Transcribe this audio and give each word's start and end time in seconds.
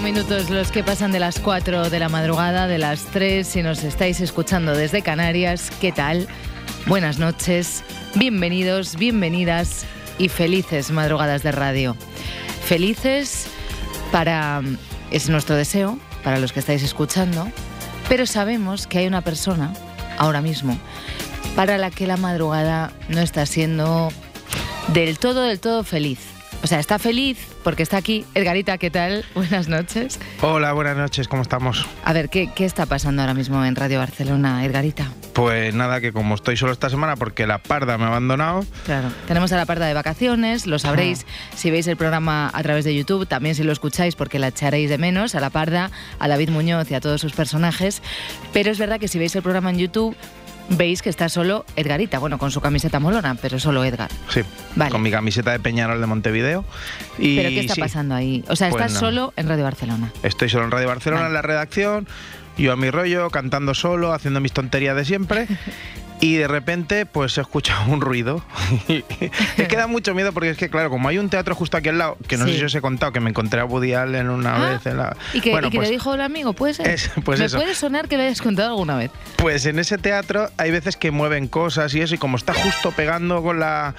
Minutos 0.00 0.48
los 0.50 0.70
que 0.70 0.84
pasan 0.84 1.12
de 1.12 1.18
las 1.18 1.40
cuatro 1.40 1.90
de 1.90 1.98
la 1.98 2.08
madrugada, 2.08 2.68
de 2.68 2.78
las 2.78 3.04
tres, 3.06 3.48
si 3.48 3.62
nos 3.62 3.82
estáis 3.82 4.20
escuchando 4.20 4.74
desde 4.74 5.02
Canarias, 5.02 5.72
¿qué 5.80 5.90
tal? 5.92 6.28
Buenas 6.86 7.18
noches, 7.18 7.82
bienvenidos, 8.14 8.96
bienvenidas 8.96 9.86
y 10.18 10.28
felices 10.28 10.90
madrugadas 10.90 11.42
de 11.42 11.52
radio. 11.52 11.96
Felices 12.64 13.46
para, 14.12 14.62
es 15.10 15.28
nuestro 15.28 15.56
deseo, 15.56 15.98
para 16.22 16.38
los 16.38 16.52
que 16.52 16.60
estáis 16.60 16.82
escuchando, 16.82 17.50
pero 18.08 18.24
sabemos 18.26 18.86
que 18.86 18.98
hay 18.98 19.06
una 19.06 19.22
persona, 19.22 19.72
ahora 20.16 20.42
mismo, 20.42 20.78
para 21.56 21.76
la 21.76 21.90
que 21.90 22.06
la 22.06 22.16
madrugada 22.16 22.92
no 23.08 23.20
está 23.20 23.46
siendo 23.46 24.10
del 24.92 25.18
todo, 25.18 25.42
del 25.42 25.58
todo 25.58 25.82
feliz. 25.82 26.20
O 26.62 26.66
sea, 26.66 26.78
está 26.78 26.98
feliz 26.98 27.38
porque 27.68 27.82
está 27.82 27.98
aquí. 27.98 28.24
Edgarita, 28.34 28.78
¿qué 28.78 28.90
tal? 28.90 29.26
Buenas 29.34 29.68
noches. 29.68 30.18
Hola, 30.40 30.72
buenas 30.72 30.96
noches, 30.96 31.28
¿cómo 31.28 31.42
estamos? 31.42 31.86
A 32.02 32.14
ver, 32.14 32.30
¿qué, 32.30 32.50
¿qué, 32.54 32.64
está 32.64 32.86
pasando 32.86 33.20
ahora 33.20 33.34
mismo 33.34 33.62
en 33.62 33.76
Radio 33.76 33.98
Barcelona, 33.98 34.64
Edgarita? 34.64 35.12
Pues 35.34 35.74
nada, 35.74 36.00
que 36.00 36.10
como 36.10 36.34
estoy 36.34 36.56
solo 36.56 36.72
esta 36.72 36.88
semana 36.88 37.16
porque 37.16 37.46
la 37.46 37.58
Parda 37.58 37.98
me 37.98 38.04
ha 38.04 38.06
abandonado. 38.06 38.64
Claro, 38.86 39.10
tenemos 39.26 39.52
a 39.52 39.58
la 39.58 39.66
Parda 39.66 39.86
de 39.86 39.92
vacaciones, 39.92 40.66
lo 40.66 40.78
sabréis 40.78 41.26
si 41.56 41.70
veis 41.70 41.86
el 41.88 41.98
programa 41.98 42.50
a 42.54 42.62
través 42.62 42.86
de 42.86 42.94
YouTube, 42.94 43.26
también 43.26 43.54
si 43.54 43.62
lo 43.64 43.72
escucháis 43.72 44.16
porque 44.16 44.38
la 44.38 44.48
echaréis 44.48 44.88
de 44.88 44.96
menos, 44.96 45.34
a 45.34 45.40
la 45.40 45.50
Parda, 45.50 45.90
a 46.18 46.26
David 46.26 46.48
Muñoz 46.48 46.90
y 46.90 46.94
a 46.94 47.00
todos 47.00 47.20
sus 47.20 47.34
personajes. 47.34 48.00
Pero 48.54 48.70
es 48.70 48.78
verdad 48.78 48.98
que 48.98 49.08
si 49.08 49.18
veis 49.18 49.36
el 49.36 49.42
programa 49.42 49.68
en 49.68 49.76
YouTube 49.76 50.16
veis 50.68 51.02
que 51.02 51.10
está 51.10 51.28
solo 51.28 51.64
Edgarita, 51.76 52.18
bueno, 52.18 52.38
con 52.38 52.50
su 52.50 52.60
camiseta 52.60 53.00
molona, 53.00 53.34
pero 53.34 53.58
solo 53.58 53.84
Edgar. 53.84 54.10
Sí, 54.28 54.42
con 54.90 55.02
mi 55.02 55.10
camiseta 55.10 55.52
de 55.52 55.60
Peñarol 55.60 56.00
de 56.00 56.06
Montevideo. 56.06 56.64
Y 57.18 57.36
¿Pero 57.36 57.48
qué 57.50 57.60
está 57.60 57.76
pasando 57.76 58.14
ahí? 58.14 58.44
O 58.48 58.56
sea, 58.56 58.68
estás 58.68 58.92
solo 58.92 59.32
en 59.36 59.48
Radio 59.48 59.64
Barcelona. 59.64 60.12
Estoy 60.22 60.48
solo 60.48 60.64
en 60.64 60.70
Radio 60.70 60.88
Barcelona, 60.88 61.26
en 61.26 61.34
la 61.34 61.42
redacción, 61.42 62.06
yo 62.56 62.72
a 62.72 62.76
mi 62.76 62.90
rollo, 62.90 63.30
cantando 63.30 63.74
solo, 63.74 64.12
haciendo 64.12 64.40
mis 64.40 64.52
tonterías 64.52 64.96
de 64.96 65.04
siempre. 65.04 65.46
y 66.20 66.36
de 66.36 66.48
repente 66.48 67.06
pues 67.06 67.32
se 67.32 67.40
escucha 67.40 67.80
un 67.88 68.00
ruido. 68.00 68.42
es 68.88 69.68
que 69.68 69.76
da 69.76 69.86
mucho 69.86 70.14
miedo 70.14 70.32
porque 70.32 70.50
es 70.50 70.56
que, 70.56 70.68
claro, 70.68 70.90
como 70.90 71.08
hay 71.08 71.18
un 71.18 71.30
teatro 71.30 71.54
justo 71.54 71.76
aquí 71.76 71.88
al 71.88 71.98
lado, 71.98 72.16
que 72.26 72.36
no 72.36 72.46
sé 72.46 72.56
si 72.58 72.64
os 72.64 72.74
he 72.74 72.80
contado, 72.80 73.12
que 73.12 73.20
me 73.20 73.30
encontré 73.30 73.60
a 73.60 73.64
Woody 73.64 73.94
Allen 73.94 74.28
una 74.30 74.56
ah, 74.56 74.70
vez. 74.70 74.86
En 74.86 74.98
la... 74.98 75.16
¿Y 75.32 75.40
que, 75.40 75.50
bueno, 75.50 75.68
le 75.70 75.76
pues 75.76 75.90
dijo 75.90 76.14
el 76.14 76.20
amigo? 76.20 76.52
¿Puede 76.52 76.74
ser? 76.74 76.98
pues 77.24 77.40
¿Me 77.40 77.48
puede 77.48 77.74
sonar 77.74 78.08
que 78.08 78.16
lo 78.16 78.22
hayas 78.22 78.42
contado 78.42 78.70
alguna 78.70 78.96
vez? 78.96 79.10
Pues 79.36 79.66
en 79.66 79.78
ese 79.78 79.98
teatro 79.98 80.50
hay 80.56 80.70
veces 80.70 80.96
que 80.96 81.10
mueven 81.10 81.48
cosas 81.48 81.94
y 81.94 82.00
eso, 82.00 82.14
y 82.14 82.18
como 82.18 82.36
está 82.36 82.54
justo 82.54 82.92
pegando 82.92 83.42
con 83.42 83.58
la 83.58 83.94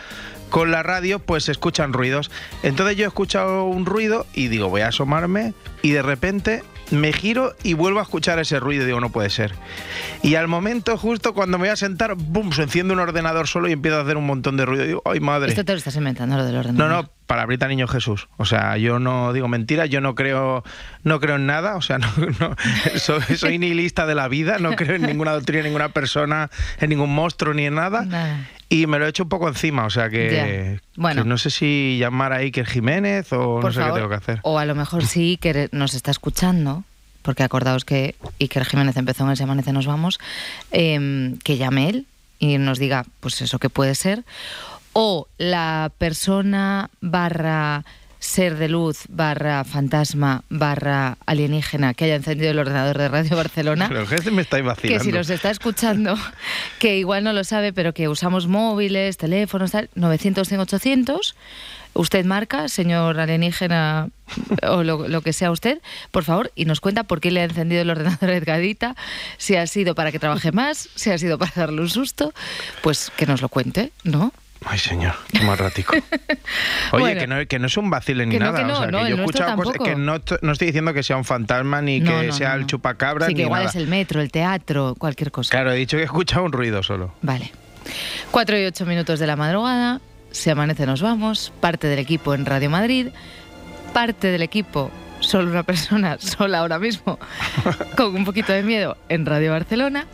con 0.49 0.71
la 0.71 0.81
radio 0.81 1.19
pues 1.19 1.45
se 1.45 1.51
escuchan 1.51 1.93
ruidos. 1.93 2.31
Entonces 2.63 2.97
yo 2.97 3.05
he 3.05 3.07
escuchado 3.07 3.65
un 3.65 3.85
ruido 3.85 4.25
y 4.33 4.47
digo, 4.47 4.67
voy 4.69 4.81
a 4.81 4.87
asomarme 4.87 5.53
y 5.81 5.91
de 5.91 6.01
repente 6.01 6.63
me 6.91 7.13
giro 7.13 7.55
y 7.63 7.73
vuelvo 7.73 7.99
a 7.99 8.03
escuchar 8.03 8.39
ese 8.39 8.59
ruido 8.59 8.83
y 8.83 8.85
digo, 8.87 8.99
no 8.99 9.09
puede 9.09 9.29
ser. 9.29 9.53
Y 10.23 10.35
al 10.35 10.47
momento, 10.47 10.97
justo 10.97 11.33
cuando 11.33 11.57
me 11.57 11.63
voy 11.63 11.69
a 11.69 11.75
sentar, 11.75 12.15
¡bum! 12.15 12.51
Se 12.51 12.63
enciende 12.63 12.93
un 12.93 12.99
ordenador 12.99 13.47
solo 13.47 13.67
y 13.67 13.73
empiezo 13.73 13.97
a 13.97 14.01
hacer 14.01 14.17
un 14.17 14.25
montón 14.25 14.57
de 14.57 14.65
ruido. 14.65 14.83
Y 14.83 14.87
digo, 14.87 15.01
¡ay, 15.05 15.19
madre! 15.19 15.49
Esto 15.49 15.65
te 15.65 15.71
lo 15.73 15.77
estás 15.77 15.95
inventando, 15.95 16.37
lo 16.37 16.45
del 16.45 16.57
ordenador. 16.57 16.89
No, 16.89 17.01
no, 17.01 17.09
palabrita 17.29 17.67
niño 17.67 17.87
Jesús. 17.87 18.27
O 18.37 18.45
sea, 18.45 18.75
yo 18.77 18.97
no 18.97 19.33
digo 19.33 19.47
mentiras, 19.47 19.87
yo 19.87 20.01
no 20.01 20.15
creo, 20.15 20.63
no 21.03 21.19
creo 21.19 21.35
en 21.35 21.45
nada, 21.45 21.75
o 21.75 21.81
sea, 21.81 21.99
no, 21.99 22.07
soy, 22.97 23.21
soy, 23.37 23.59
nihilista 23.59 24.07
de 24.07 24.15
la 24.15 24.27
vida, 24.27 24.57
no 24.57 24.75
creo 24.75 24.95
en 24.95 25.03
ninguna 25.03 25.33
doctrina, 25.33 25.59
en 25.59 25.65
ninguna 25.67 25.89
persona, 25.89 26.49
en 26.79 26.89
ningún 26.89 27.13
monstruo 27.13 27.53
ni 27.53 27.67
en 27.67 27.75
nada. 27.75 28.47
Y 28.67 28.87
me 28.87 28.97
lo 28.97 29.05
he 29.05 29.09
hecho 29.09 29.23
un 29.23 29.29
poco 29.29 29.47
encima, 29.47 29.85
o 29.85 29.91
sea 29.91 30.09
que, 30.09 30.79
bueno. 30.95 31.23
no 31.23 31.37
sé 31.37 31.51
si 31.51 31.97
llamar 31.99 32.33
a 32.33 32.37
Iker 32.37 32.65
Jiménez 32.65 33.31
o 33.31 33.61
no 33.61 33.71
sé 33.71 33.79
qué 33.79 33.91
tengo 33.91 34.09
que 34.09 34.15
hacer. 34.15 34.39
O 34.41 34.57
a 34.57 34.65
lo 34.65 34.73
mejor 34.73 35.05
sí 35.05 35.37
que 35.39 35.69
nos 35.71 35.93
está 35.93 36.09
escuchando, 36.09 36.83
porque 37.21 37.43
acordaos 37.43 37.85
que 37.85 38.15
Iker 38.41 38.65
Jiménez 38.65 38.97
empezó 38.97 39.31
en 39.31 39.39
Amanece 39.39 39.71
Nos 39.71 39.85
Vamos, 39.85 40.19
em, 40.71 41.37
que 41.37 41.57
llame 41.57 41.89
él 41.89 42.07
y 42.39 42.57
nos 42.57 42.79
diga, 42.79 43.05
pues 43.19 43.39
eso 43.43 43.59
que 43.59 43.69
puede 43.69 43.93
ser 43.93 44.23
o 44.93 45.27
la 45.37 45.91
persona 45.97 46.89
barra 47.01 47.83
ser 48.19 48.57
de 48.57 48.67
luz 48.67 49.05
barra 49.07 49.63
fantasma 49.63 50.43
barra 50.49 51.17
alienígena 51.25 51.93
que 51.93 52.05
haya 52.05 52.15
encendido 52.15 52.51
el 52.51 52.59
ordenador 52.59 52.97
de 52.97 53.07
Radio 53.07 53.37
Barcelona. 53.37 53.89
que 53.89 54.31
me 54.31 54.41
estáis 54.41 54.63
vacilando. 54.63 54.99
Que 54.99 55.09
si 55.09 55.11
nos 55.11 55.29
está 55.29 55.49
escuchando, 55.49 56.17
que 56.79 56.97
igual 56.97 57.23
no 57.23 57.33
lo 57.33 57.43
sabe, 57.45 57.71
pero 57.71 57.93
que 57.93 58.09
usamos 58.09 58.47
móviles, 58.47 59.17
teléfonos, 59.17 59.71
tal, 59.71 59.89
900, 59.95 60.51
800. 60.51 61.35
Usted 61.93 62.23
marca, 62.23 62.67
señor 62.67 63.19
alienígena, 63.19 64.09
o 64.67 64.83
lo, 64.83 65.21
que 65.21 65.33
sea 65.33 65.49
usted, 65.49 65.81
por 66.11 66.23
favor, 66.23 66.51
y 66.55 66.65
nos 66.65 66.81
cuenta 66.81 67.03
por 67.03 67.19
qué 67.19 67.31
le 67.31 67.41
ha 67.41 67.45
encendido 67.45 67.81
el 67.81 67.89
ordenador 67.89 68.29
Edgadita, 68.29 68.95
si 69.37 69.55
ha 69.55 69.65
sido 69.65 69.95
para 69.95 70.11
que 70.11 70.19
trabaje 70.19 70.51
más, 70.51 70.89
si 70.93 71.09
ha 71.09 71.17
sido 71.17 71.39
para 71.39 71.51
darle 71.55 71.81
un 71.81 71.89
susto, 71.89 72.31
pues 72.83 73.11
que 73.17 73.25
nos 73.25 73.41
lo 73.41 73.49
cuente, 73.49 73.91
¿no? 74.03 74.31
Ay, 74.65 74.77
señor, 74.77 75.13
qué 75.31 75.41
más 75.41 75.57
ratico. 75.57 75.95
Oye, 76.91 77.17
que, 77.17 77.27
no, 77.27 77.45
que 77.47 77.59
no 77.59 77.67
es 77.67 77.77
un 77.77 77.89
vacile 77.89 78.25
ni 78.25 78.37
nada. 78.37 78.51
o 78.51 78.75
sea, 78.75 78.87
que 78.87 79.09
yo 79.09 79.15
he 79.15 79.19
escuchado 79.19 79.55
cosas 79.55 79.77
que 79.83 79.95
no, 79.95 80.19
no, 80.41 80.51
estoy 80.51 80.67
diciendo 80.67 80.93
que 80.93 81.01
sea 81.01 81.15
un 81.15 81.25
fantasma 81.25 81.81
ni 81.81 82.01
que 82.01 82.31
sea 82.33 82.55
el 82.55 82.65
chupacabra. 82.65 83.27
Sí, 83.27 83.35
que 83.35 83.43
igual 83.43 83.65
es 83.65 83.75
el 83.75 83.87
metro, 83.87 84.21
el 84.21 84.31
teatro, 84.31 84.95
cualquier 84.97 85.31
cosa. 85.31 85.51
Claro, 85.51 85.71
he 85.71 85.75
dicho 85.75 85.97
que 85.97 86.03
he 86.03 86.05
escuchado 86.05 86.43
un 86.43 86.51
ruido 86.51 86.83
solo. 86.83 87.13
Vale. 87.21 87.51
Cuatro 88.31 88.59
y 88.59 88.65
ocho 88.65 88.85
minutos 88.85 89.19
de 89.19 89.27
la 89.27 89.35
madrugada, 89.35 90.01
se 90.31 90.51
amanece, 90.51 90.85
nos 90.85 91.01
vamos. 91.01 91.53
Parte 91.61 91.87
del 91.87 91.99
equipo 91.99 92.33
en 92.33 92.45
Radio 92.45 92.69
Madrid, 92.69 93.07
parte 93.93 94.27
del 94.27 94.41
equipo, 94.41 94.91
solo 95.19 95.49
una 95.49 95.63
persona, 95.63 96.17
sola 96.19 96.59
ahora 96.59 96.79
mismo, 96.79 97.17
con 97.95 98.15
un 98.15 98.25
poquito 98.25 98.51
de 98.51 98.63
miedo 98.63 98.97
en 99.07 99.25
Radio 99.25 99.51
Barcelona. 99.51 100.05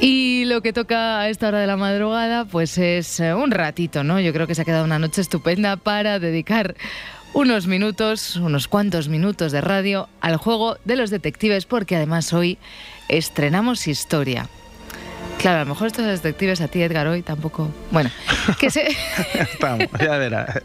Y 0.00 0.46
lo 0.46 0.62
que 0.62 0.72
toca 0.72 1.20
a 1.20 1.28
esta 1.28 1.48
hora 1.48 1.60
de 1.60 1.66
la 1.66 1.76
madrugada, 1.76 2.46
pues 2.46 2.78
es 2.78 3.20
eh, 3.20 3.34
un 3.34 3.50
ratito, 3.50 4.02
¿no? 4.02 4.18
Yo 4.18 4.32
creo 4.32 4.46
que 4.46 4.54
se 4.54 4.62
ha 4.62 4.64
quedado 4.64 4.84
una 4.84 4.98
noche 4.98 5.20
estupenda 5.20 5.76
para 5.76 6.18
dedicar 6.18 6.74
unos 7.34 7.66
minutos, 7.66 8.36
unos 8.36 8.66
cuantos 8.66 9.08
minutos 9.08 9.52
de 9.52 9.60
radio 9.60 10.08
al 10.22 10.36
juego 10.36 10.78
de 10.86 10.96
los 10.96 11.10
detectives, 11.10 11.66
porque 11.66 11.96
además 11.96 12.32
hoy 12.32 12.56
estrenamos 13.08 13.86
historia. 13.86 14.48
Claro, 15.38 15.60
a 15.60 15.64
lo 15.64 15.70
mejor 15.70 15.88
estos 15.88 16.06
detectives 16.06 16.62
a 16.62 16.68
ti, 16.68 16.82
Edgar, 16.82 17.06
hoy 17.06 17.22
tampoco. 17.22 17.70
Bueno, 17.90 18.10
que 18.58 18.70
se. 18.70 18.88
Estamos, 19.34 19.86
ya 20.00 20.16
verás. 20.16 20.62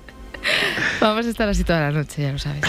Vamos 1.02 1.26
a 1.26 1.30
estar 1.30 1.50
así 1.50 1.64
toda 1.64 1.82
la 1.82 1.92
noche, 1.92 2.22
ya 2.22 2.32
lo 2.32 2.40
sabes. 2.40 2.62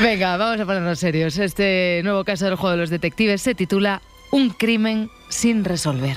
Venga, 0.00 0.36
vamos 0.36 0.60
a 0.60 0.66
ponernos 0.66 0.98
serios. 0.98 1.36
Este 1.38 2.00
nuevo 2.04 2.24
caso 2.24 2.44
del 2.44 2.54
juego 2.54 2.72
de 2.72 2.76
los 2.76 2.90
detectives 2.90 3.42
se 3.42 3.54
titula 3.54 4.02
Un 4.32 4.50
crimen 4.50 5.10
sin 5.28 5.64
resolver. 5.64 6.16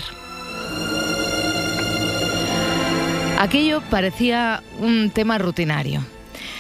Aquello 3.40 3.82
parecía 3.90 4.62
un 4.80 5.10
tema 5.10 5.38
rutinario. 5.38 6.02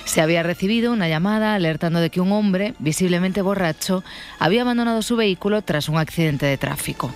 Se 0.06 0.22
había 0.22 0.44
recibido 0.44 0.92
una 0.92 1.08
llamada 1.08 1.54
alertando 1.54 2.00
de 2.00 2.10
que 2.10 2.22
un 2.22 2.32
hombre, 2.32 2.74
visiblemente 2.80 3.42
borracho, 3.42 4.04
había 4.40 4.64
abandonado 4.64 5.02
su 5.02 5.16
vehículo 5.16 5.62
tras 5.62 5.90
un 5.90 5.98
accidente 5.98 6.46
de 6.46 6.58
tráfico. 6.58 7.14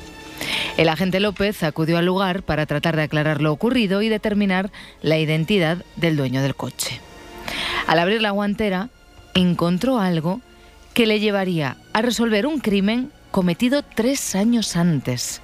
El 0.77 0.89
agente 0.89 1.19
López 1.19 1.63
acudió 1.63 1.97
al 1.97 2.05
lugar 2.05 2.43
para 2.43 2.67
tratar 2.67 2.95
de 2.95 3.03
aclarar 3.03 3.41
lo 3.41 3.51
ocurrido 3.51 4.03
y 4.03 4.09
determinar 4.09 4.71
la 5.01 5.17
identidad 5.17 5.83
del 5.95 6.15
dueño 6.15 6.43
del 6.43 6.55
coche. 6.55 7.01
Al 7.87 7.99
abrir 7.99 8.21
la 8.21 8.31
guantera, 8.31 8.89
encontró 9.33 9.99
algo 9.99 10.41
que 10.93 11.07
le 11.07 11.19
llevaría 11.19 11.77
a 11.93 12.01
resolver 12.01 12.45
un 12.45 12.59
crimen 12.59 13.11
cometido 13.37 13.83
tres 13.83 14.33
años 14.33 14.75
antes. 14.75 15.41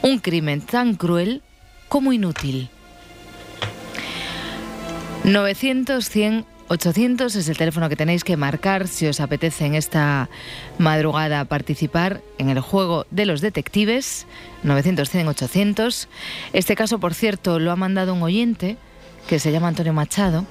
Un 0.00 0.18
crimen 0.18 0.62
tan 0.62 0.94
cruel 0.94 1.42
como 1.90 2.14
inútil. 2.14 2.70
900, 5.24 6.08
100, 6.08 6.46
800 6.68 7.36
es 7.36 7.46
el 7.50 7.58
teléfono 7.58 7.90
que 7.90 7.96
tenéis 7.96 8.24
que 8.24 8.38
marcar 8.38 8.88
si 8.88 9.06
os 9.06 9.20
apetece 9.20 9.66
en 9.66 9.74
esta 9.74 10.30
madrugada 10.78 11.44
participar 11.44 12.22
en 12.38 12.48
el 12.48 12.60
juego 12.60 13.04
de 13.10 13.26
los 13.26 13.42
detectives. 13.42 14.26
900, 14.62 15.10
100, 15.10 15.28
800. 15.28 16.08
Este 16.54 16.74
caso, 16.74 16.98
por 16.98 17.12
cierto, 17.12 17.58
lo 17.58 17.72
ha 17.72 17.76
mandado 17.76 18.14
un 18.14 18.22
oyente 18.22 18.78
que 19.28 19.38
se 19.38 19.52
llama 19.52 19.68
Antonio 19.68 19.92
Machado. 19.92 20.46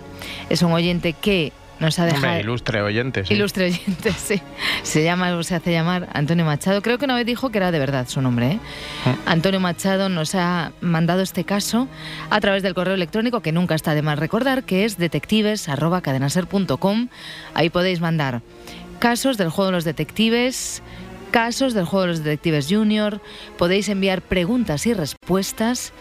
Es 0.51 0.62
un 0.62 0.72
oyente 0.72 1.13
que 1.13 1.54
nos 1.83 2.00
ha 2.00 2.06
dejado... 2.06 2.39
ilustre 2.39 2.81
oyente, 2.81 3.25
sí. 3.25 3.33
Ilustre 3.33 3.65
oyente, 3.65 4.12
sí. 4.18 4.41
Se 4.83 5.03
llama 5.03 5.35
o 5.35 5.44
se 5.44 5.56
hace 5.56 5.71
llamar 5.71 6.07
Antonio 6.13 6.45
Machado. 6.45 6.81
Creo 6.81 6.97
que 6.97 7.03
una 7.06 7.15
vez 7.15 7.25
dijo 7.25 7.51
que 7.51 7.57
era 7.57 7.71
de 7.71 7.80
verdad 7.80 8.07
su 8.07 8.21
nombre. 8.21 8.53
¿eh? 8.53 8.59
Mm. 9.06 9.09
Antonio 9.25 9.59
Machado 9.59 10.07
nos 10.09 10.35
ha 10.35 10.71
mandado 10.81 11.21
este 11.21 11.44
caso 11.44 11.88
a 12.30 12.39
través 12.39 12.63
del 12.63 12.74
correo 12.74 12.94
electrónico 12.94 13.41
que 13.41 13.51
nunca 13.51 13.75
está 13.75 13.95
de 13.95 14.01
más 14.01 14.18
recordar, 14.18 14.63
que 14.63 14.85
es 14.85 14.97
detectives.cadenaser.com. 14.97 17.09
Ahí 17.53 17.69
podéis 17.69 18.00
mandar 18.00 18.41
casos 19.00 19.38
del 19.38 19.50
juego 19.50 19.65
de 19.68 19.74
los 19.74 19.83
detectives 19.83 20.81
casos 21.33 21.74
del 21.74 21.85
juego 21.85 22.03
de 22.03 22.07
los 22.09 22.24
detectives 22.24 22.68
junior, 22.69 23.19
podéis 23.57 23.89
enviar 23.89 24.21
preguntas 24.21 24.85
y 24.85 24.94
respuestas 24.94 25.91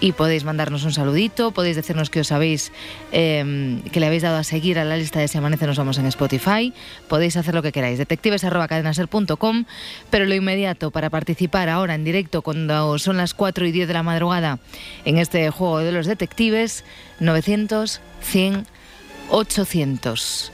y 0.00 0.12
podéis 0.12 0.44
mandarnos 0.44 0.84
un 0.84 0.92
saludito, 0.92 1.50
podéis 1.52 1.76
decirnos 1.76 2.10
que 2.10 2.20
os 2.20 2.30
habéis, 2.30 2.72
em, 3.10 3.80
que 3.84 4.00
le 4.00 4.06
habéis 4.06 4.22
dado 4.22 4.36
a 4.36 4.44
seguir 4.44 4.78
a 4.78 4.84
la 4.84 4.98
lista 4.98 5.18
de 5.18 5.28
Si 5.28 5.38
Amanece 5.38 5.66
Nos 5.66 5.78
Vamos 5.78 5.96
en 5.96 6.04
Spotify, 6.04 6.74
podéis 7.08 7.38
hacer 7.38 7.54
lo 7.54 7.62
que 7.62 7.72
queráis, 7.72 7.96
detectives.cadenaser.com, 7.96 9.64
pero 10.10 10.26
lo 10.26 10.34
inmediato 10.34 10.90
para 10.90 11.08
participar 11.08 11.70
ahora 11.70 11.94
en 11.94 12.04
directo 12.04 12.42
cuando 12.42 12.98
son 12.98 13.16
las 13.16 13.32
4 13.32 13.66
y 13.66 13.72
10 13.72 13.88
de 13.88 13.94
la 13.94 14.02
madrugada 14.02 14.58
en 15.06 15.16
este 15.16 15.48
juego 15.48 15.78
de 15.78 15.92
los 15.92 16.04
detectives, 16.04 16.84
900, 17.18 18.02
100, 18.20 18.66
800. 19.30 20.52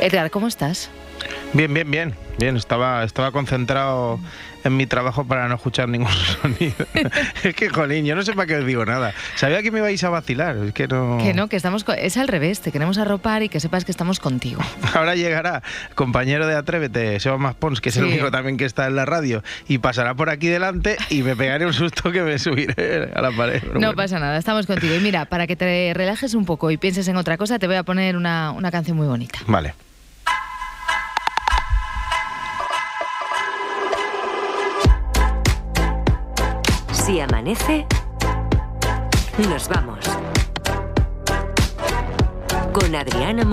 Edgar, 0.00 0.30
¿cómo 0.30 0.48
estás? 0.48 0.90
Bien, 1.54 1.72
bien, 1.72 1.90
bien. 1.90 2.25
Bien, 2.38 2.56
estaba, 2.56 3.02
estaba 3.02 3.32
concentrado 3.32 4.20
en 4.62 4.76
mi 4.76 4.86
trabajo 4.86 5.24
para 5.24 5.48
no 5.48 5.54
escuchar 5.54 5.88
ningún 5.88 6.10
sonido. 6.42 6.74
es 7.42 7.54
que, 7.54 7.70
jolín, 7.70 8.04
yo 8.04 8.14
no 8.14 8.22
sé 8.22 8.34
para 8.34 8.46
qué 8.46 8.56
os 8.56 8.66
digo 8.66 8.84
nada. 8.84 9.14
Sabía 9.36 9.62
que 9.62 9.70
me 9.70 9.78
ibais 9.78 10.02
a 10.04 10.10
vacilar, 10.10 10.56
es 10.58 10.72
que 10.72 10.86
no... 10.86 11.18
Que 11.18 11.32
no, 11.32 11.48
que 11.48 11.56
estamos... 11.56 11.84
Es 11.96 12.18
al 12.18 12.28
revés, 12.28 12.60
te 12.60 12.72
queremos 12.72 12.98
arropar 12.98 13.42
y 13.42 13.48
que 13.48 13.58
sepas 13.58 13.86
que 13.86 13.90
estamos 13.92 14.20
contigo. 14.20 14.60
Ahora 14.94 15.14
llegará 15.14 15.62
compañero 15.94 16.46
de 16.46 16.56
Atrévete, 16.56 17.18
Seba 17.20 17.38
Maspons, 17.38 17.80
que 17.80 17.88
es 17.88 17.96
el 17.96 18.04
único 18.04 18.30
también 18.30 18.58
que 18.58 18.66
está 18.66 18.86
en 18.86 18.96
la 18.96 19.06
radio, 19.06 19.42
y 19.66 19.78
pasará 19.78 20.14
por 20.14 20.28
aquí 20.28 20.48
delante 20.48 20.96
y 21.08 21.22
me 21.22 21.36
pegaré 21.36 21.64
un 21.64 21.72
susto 21.72 22.12
que 22.12 22.22
me 22.22 22.38
subiré 22.38 23.12
a 23.14 23.22
la 23.22 23.30
pared. 23.30 23.62
No 23.74 23.94
pasa 23.94 24.18
nada, 24.18 24.36
estamos 24.36 24.66
contigo. 24.66 24.94
Y 24.94 25.00
mira, 25.00 25.24
para 25.24 25.46
que 25.46 25.56
te 25.56 25.92
relajes 25.94 26.34
un 26.34 26.44
poco 26.44 26.70
y 26.70 26.76
pienses 26.76 27.08
en 27.08 27.16
otra 27.16 27.38
cosa, 27.38 27.58
te 27.58 27.66
voy 27.66 27.76
a 27.76 27.82
poner 27.82 28.16
una, 28.16 28.50
una 28.50 28.70
canción 28.70 28.96
muy 28.96 29.06
bonita. 29.06 29.38
Vale. 29.46 29.85
Si 37.06 37.20
amanece, 37.20 37.86
nos 39.48 39.68
vamos. 39.68 40.04
Con 42.72 42.96
Adriana 42.96 43.44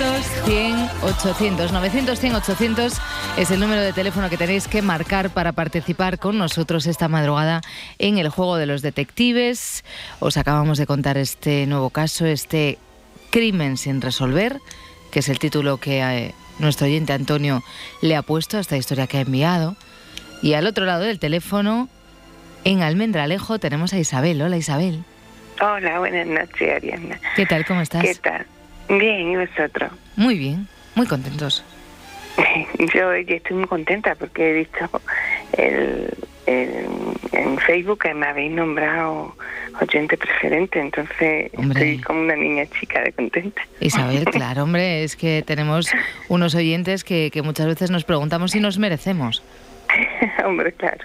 Mourelos. 0.00 0.26
...800, 1.02 1.70
900, 1.70 2.18
100, 2.18 2.34
800 2.34 2.92
es 3.36 3.50
el 3.50 3.60
número 3.60 3.82
de 3.82 3.92
teléfono 3.92 4.30
que 4.30 4.36
tenéis 4.36 4.66
que 4.66 4.82
marcar 4.82 5.30
para 5.30 5.52
participar 5.52 6.18
con 6.18 6.38
nosotros 6.38 6.86
esta 6.86 7.08
madrugada 7.08 7.60
en 7.98 8.18
el 8.18 8.28
juego 8.28 8.56
de 8.56 8.66
los 8.66 8.82
detectives. 8.82 9.84
Os 10.18 10.36
acabamos 10.36 10.78
de 10.78 10.86
contar 10.86 11.16
este 11.16 11.66
nuevo 11.66 11.90
caso, 11.90 12.26
este 12.26 12.78
crimen 13.30 13.76
sin 13.76 14.00
resolver, 14.00 14.58
que 15.10 15.20
es 15.20 15.28
el 15.28 15.38
título 15.38 15.76
que 15.76 16.00
eh, 16.00 16.34
nuestro 16.58 16.86
oyente 16.86 17.12
Antonio 17.12 17.62
le 18.00 18.16
ha 18.16 18.22
puesto 18.22 18.56
a 18.56 18.60
esta 18.60 18.76
historia 18.76 19.06
que 19.06 19.18
ha 19.18 19.22
enviado. 19.22 19.76
Y 20.42 20.54
al 20.54 20.66
otro 20.66 20.84
lado 20.84 21.02
del 21.02 21.18
teléfono, 21.18 21.88
en 22.64 22.82
Almendralejo, 22.82 23.58
tenemos 23.58 23.92
a 23.92 23.98
Isabel. 23.98 24.40
Hola 24.42 24.56
Isabel. 24.56 25.04
Hola, 25.60 25.98
buenas 25.98 26.26
noches, 26.26 26.76
Ariana. 26.76 27.20
¿Qué 27.36 27.46
tal? 27.46 27.66
¿Cómo 27.66 27.82
estás? 27.82 28.02
¿Qué 28.02 28.14
tal? 28.14 28.46
Bien, 28.98 29.32
¿y 29.32 29.36
vosotros? 29.36 29.92
Muy 30.16 30.36
bien. 30.36 30.68
Muy 30.94 31.06
contentos. 31.06 31.64
Yo, 32.94 33.12
estoy 33.12 33.56
muy 33.56 33.66
contenta 33.66 34.14
porque 34.14 34.50
he 34.50 34.52
visto 34.52 35.00
el, 35.56 36.12
en 36.46 37.58
Facebook 37.58 38.00
que 38.00 38.14
me 38.14 38.26
habéis 38.26 38.50
nombrado 38.52 39.34
oyente 39.80 40.16
preferente, 40.16 40.80
entonces 40.80 41.50
estoy 41.52 41.98
como 41.98 42.20
una 42.22 42.36
niña 42.36 42.64
chica 42.66 43.02
de 43.02 43.12
contenta. 43.12 43.62
Isabel, 43.80 44.24
claro, 44.32 44.64
hombre, 44.64 45.04
es 45.04 45.16
que 45.16 45.44
tenemos 45.46 45.90
unos 46.28 46.54
oyentes 46.54 47.04
que, 47.04 47.30
que 47.32 47.42
muchas 47.42 47.66
veces 47.66 47.90
nos 47.90 48.04
preguntamos 48.04 48.50
si 48.50 48.60
nos 48.60 48.78
merecemos. 48.78 49.42
hombre, 50.44 50.72
claro. 50.72 51.04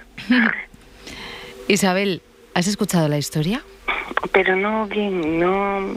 Isabel, 1.67 2.21
¿has 2.53 2.67
escuchado 2.67 3.07
la 3.07 3.17
historia? 3.17 3.61
Pero 4.31 4.55
no 4.55 4.87
bien, 4.87 5.39
no 5.39 5.95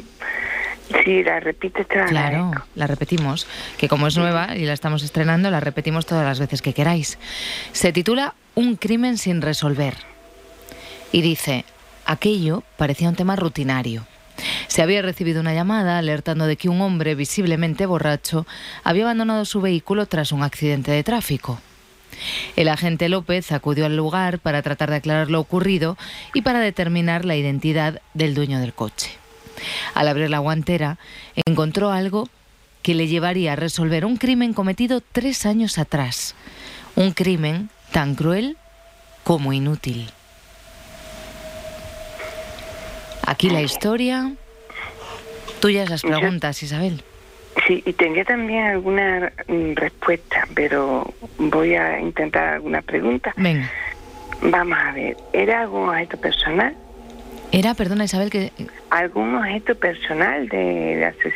Sí, 1.04 1.22
la 1.22 1.40
repite 1.40 1.84
Claro, 1.84 2.52
la 2.74 2.86
repetimos, 2.86 3.46
que 3.76 3.88
como 3.88 4.06
es 4.06 4.16
nueva 4.16 4.56
y 4.56 4.64
la 4.64 4.72
estamos 4.72 5.02
estrenando, 5.02 5.50
la 5.50 5.60
repetimos 5.60 6.06
todas 6.06 6.24
las 6.24 6.38
veces 6.40 6.62
que 6.62 6.72
queráis. 6.72 7.18
Se 7.72 7.92
titula 7.92 8.34
Un 8.54 8.76
crimen 8.76 9.18
sin 9.18 9.42
resolver. 9.42 9.94
Y 11.12 11.20
dice, 11.22 11.64
aquello 12.06 12.62
parecía 12.76 13.08
un 13.08 13.16
tema 13.16 13.36
rutinario. 13.36 14.06
Se 14.66 14.82
había 14.82 15.02
recibido 15.02 15.40
una 15.40 15.54
llamada 15.54 15.98
alertando 15.98 16.46
de 16.46 16.56
que 16.56 16.68
un 16.68 16.80
hombre 16.80 17.14
visiblemente 17.14 17.86
borracho 17.86 18.46
había 18.84 19.04
abandonado 19.04 19.44
su 19.44 19.60
vehículo 19.60 20.06
tras 20.06 20.32
un 20.32 20.42
accidente 20.42 20.90
de 20.90 21.04
tráfico. 21.04 21.60
El 22.56 22.68
agente 22.68 23.08
López 23.08 23.52
acudió 23.52 23.86
al 23.86 23.96
lugar 23.96 24.38
para 24.38 24.62
tratar 24.62 24.90
de 24.90 24.96
aclarar 24.96 25.30
lo 25.30 25.40
ocurrido 25.40 25.96
y 26.34 26.42
para 26.42 26.60
determinar 26.60 27.24
la 27.24 27.36
identidad 27.36 28.00
del 28.14 28.34
dueño 28.34 28.60
del 28.60 28.74
coche. 28.74 29.18
Al 29.94 30.08
abrir 30.08 30.30
la 30.30 30.38
guantera, 30.38 30.98
encontró 31.46 31.90
algo 31.90 32.28
que 32.82 32.94
le 32.94 33.06
llevaría 33.06 33.52
a 33.52 33.56
resolver 33.56 34.04
un 34.04 34.16
crimen 34.16 34.54
cometido 34.54 35.00
tres 35.00 35.46
años 35.46 35.78
atrás. 35.78 36.34
Un 36.96 37.12
crimen 37.12 37.70
tan 37.92 38.14
cruel 38.14 38.56
como 39.24 39.52
inútil. 39.52 40.10
Aquí 43.26 43.50
la 43.50 43.60
historia. 43.60 44.32
Tuyas 45.60 45.90
las 45.90 46.02
preguntas, 46.02 46.62
Isabel. 46.62 47.02
Sí, 47.66 47.82
y 47.84 47.92
tenía 47.92 48.24
también 48.24 48.64
alguna 48.64 49.32
mm, 49.48 49.74
respuesta, 49.74 50.46
pero 50.54 51.12
voy 51.36 51.74
a 51.74 52.00
intentar 52.00 52.54
alguna 52.54 52.80
pregunta. 52.80 53.34
Venga. 53.36 53.70
Vamos 54.40 54.78
a 54.78 54.92
ver, 54.92 55.16
¿era 55.32 55.62
algún 55.62 55.88
objeto 55.88 56.16
personal? 56.16 56.74
Era, 57.50 57.74
perdona 57.74 58.04
Isabel, 58.04 58.30
que... 58.30 58.52
¿Algún 58.90 59.34
objeto 59.34 59.74
personal 59.74 60.48
de, 60.48 60.58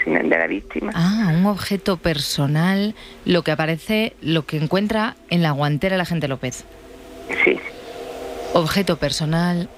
de, 0.05 0.23
de 0.23 0.39
la 0.39 0.47
víctima? 0.47 0.93
Ah, 0.95 1.33
un 1.35 1.47
objeto 1.47 1.97
personal, 1.97 2.95
lo 3.25 3.43
que 3.43 3.51
aparece, 3.51 4.15
lo 4.21 4.45
que 4.45 4.59
encuentra 4.59 5.17
en 5.31 5.43
la 5.43 5.53
guantera 5.53 5.97
la 5.97 6.05
gente 6.05 6.29
López. 6.29 6.65
Sí. 7.45 7.59
Objeto 8.53 8.99
personal, 8.99 9.71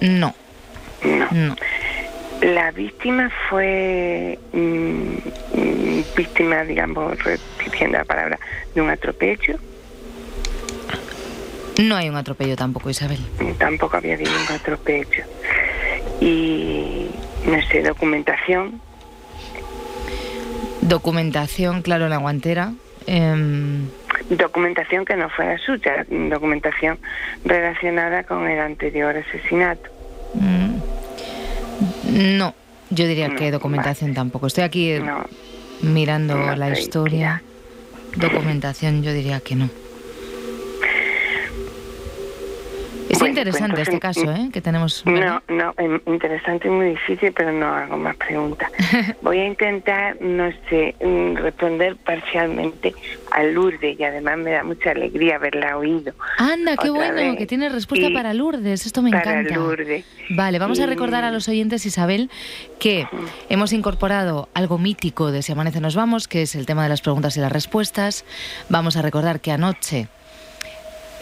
no. 0.00 0.34
No. 1.04 1.28
no. 1.30 1.56
La 2.40 2.70
víctima 2.72 3.30
fue 3.48 4.38
mm, 4.52 4.58
mm, 4.58 6.04
víctima, 6.16 6.64
digamos, 6.64 7.22
repitiendo 7.22 7.98
la 7.98 8.04
palabra, 8.04 8.38
de 8.74 8.80
un 8.80 8.90
atropello. 8.90 9.58
No 11.80 11.96
hay 11.96 12.08
un 12.08 12.16
atropello 12.16 12.56
tampoco, 12.56 12.90
Isabel. 12.90 13.18
Tampoco 13.58 13.96
había 13.96 14.14
habido 14.14 14.32
un 14.32 14.54
atropello. 14.54 15.24
Y, 16.20 17.06
no 17.46 17.62
sé, 17.68 17.82
documentación. 17.82 18.80
Documentación, 20.82 21.82
claro, 21.82 22.08
la 22.08 22.18
guantera. 22.18 22.72
Em, 23.06 23.88
documentación 24.30 25.04
que 25.04 25.16
no 25.16 25.28
fuera 25.30 25.58
suya, 25.58 26.06
documentación 26.08 26.98
relacionada 27.44 28.24
con 28.24 28.48
el 28.48 28.60
anterior 28.60 29.16
asesinato. 29.16 29.90
Mm. 30.34 30.72
No, 32.38 32.54
yo 32.90 33.06
diría 33.06 33.34
que 33.34 33.50
documentación 33.50 34.14
tampoco. 34.14 34.46
Estoy 34.46 34.64
aquí 34.64 35.00
mirando 35.80 36.36
la 36.56 36.70
historia. 36.70 37.42
Documentación, 38.16 39.02
yo 39.02 39.12
diría 39.12 39.40
que 39.40 39.56
no. 39.56 39.70
Es 43.22 43.28
interesante 43.28 43.82
este 43.82 43.98
caso, 43.98 44.30
¿eh? 44.32 44.50
Que 44.52 44.60
tenemos. 44.60 45.04
No, 45.06 45.42
no, 45.48 45.74
interesante 46.06 46.68
y 46.68 46.70
muy 46.70 46.90
difícil, 46.90 47.32
pero 47.32 47.52
no 47.52 47.66
hago 47.66 47.96
más 47.96 48.16
preguntas. 48.16 48.70
Voy 49.22 49.38
a 49.38 49.46
intentar, 49.46 50.20
no 50.20 50.50
sé, 50.68 50.94
mm, 51.00 51.36
responder 51.36 51.96
parcialmente 51.96 52.94
a 53.30 53.42
Lourdes 53.44 53.98
y 53.98 54.04
además 54.04 54.38
me 54.38 54.52
da 54.52 54.64
mucha 54.64 54.90
alegría 54.90 55.36
haberla 55.36 55.76
oído. 55.76 56.12
Anda, 56.38 56.76
qué 56.76 56.90
bueno, 56.90 57.36
que 57.36 57.46
tiene 57.46 57.68
respuesta 57.68 58.08
para 58.12 58.34
Lourdes, 58.34 58.86
esto 58.86 59.02
me 59.02 59.10
para 59.10 59.40
encanta. 59.40 59.54
Lourdes. 59.54 60.04
Vale, 60.30 60.58
vamos 60.58 60.80
a 60.80 60.86
recordar 60.86 61.24
a 61.24 61.30
los 61.30 61.48
oyentes, 61.48 61.86
Isabel, 61.86 62.30
que 62.78 63.06
hemos 63.48 63.72
incorporado 63.72 64.48
algo 64.54 64.78
mítico 64.78 65.30
de 65.32 65.42
Si 65.42 65.52
Amanece 65.52 65.80
Nos 65.80 65.96
Vamos, 65.96 66.28
que 66.28 66.42
es 66.42 66.54
el 66.54 66.66
tema 66.66 66.82
de 66.82 66.88
las 66.88 67.00
preguntas 67.00 67.36
y 67.36 67.40
las 67.40 67.52
respuestas. 67.52 68.24
Vamos 68.68 68.96
a 68.96 69.02
recordar 69.02 69.40
que 69.40 69.52
anoche 69.52 70.08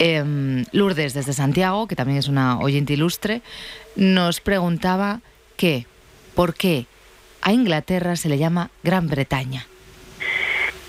Em, 0.03 0.65
Lourdes 0.71 1.13
desde 1.13 1.31
Santiago, 1.31 1.87
que 1.87 1.95
también 1.95 2.17
es 2.17 2.27
una 2.27 2.57
oyente 2.57 2.93
ilustre, 2.93 3.43
nos 3.95 4.41
preguntaba 4.41 5.19
qué, 5.57 5.85
por 6.33 6.55
qué 6.55 6.87
a 7.43 7.51
Inglaterra 7.51 8.15
se 8.15 8.27
le 8.27 8.39
llama 8.39 8.71
Gran 8.81 9.07
Bretaña. 9.07 9.67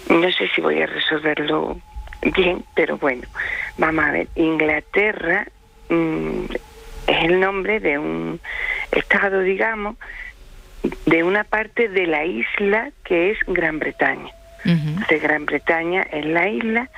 No 0.08 0.32
sé 0.32 0.48
si 0.54 0.62
voy 0.62 0.80
a 0.80 0.86
resolverlo 0.86 1.78
bien, 2.34 2.64
pero 2.74 2.96
bueno, 2.96 3.24
vamos 3.76 4.02
a 4.02 4.12
ver. 4.12 4.28
Inglaterra 4.34 5.46
mm, 5.90 6.44
es 7.06 7.24
el 7.24 7.38
nombre 7.38 7.80
de 7.80 7.98
un 7.98 8.40
estado, 8.92 9.40
digamos, 9.40 9.96
de 11.04 11.22
una 11.22 11.44
parte 11.44 11.90
de 11.90 12.06
la 12.06 12.24
isla 12.24 12.90
que 13.04 13.32
es 13.32 13.38
Gran 13.46 13.78
Bretaña. 13.78 14.32
De 14.64 15.18
Gran 15.18 15.44
Bretaña 15.44 16.00
es 16.02 16.24
la 16.24 16.48
isla 16.48 16.88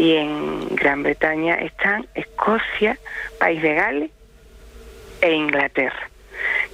y 0.00 0.16
en 0.16 0.74
Gran 0.76 1.02
Bretaña 1.02 1.56
están 1.56 2.06
Escocia, 2.14 2.98
País 3.38 3.60
de 3.60 3.74
Gales 3.74 4.10
e 5.20 5.30
Inglaterra. 5.30 6.08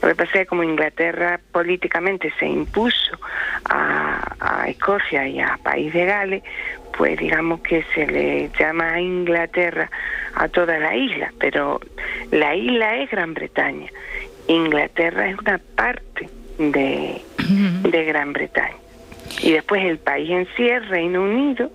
Lo 0.01 0.11
que 0.11 0.15
pasa 0.15 0.31
es 0.35 0.41
que 0.43 0.47
como 0.47 0.63
Inglaterra 0.63 1.41
políticamente 1.51 2.33
se 2.39 2.47
impuso 2.47 3.19
a, 3.65 4.67
Escocia 4.69 5.27
y 5.27 5.41
a 5.41 5.59
País 5.61 5.93
de 5.93 6.05
Gales, 6.05 6.43
pues 6.97 7.19
digamos 7.19 7.63
que 7.63 7.85
se 7.97 8.07
le 8.07 8.49
llama 8.61 8.93
a 8.95 9.01
Inglaterra 9.01 9.91
a 10.35 10.47
toda 10.47 10.79
la 10.79 10.95
isla, 10.95 11.33
pero 11.41 11.81
la 12.31 12.55
isla 12.55 12.97
es 12.99 13.11
Gran 13.11 13.35
Bretaña. 13.35 13.91
Inglaterra 14.47 15.31
es 15.31 15.39
una 15.39 15.59
parte 15.75 16.29
de, 16.59 17.21
de 17.83 18.05
Gran 18.05 18.33
Bretaña. 18.33 18.77
Y 19.43 19.51
después 19.51 19.85
el 19.85 19.99
país 19.99 20.31
en 20.31 20.47
sí 20.57 20.69
es 20.69 20.89
Reino 20.89 21.23
Unido, 21.23 21.73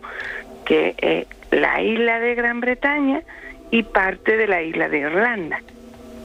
que 0.66 0.96
es 0.98 1.41
la 1.52 1.82
isla 1.82 2.20
de 2.20 2.36
Gran 2.36 2.62
Bretaña 2.62 3.22
y 3.70 3.84
parte 3.84 4.38
de 4.38 4.48
la 4.48 4.62
isla 4.62 4.90
de 4.90 5.00
Irlanda. 5.00 5.62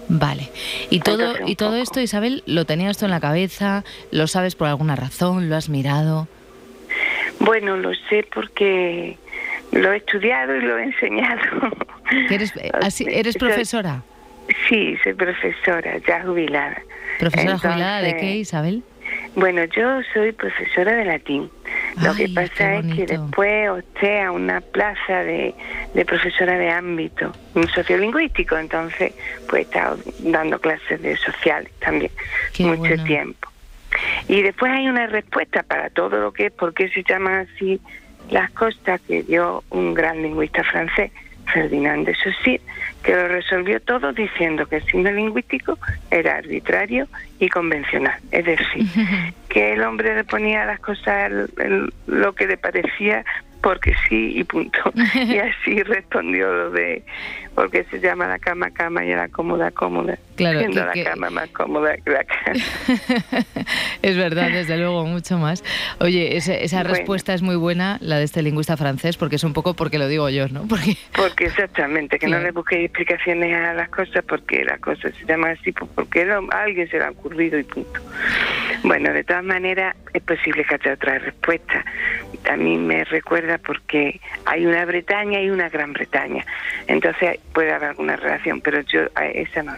Vale. 0.09 0.49
Y 0.91 1.01
todo, 1.01 1.35
y 1.47 1.57
todo 1.57 1.77
esto, 1.77 2.01
Isabel, 2.01 2.43
¿lo 2.47 2.65
tenías 2.65 2.93
esto 2.93 3.07
en 3.07 3.11
la 3.11 3.21
cabeza? 3.21 3.85
¿Lo 4.13 4.27
sabes 4.29 4.55
por 4.55 4.69
alguna 4.69 4.95
razón? 4.95 5.49
¿Lo 5.49 5.57
has 5.57 5.69
mirado? 5.69 6.29
Bueno, 7.41 7.77
lo 7.77 7.93
sé 8.09 8.25
porque 8.33 9.19
lo 9.73 9.93
he 9.93 9.97
estudiado 9.97 10.57
y 10.57 10.61
lo 10.61 10.79
he 10.79 10.85
enseñado. 10.85 11.43
¿Eres, 12.31 12.53
¿eres 13.01 13.37
profesora? 13.37 14.03
Sí, 14.69 14.97
soy 15.03 15.15
profesora, 15.15 15.99
ya 16.07 16.23
jubilada. 16.23 16.81
¿Profesora 17.19 17.59
jubilada 17.59 18.01
de 18.01 18.17
qué, 18.17 18.37
Isabel? 18.37 18.85
Bueno, 19.37 19.65
yo 19.65 20.01
soy 20.15 20.33
profesora 20.33 20.97
de 20.97 21.05
latín. 21.05 21.51
Lo 22.03 22.15
que 22.15 22.27
pasa 22.31 22.77
es 22.77 22.95
que 22.95 23.05
después 23.05 23.69
opté 23.69 24.23
a 24.23 24.33
una 24.33 24.63
plaza 24.63 25.23
de, 25.25 25.55
profesora 26.07 26.57
de 26.57 26.71
ámbito 26.71 27.33
sociolingüístico, 27.75 28.57
entonces 28.57 29.13
pues 29.47 29.61
he 29.61 29.63
estado 29.63 29.99
dando 30.21 30.59
clases 30.59 31.03
de 31.03 31.19
sociales 31.19 31.71
también 31.81 32.11
mucho 32.61 32.97
tiempo. 33.05 33.51
Y 34.27 34.41
después 34.41 34.73
hay 34.73 34.89
una 34.89 35.07
respuesta 35.07 35.63
para 35.63 35.91
todo 35.91 36.19
lo 36.19 36.33
que 36.33 36.47
es, 36.47 36.53
por 36.53 36.73
qué 36.73 36.89
se 36.89 37.03
llaman 37.03 37.47
así 37.47 37.79
las 38.31 38.51
costas, 38.53 39.03
que 39.03 39.23
dio 39.23 39.63
un 39.69 39.93
gran 39.93 40.23
lingüista 40.23 40.65
francés, 40.65 41.13
Ferdinand 41.53 42.07
de 42.07 42.15
Saussure, 42.15 42.61
que 43.03 43.13
lo 43.13 43.29
resolvió 43.29 43.81
todo 43.81 44.13
diciendo 44.13 44.67
que 44.67 44.77
el 44.77 44.87
signo 44.87 45.11
lingüístico 45.13 45.79
era 46.11 46.37
arbitrario 46.37 47.07
y 47.39 47.49
convencional. 47.49 48.19
Es 48.31 48.45
decir, 48.45 48.87
que 49.49 49.75
el 49.75 49.83
hombre 49.83 50.15
le 50.15 50.25
ponía 50.25 50.65
las 50.65 50.81
cosas 50.81 51.31
lo 52.07 52.33
que 52.35 52.47
le 52.47 52.57
parecía 52.57 53.25
porque 53.67 53.95
sí 54.09 54.39
y 54.39 54.45
punto. 54.45 54.79
y 55.15 55.39
así 55.39 55.83
respondió 55.83 56.53
lo 56.53 56.71
de 56.71 57.03
porque 57.57 57.83
se 57.91 57.99
llama 57.99 58.29
la 58.29 58.39
cama 58.39 58.71
cama 58.71 59.05
y 59.05 59.13
la 59.13 59.29
cómoda 59.29 59.73
cómoda. 59.73 60.17
Claro, 60.37 60.61
siendo 60.61 60.85
la 60.85 60.93
cama 60.93 61.31
más 61.31 61.49
cómoda 61.49 61.97
que 61.97 62.11
la 62.11 62.23
cama. 62.25 63.45
es 64.03 64.17
verdad, 64.17 64.51
desde 64.51 64.77
luego, 64.77 65.05
mucho 65.07 65.39
más. 65.39 65.65
Oye, 65.99 66.37
esa, 66.37 66.85
respuesta 66.85 67.35
es 67.35 67.43
muy 67.43 67.57
buena, 67.57 67.99
la 68.01 68.19
de 68.19 68.25
este 68.25 68.41
lingüista 68.43 68.77
francés, 68.77 69.17
porque 69.17 69.35
es 69.35 69.43
un 69.43 69.53
poco 69.53 69.75
porque 69.75 69.99
lo 69.99 70.07
digo 70.07 70.29
yo, 70.29 70.47
¿no? 70.47 70.69
Porque, 70.69 70.97
porque 71.17 71.47
exactamente, 71.47 72.21
que 72.21 72.29
no 72.29 72.39
le 72.39 72.53
busquéis 72.53 72.85
explicaciones 72.85 73.53
a 73.57 73.73
las 73.73 73.89
cosas 73.89 74.23
porque 74.29 74.65
las 74.65 74.79
cosas 74.79 75.13
se 75.19 75.25
llaman 75.25 75.57
así, 75.59 75.73
pues 75.73 75.91
porque 75.93 76.23
a 76.31 76.39
alguien 76.63 76.89
se 76.89 76.99
le 76.99 77.05
ha 77.05 77.11
ocurrido 77.11 77.59
y 77.59 77.65
punto. 77.65 78.01
Bueno, 78.87 79.13
de 79.13 79.25
todas 79.25 79.43
maneras, 79.43 79.97
es 80.15 80.23
posible 80.23 80.65
que 80.65 80.77
haya 80.77 80.93
otra 80.93 81.19
respuesta. 81.19 81.85
A 82.49 82.57
mí 82.57 82.79
me 82.79 83.03
recuerda 83.03 83.59
porque 83.59 84.21
hay 84.45 84.65
una 84.65 84.85
Bretaña 84.85 85.43
y 85.43 85.51
una 85.51 85.69
Gran 85.69 85.93
Bretaña. 85.93 86.47
Entonces 86.87 87.41
puede 87.53 87.73
haber 87.73 87.89
alguna 87.89 88.15
relación, 88.15 88.61
pero 88.61 88.81
yo 88.83 89.01
a 89.17 89.27
esa 89.27 89.65
no 89.65 89.73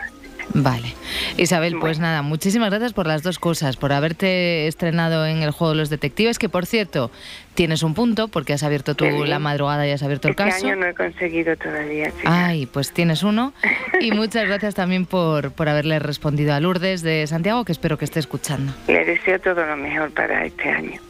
Vale. 0.55 0.95
Isabel, 1.37 1.77
pues 1.79 1.99
nada, 1.99 2.23
muchísimas 2.23 2.71
gracias 2.71 2.93
por 2.93 3.07
las 3.07 3.23
dos 3.23 3.39
cosas, 3.39 3.77
por 3.77 3.93
haberte 3.93 4.67
estrenado 4.67 5.27
en 5.27 5.43
el 5.43 5.51
juego 5.51 5.73
de 5.73 5.79
los 5.79 5.91
detectives, 5.91 6.39
que 6.39 6.49
por 6.49 6.67
cierto, 6.67 7.11
tienes 7.55 7.83
un 7.83 7.95
punto 7.95 8.29
porque 8.29 8.53
has 8.53 8.63
abierto 8.63 8.95
tú 8.95 9.05
la 9.25 9.39
madrugada 9.39 9.87
y 9.87 9.91
has 9.91 10.03
abierto 10.03 10.29
el 10.29 10.33
este 10.33 10.45
caso. 10.45 10.57
Este 10.57 10.71
año 10.71 10.77
no 10.77 10.87
he 10.87 10.95
conseguido 10.95 11.57
todavía. 11.57 12.13
Ay, 12.25 12.67
pues 12.67 12.93
tienes 12.93 13.23
uno. 13.23 13.53
Y 14.01 14.13
muchas 14.13 14.47
gracias 14.47 14.77
también 14.77 15.07
por, 15.07 15.51
por 15.51 15.69
haberle 15.69 15.99
respondido 15.99 16.55
a 16.55 16.61
Lourdes 16.61 17.03
de 17.03 17.27
Santiago, 17.27 17.65
que 17.65 17.73
espero 17.73 17.99
que 17.99 18.05
esté 18.05 18.21
escuchando. 18.21 18.73
Le 18.87 19.05
deseo 19.05 19.41
todo 19.41 19.67
lo 19.67 19.77
mejor 19.77 20.13
para 20.13 20.45
este 20.45 20.71
año. 20.71 21.01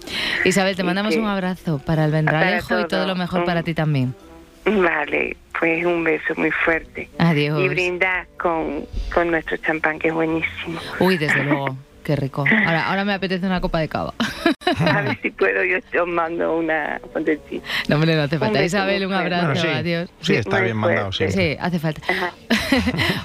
Isabel, 0.45 0.75
te 0.75 0.85
mandamos 0.85 1.17
un 1.17 1.27
abrazo 1.27 1.79
para 1.85 2.07
el 2.07 2.13
Vendralejo 2.13 2.81
y 2.81 2.89
todo 2.89 3.07
lo 3.07 3.15
mejor 3.15 3.45
para 3.45 3.63
ti 3.63 3.75
también. 3.75 4.15
Vale, 4.69 5.37
pues 5.59 5.85
un 5.85 6.05
beso 6.05 6.35
muy 6.37 6.51
fuerte. 6.51 7.09
Adiós. 7.19 7.61
Y 7.61 7.69
brindar 7.69 8.27
con, 8.39 8.85
con 9.13 9.31
nuestro 9.31 9.57
champán, 9.59 9.99
que 9.99 10.09
es 10.09 10.15
buenísimo. 10.15 10.81
Uy, 11.01 11.17
desde 11.17 11.45
luego. 11.45 11.77
Qué 12.09 12.17
rico. 12.17 12.43
Ahora, 12.67 12.89
ahora 12.89 13.05
me 13.05 13.13
apetece 13.13 13.45
una 13.45 13.61
copa 13.61 13.81
de 13.81 13.89
cava. 13.89 14.15
A 14.81 15.03
ver 15.03 15.19
si 15.21 15.31
puedo, 15.31 15.63
yo 15.63 15.79
te 15.83 16.03
mando 16.05 16.57
una 16.57 16.99
pontecita. 17.13 17.67
No, 17.87 17.97
hombre, 17.97 18.17
no 18.17 18.23
hace 18.23 18.39
falta. 18.39 18.65
Isabel, 18.65 19.05
un 19.05 19.13
abrazo. 19.13 19.69
Adiós. 19.69 20.09
Sí, 20.23 20.35
está 20.35 20.61
bien 20.61 20.79
mandado, 20.79 21.13
sí. 21.13 21.31
Sí, 21.31 21.57
hace 21.61 21.79
falta. 21.79 22.01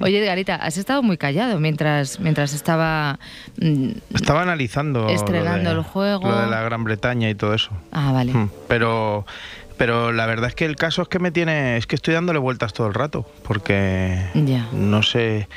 Oye, 0.01 0.21
Edgarita, 0.21 0.55
has 0.55 0.77
estado 0.77 1.01
muy 1.01 1.17
callado 1.17 1.61
mientras, 1.61 2.19
mientras 2.19 2.53
estaba... 2.53 3.19
Mm, 3.57 3.91
estaba 4.13 4.41
analizando... 4.41 5.07
Estrenando 5.07 5.71
el 5.71 5.81
juego. 5.83 6.27
Lo 6.27 6.41
de 6.41 6.47
la 6.47 6.61
Gran 6.63 6.83
Bretaña 6.83 7.29
y 7.29 7.35
todo 7.35 7.53
eso. 7.53 7.71
Ah, 7.93 8.11
vale. 8.11 8.33
Mm, 8.33 8.49
pero 8.67 9.25
pero 9.77 10.11
la 10.11 10.25
verdad 10.25 10.49
es 10.49 10.55
que 10.55 10.65
el 10.65 10.75
caso 10.75 11.01
es 11.01 11.07
que 11.07 11.19
me 11.19 11.31
tiene, 11.31 11.77
es 11.77 11.87
que 11.87 11.95
estoy 11.95 12.13
dándole 12.13 12.39
vueltas 12.39 12.73
todo 12.73 12.87
el 12.87 12.93
rato, 12.93 13.29
porque 13.43 14.19
no 14.71 15.03
sé 15.03 15.47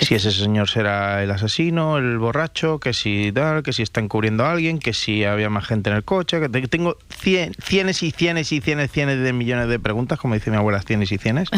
si 0.00 0.14
ese 0.14 0.30
señor 0.30 0.68
será 0.68 1.22
el 1.22 1.30
asesino, 1.30 1.98
el 1.98 2.18
borracho, 2.18 2.78
que 2.78 2.92
si 2.92 3.32
tal, 3.32 3.62
que 3.62 3.72
si 3.72 3.82
está 3.82 4.00
encubriendo 4.00 4.44
a 4.44 4.52
alguien, 4.52 4.78
que 4.78 4.92
si 4.92 5.24
había 5.24 5.50
más 5.50 5.66
gente 5.66 5.90
en 5.90 5.96
el 5.96 6.04
coche, 6.04 6.40
que 6.40 6.68
tengo 6.68 6.96
cien, 7.08 7.54
cienes 7.62 8.02
y 8.02 8.10
cienes 8.10 8.52
y 8.52 8.60
cienes, 8.60 8.90
cienes 8.90 9.20
de 9.20 9.32
millones 9.32 9.68
de 9.68 9.78
preguntas, 9.78 10.18
como 10.18 10.34
dice 10.34 10.50
mi 10.50 10.56
abuela, 10.56 10.82
cienes 10.82 11.10
y 11.12 11.18
cienes. 11.18 11.48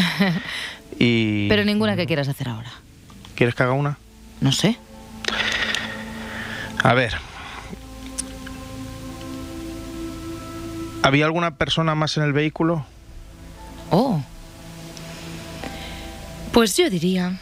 y... 0.99 1.49
Pero 1.49 1.65
ninguna 1.65 1.97
que 1.97 2.07
quieras 2.07 2.29
hacer 2.29 2.49
ahora. 2.49 2.71
¿Quieres 3.35 3.55
que 3.55 3.63
haga 3.63 3.73
una? 3.73 3.99
No 4.41 4.53
sé. 4.53 4.77
A 6.83 6.95
ver, 6.95 7.15
¿Había 11.07 11.27
alguna 11.27 11.55
persona 11.55 11.95
más 11.95 12.17
en 12.17 12.25
el 12.25 12.33
vehículo? 12.33 12.85
Oh. 13.93 14.21
Pues 16.51 16.77
yo 16.77 16.91
diría. 16.91 17.39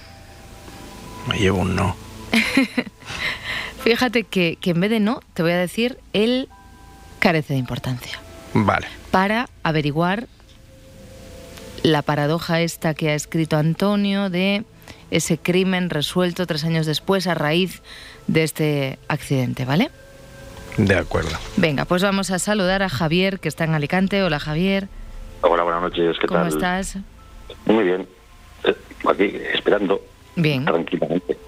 Me 1.26 1.38
llevo 1.38 1.61
un 1.61 1.75
no. 1.75 1.97
Fíjate 3.83 4.25
que, 4.25 4.59
que 4.61 4.73
en 4.73 4.80
vez 4.80 4.90
de 4.90 5.00
no, 5.00 5.21
te 5.33 5.42
voy 5.42 5.52
a 5.52 5.56
decir, 5.56 5.99
él 6.12 6.50
carece 7.21 7.54
de 7.54 7.59
importancia. 7.59 8.21
Vale. 8.52 8.87
Para 9.11 9.49
averiguar 9.62 10.26
la 11.83 12.02
paradoja 12.02 12.61
esta 12.61 12.92
que 12.92 13.09
ha 13.09 13.14
escrito 13.14 13.56
Antonio 13.56 14.28
de 14.28 14.64
ese 15.11 15.38
crimen 15.38 15.88
resuelto 15.88 16.47
tres 16.47 16.64
años 16.64 16.85
después 16.85 17.26
a 17.26 17.33
raíz 17.33 17.80
de 18.26 18.42
este 18.42 18.99
accidente, 19.09 19.64
¿vale? 19.64 19.90
De 20.76 20.97
acuerdo. 20.97 21.31
Venga, 21.57 21.85
pues 21.85 22.02
vamos 22.02 22.31
a 22.31 22.38
saludar 22.38 22.83
a 22.83 22.88
Javier, 22.88 23.38
que 23.38 23.49
está 23.49 23.64
en 23.64 23.75
Alicante. 23.75 24.23
Hola, 24.23 24.40
Javier. 24.40 24.88
Hola, 25.43 25.62
buenas 25.62 25.83
noches. 25.83 26.16
¿Qué 26.21 26.26
¿Cómo 26.26 26.40
tal? 26.40 26.49
estás? 26.49 26.97
Muy 27.66 27.85
bien. 27.85 28.09
Eh, 28.64 28.75
aquí, 29.09 29.33
esperando. 29.52 30.00
Bien. 30.37 30.64
Tranquilamente. 30.64 31.38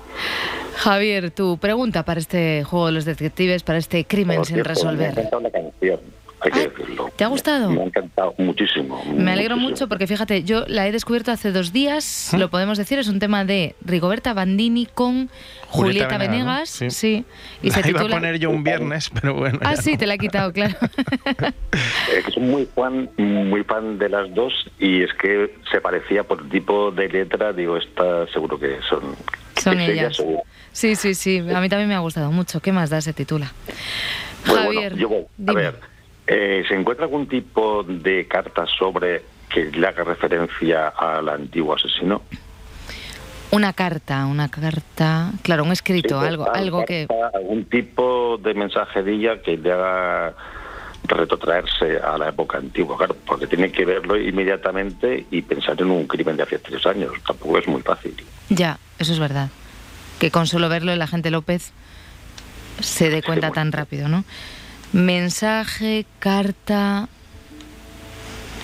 Javier, 0.77 1.31
tu 1.31 1.59
pregunta 1.59 2.05
para 2.05 2.21
este 2.21 2.63
juego 2.65 2.87
de 2.87 2.93
los 2.93 3.05
detectives, 3.05 3.63
para 3.63 3.79
este 3.79 4.05
crimen 4.05 4.45
sin 4.45 4.63
resolver. 4.63 5.15
Me 5.17 5.41
la 5.41 5.51
canción 5.51 6.01
hay 6.47 6.53
que 6.53 6.69
decirlo. 6.69 7.11
¿Te 7.17 7.25
ha 7.25 7.29
gustado? 7.29 7.71
Me 7.71 7.81
ha 7.83 7.85
encantado 7.85 8.35
muchísimo. 8.39 9.03
Me 9.15 9.33
alegro 9.33 9.57
mucho 9.57 9.89
porque 9.89 10.07
fíjate, 10.07 10.45
yo 10.45 10.65
la 10.67 10.87
he 10.87 10.93
descubierto 10.93 11.31
hace 11.31 11.53
dos 11.53 11.73
días, 11.73 12.33
lo 12.37 12.51
podemos 12.51 12.79
decir, 12.79 12.99
es 12.99 13.09
un 13.09 13.19
tema 13.19 13.45
de 13.45 13.75
Rigoberta 13.85 14.35
Bandini 14.35 14.87
con 14.87 15.31
Julieta, 15.69 16.19
Venegas. 16.19 16.71
Sí. 16.71 17.25
Y 17.63 17.71
se 17.71 17.83
titula... 17.83 18.05
iba 18.05 18.17
a 18.17 18.21
poner 18.21 18.39
yo 18.39 18.51
un 18.51 18.65
viernes, 18.65 19.11
pero 19.11 19.35
bueno. 19.35 19.59
Ah, 19.63 19.77
sí, 19.77 19.97
te 19.97 20.07
la 20.07 20.15
he 20.15 20.19
quitado, 20.19 20.53
claro. 20.53 20.75
es 22.17 22.25
que 22.25 22.33
soy 22.33 22.43
muy 22.43 22.67
fan, 22.67 23.11
muy 23.17 23.63
fan 23.65 23.99
de 23.99 24.09
las 24.09 24.33
dos 24.35 24.53
y 24.79 25.03
es 25.03 25.13
que 25.15 25.55
se 25.71 25.81
parecía 25.81 26.25
por 26.25 26.49
tipo 26.49 26.91
de 26.91 27.09
letra, 27.09 27.53
digo, 27.53 27.77
está 27.77 28.27
seguro 28.29 28.59
que 28.59 28.79
son. 28.89 29.17
Son 29.57 29.81
ellas. 29.81 30.23
sí, 30.73 30.97
sí, 30.97 31.15
sí. 31.15 31.39
A 31.39 31.61
mí 31.61 31.69
también 31.69 31.89
me 31.89 31.95
ha 31.95 32.01
gustado 32.01 32.31
mucho. 32.31 32.61
¿Qué 32.61 32.73
más 32.73 32.91
da? 32.91 33.01
Se 33.01 33.13
titula. 33.13 33.53
Javier. 34.45 34.95
yo 34.95 35.09
voy. 35.09 35.27
A 35.47 35.53
ver. 35.53 35.96
Eh, 36.27 36.65
¿Se 36.69 36.75
encuentra 36.75 37.05
algún 37.05 37.29
tipo 37.29 37.85
de 37.85 38.27
carta 38.27 38.67
sobre 38.67 39.23
que 39.49 39.71
le 39.71 39.87
haga 39.87 40.05
referencia 40.05 40.89
al 40.89 41.29
antiguo 41.29 41.75
asesino? 41.75 42.23
Una 43.53 43.73
carta, 43.73 44.27
una 44.27 44.49
carta, 44.49 45.31
claro, 45.43 45.63
un 45.63 45.71
escrito, 45.71 46.19
algo, 46.19 46.53
algo 46.53 46.85
que... 46.85 47.07
Algún 47.33 47.65
tipo 47.67 48.39
de 48.43 48.55
mensajería 48.55 49.41
que 49.41 49.57
le 49.57 49.73
haga 49.73 50.35
retrotraerse 51.05 51.99
a 51.99 52.19
la 52.19 52.31
época 52.31 52.59
antigua, 52.59 52.97
claro, 52.97 53.17
porque 53.25 53.47
tiene 53.47 53.71
que 53.71 53.85
verlo 53.85 54.19
inmediatamente 54.21 55.27
y 55.31 55.43
pensar 55.43 55.81
en 55.81 55.91
un 55.91 56.09
crimen 56.09 56.37
de 56.37 56.43
hace 56.43 56.59
tres 56.59 56.85
años, 56.87 57.13
tampoco 57.25 57.59
es 57.59 57.69
muy 57.69 57.83
fácil. 57.83 58.17
Ya, 58.49 58.79
eso 58.99 59.13
es 59.13 59.21
verdad, 59.21 59.49
que 60.19 60.33
con 60.33 60.49
solo 60.49 60.69
verlo 60.69 60.93
el 60.93 61.01
agente 61.01 61.31
López 61.31 61.73
se 62.81 63.11
dé 63.11 63.23
cuenta 63.23 63.53
tan 63.53 63.71
rápido, 63.71 64.09
¿no? 64.09 64.25
Mensaje, 64.97 66.07
carta. 66.21 67.07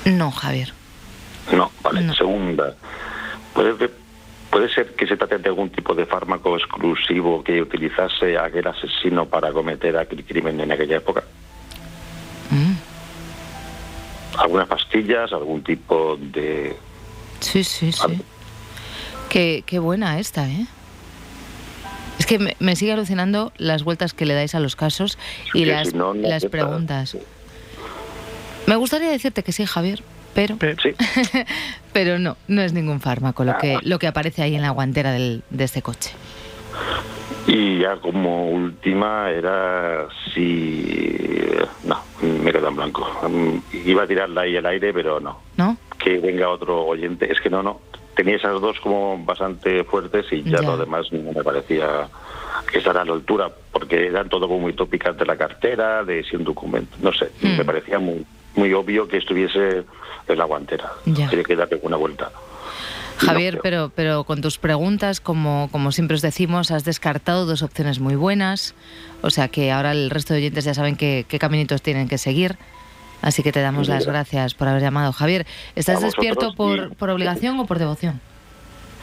No, 0.07 0.31
Javier. 0.31 0.73
No, 1.53 1.71
vale. 1.83 2.11
Segunda. 2.15 2.75
¿Puede, 3.53 3.91
¿Puede 4.51 4.73
ser 4.73 4.95
que 4.95 5.07
se 5.07 5.19
trate 5.19 5.37
de 5.37 5.51
algún 5.51 5.69
tipo 5.69 5.95
de 5.95 6.07
fármaco 6.07 6.57
exclusivo 6.57 7.45
que 7.45 7.61
utilizase 7.61 8.39
aquel 8.39 8.67
asesino 8.67 9.27
para 9.27 9.53
cometer 9.53 9.95
aquel 9.99 10.25
crimen 10.25 10.59
en 10.59 10.73
aquella 10.73 10.97
época? 10.97 11.23
Mm. 12.49 12.77
¿Algunas 14.39 14.69
pastillas? 14.69 15.35
¿Algún 15.35 15.63
tipo 15.63 16.17
de.? 16.17 16.75
Sí, 17.41 17.63
sí, 17.63 17.93
sí. 17.93 18.23
Qué, 19.29 19.65
qué 19.67 19.79
buena 19.79 20.19
esta, 20.19 20.49
¿eh? 20.49 20.67
Es 22.19 22.27
que 22.27 22.39
me, 22.39 22.77
sigue 22.77 22.93
alucinando 22.93 23.53
las 23.57 23.85
vueltas 23.85 24.15
que 24.15 24.27
le 24.27 24.35
dais 24.35 24.55
a 24.55 24.61
los 24.61 24.77
casos 24.77 25.19
y 25.55 25.65
las, 25.65 25.93
las 25.93 26.47
preguntas. 26.47 27.17
Me 28.67 28.77
gustaría 28.77 29.11
decirte 29.11 29.43
que 29.43 29.53
sí, 29.53 29.67
Javier, 29.67 30.03
pero 30.35 30.57
pero 31.93 32.19
no, 32.19 32.37
no 32.49 32.63
es 32.63 32.73
ningún 32.73 33.01
fármaco 33.01 33.45
lo 33.45 33.59
que 33.59 33.79
lo 33.83 33.99
que 33.99 34.07
aparece 34.07 34.43
ahí 34.43 34.55
en 34.55 34.63
la 34.63 34.71
guantera 34.71 35.13
del, 35.13 35.43
de 35.51 35.65
este 35.65 35.83
coche. 35.83 36.13
Y 37.47 37.81
ya 37.81 37.97
como 37.97 38.51
última 38.51 39.31
era 39.31 40.07
si 40.33 41.43
no, 41.85 41.99
me 42.23 42.53
quedo 42.53 42.69
en 42.69 42.77
blanco. 42.77 43.07
Iba 43.73 44.05
a 44.05 44.07
tirarla 44.07 44.43
ahí 44.43 44.57
al 44.57 44.67
aire, 44.67 44.93
pero 44.93 45.19
no. 45.19 45.41
¿No? 45.57 45.77
Que 45.99 46.19
venga 46.19 46.49
otro 46.49 46.85
oyente, 46.85 47.31
es 47.31 47.41
que 47.41 47.51
no, 47.51 47.63
no 47.63 47.81
tenía 48.15 48.37
esas 48.37 48.61
dos 48.61 48.79
como 48.81 49.23
bastante 49.25 49.85
fuertes 49.85 50.27
y 50.33 50.43
ya, 50.43 50.61
lo 50.63 50.77
demás 50.77 51.13
no 51.13 51.33
me 51.33 51.43
parecía 51.43 52.09
que 52.71 52.79
estará 52.79 53.03
a 53.03 53.05
la 53.05 53.13
altura, 53.13 53.51
porque 53.73 54.07
eran 54.07 54.29
todo 54.29 54.47
como 54.47 54.61
muy 54.61 54.73
tópicas 54.73 55.17
de 55.17 55.27
la 55.27 55.37
cartera, 55.37 56.05
de 56.05 56.23
si 56.25 56.37
un 56.37 56.45
documento, 56.45 56.97
no 57.01 57.13
sé, 57.13 57.31
me 57.41 57.65
parecía 57.65 57.99
muy 57.99 58.25
muy 58.55 58.73
obvio 58.75 59.09
que 59.09 59.19
estuviese 59.19 59.85
en 60.29 60.39
la 60.39 60.45
guantera. 60.45 60.93
Tiene 61.05 61.43
que 61.43 61.57
darle 61.57 61.79
una 61.83 61.97
vuelta. 61.97 62.31
Javier, 63.19 63.61
pero, 63.63 63.93
pero 63.95 64.25
con 64.25 64.41
tus 64.41 64.59
preguntas, 64.59 65.21
como, 65.21 65.69
como 65.71 65.93
siempre 65.93 66.17
os 66.17 66.23
decimos, 66.23 66.71
has 66.71 66.85
descartado 66.85 67.47
dos 67.47 67.63
opciones 67.63 68.01
muy 68.01 68.17
buenas. 68.17 68.75
O 69.21 69.31
sea 69.31 69.49
que 69.49 69.71
ahora 69.71 69.93
el 69.93 70.11
resto 70.11 70.35
de 70.35 70.41
oyentes 70.41 70.65
ya 70.65 70.75
saben 70.75 70.97
qué, 70.97 71.25
qué 71.29 71.39
caminitos 71.39 71.83
tienen 71.83 72.09
que 72.09 72.19
seguir. 72.19 72.57
Así 73.23 73.43
que 73.43 73.53
te 73.53 73.61
damos 73.61 73.89
las 73.89 74.05
gracias 74.05 74.53
por 74.55 74.69
haber 74.69 74.83
llamado. 74.83 75.13
Javier, 75.13 75.47
¿estás 75.77 76.03
despierto 76.03 76.55
por, 76.55 76.95
por 76.97 77.09
obligación 77.09 77.59
o 77.61 77.67
por 77.67 77.79
devoción? 77.79 78.21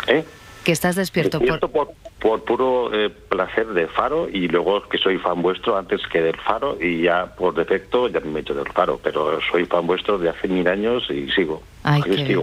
¿Eh? 0.07 0.23
Que 0.63 0.73
estás 0.73 0.95
despierto, 0.95 1.39
por... 1.39 1.93
por... 2.19 2.43
puro 2.43 2.93
eh, 2.93 3.09
placer 3.09 3.67
de 3.67 3.87
Faro 3.87 4.27
y 4.29 4.49
luego 4.49 4.87
que 4.89 4.97
soy 4.97 5.17
fan 5.17 5.41
vuestro 5.41 5.77
antes 5.77 6.01
que 6.11 6.21
del 6.21 6.35
Faro 6.35 6.77
y 6.79 7.03
ya 7.03 7.33
por 7.33 7.55
defecto 7.55 8.09
ya 8.09 8.19
me 8.19 8.39
he 8.39 8.41
hecho 8.41 8.53
del 8.53 8.67
Faro, 8.73 8.99
pero 9.01 9.39
soy 9.49 9.65
fan 9.65 9.87
vuestro 9.87 10.17
de 10.17 10.29
hace 10.29 10.49
mil 10.49 10.67
años 10.67 11.09
y 11.09 11.31
sigo. 11.31 11.63
Ay, 11.83 12.01
qué 12.01 12.37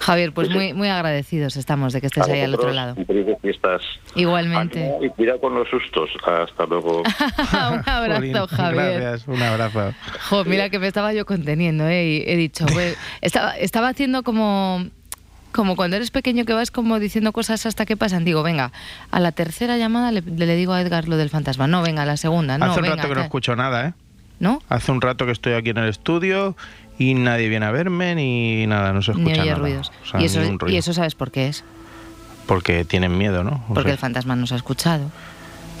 Javier, 0.00 0.32
pues 0.32 0.50
muy 0.50 0.74
muy 0.74 0.88
agradecidos 0.88 1.56
estamos 1.56 1.92
de 1.92 2.00
que 2.00 2.06
estés 2.06 2.28
ahí 2.28 2.40
al 2.40 2.54
otro 2.54 2.72
lado. 2.72 2.94
Igualmente. 4.14 4.90
y 5.00 5.08
cuidado 5.10 5.40
con 5.40 5.54
los 5.54 5.68
sustos. 5.68 6.10
Hasta 6.24 6.66
luego. 6.66 7.02
un 7.72 7.88
abrazo, 7.88 8.46
Javier. 8.48 9.00
Gracias, 9.00 9.28
un 9.28 9.42
abrazo. 9.42 9.94
mira 10.46 10.70
que 10.70 10.78
me 10.78 10.88
estaba 10.88 11.12
yo 11.12 11.26
conteniendo, 11.26 11.86
¿eh? 11.86 12.04
Y 12.06 12.24
he 12.26 12.36
dicho, 12.36 12.66
pues, 12.72 12.96
estaba, 13.20 13.56
estaba 13.56 13.88
haciendo 13.88 14.22
como 14.22 14.84
como 15.52 15.74
cuando 15.74 15.96
eres 15.96 16.10
pequeño 16.10 16.44
que 16.44 16.52
vas 16.52 16.70
como 16.70 16.98
diciendo 17.00 17.32
cosas 17.32 17.64
hasta 17.64 17.86
que 17.86 17.96
pasan. 17.96 18.24
Digo, 18.24 18.42
venga, 18.42 18.72
a 19.10 19.20
la 19.20 19.32
tercera 19.32 19.78
llamada 19.78 20.12
le, 20.12 20.20
digo 20.56 20.74
a 20.74 20.82
Edgar 20.82 21.08
lo 21.08 21.16
del 21.16 21.30
fantasma. 21.30 21.66
No, 21.66 21.82
venga, 21.82 22.02
a 22.02 22.06
la 22.06 22.18
segunda. 22.18 22.58
No, 22.58 22.66
Hace 22.66 22.80
un 22.80 22.86
rato 22.86 23.08
que 23.08 23.14
no 23.14 23.22
escucho 23.22 23.56
nada, 23.56 23.88
¿eh? 23.88 23.92
¿No? 24.38 24.60
Hace 24.68 24.92
un 24.92 25.00
rato 25.00 25.24
que 25.24 25.32
estoy 25.32 25.54
aquí 25.54 25.70
en 25.70 25.78
el 25.78 25.88
estudio 25.88 26.56
y 26.98 27.14
nadie 27.14 27.48
viene 27.48 27.66
a 27.66 27.70
verme 27.70 28.14
ni 28.14 28.66
nada, 28.66 28.92
no 28.92 29.02
se 29.02 29.12
escucha 29.12 29.32
ni 29.32 29.38
oye 29.40 29.50
nada. 29.50 29.60
ruidos. 29.60 29.92
¿Y, 30.18 30.24
eso, 30.24 30.40
¿Y 30.66 30.76
eso 30.76 30.92
sabes 30.92 31.14
por 31.14 31.30
qué 31.30 31.48
es? 31.48 31.64
Porque 32.46 32.84
tienen 32.84 33.18
miedo, 33.18 33.44
¿no? 33.44 33.64
Porque 33.72 33.90
el 33.90 33.98
fantasma 33.98 34.36
nos 34.36 34.52
ha 34.52 34.56
escuchado. 34.56 35.10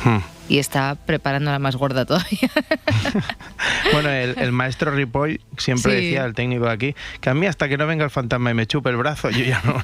Hmm. 0.04 0.18
Y 0.48 0.58
está 0.58 0.94
preparando 0.94 1.50
la 1.50 1.58
más 1.58 1.76
gorda 1.76 2.04
todavía. 2.04 2.50
bueno, 3.92 4.10
el, 4.10 4.52
maestro 4.52 4.90
Ripoll 4.90 5.40
siempre 5.56 5.94
decía, 5.94 6.24
el 6.24 6.34
técnico 6.34 6.66
de 6.66 6.72
aquí, 6.72 6.94
que 7.20 7.30
a 7.30 7.34
mí 7.34 7.46
hasta 7.46 7.68
que 7.68 7.76
no 7.76 7.86
venga 7.86 8.04
el 8.04 8.10
fantasma 8.10 8.50
y 8.50 8.54
me 8.54 8.66
chupe 8.66 8.90
el 8.90 8.96
brazo, 8.96 9.30
yo 9.30 9.44
ya 9.44 9.62
no, 9.64 9.80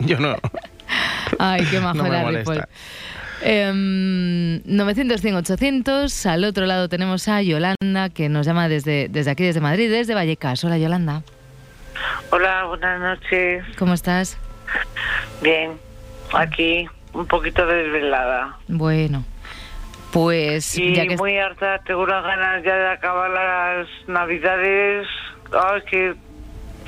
yo 0.00 0.18
no. 0.18 0.36
Ay, 1.38 1.64
qué 1.70 1.80
majo 1.80 2.04
era 2.04 2.28
Ripoll. 2.28 2.64
900, 3.44 5.24
800. 5.24 6.26
Al 6.26 6.44
otro 6.44 6.66
lado 6.66 6.88
tenemos 6.88 7.28
a 7.28 7.42
Yolanda, 7.42 8.08
que 8.08 8.28
nos 8.28 8.46
llama 8.46 8.68
desde, 8.68 9.08
desde 9.08 9.30
aquí, 9.30 9.44
desde 9.44 9.60
Madrid, 9.60 9.90
desde 9.90 10.14
Vallecas. 10.14 10.64
Hola, 10.64 10.78
Yolanda. 10.78 11.22
Hola, 12.30 12.64
buenas 12.64 13.00
noches. 13.00 13.64
¿Cómo 13.78 13.94
estás? 13.94 14.38
Bien, 15.42 15.72
aquí 16.32 16.88
un 17.12 17.26
poquito 17.26 17.66
desvelada. 17.66 18.56
Bueno, 18.66 19.24
pues... 20.12 20.76
Y 20.78 20.94
ya 20.94 21.06
que... 21.06 21.16
muy 21.16 21.38
harta, 21.38 21.80
tengo 21.86 22.02
unas 22.02 22.24
ganas 22.24 22.64
ya 22.64 22.74
de 22.74 22.88
acabar 22.88 23.30
las 23.30 23.86
navidades. 24.08 25.06
Ay, 25.52 25.82
qué 25.90 26.14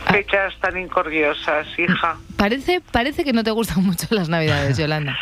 ah. 0.06 0.12
fechas 0.12 0.54
tan 0.60 0.78
incordiosas, 0.78 1.66
hija. 1.78 2.16
Parece, 2.36 2.80
parece 2.90 3.24
que 3.24 3.32
no 3.32 3.44
te 3.44 3.50
gustan 3.50 3.84
mucho 3.84 4.06
las 4.10 4.28
navidades, 4.28 4.78
Yolanda. 4.78 5.16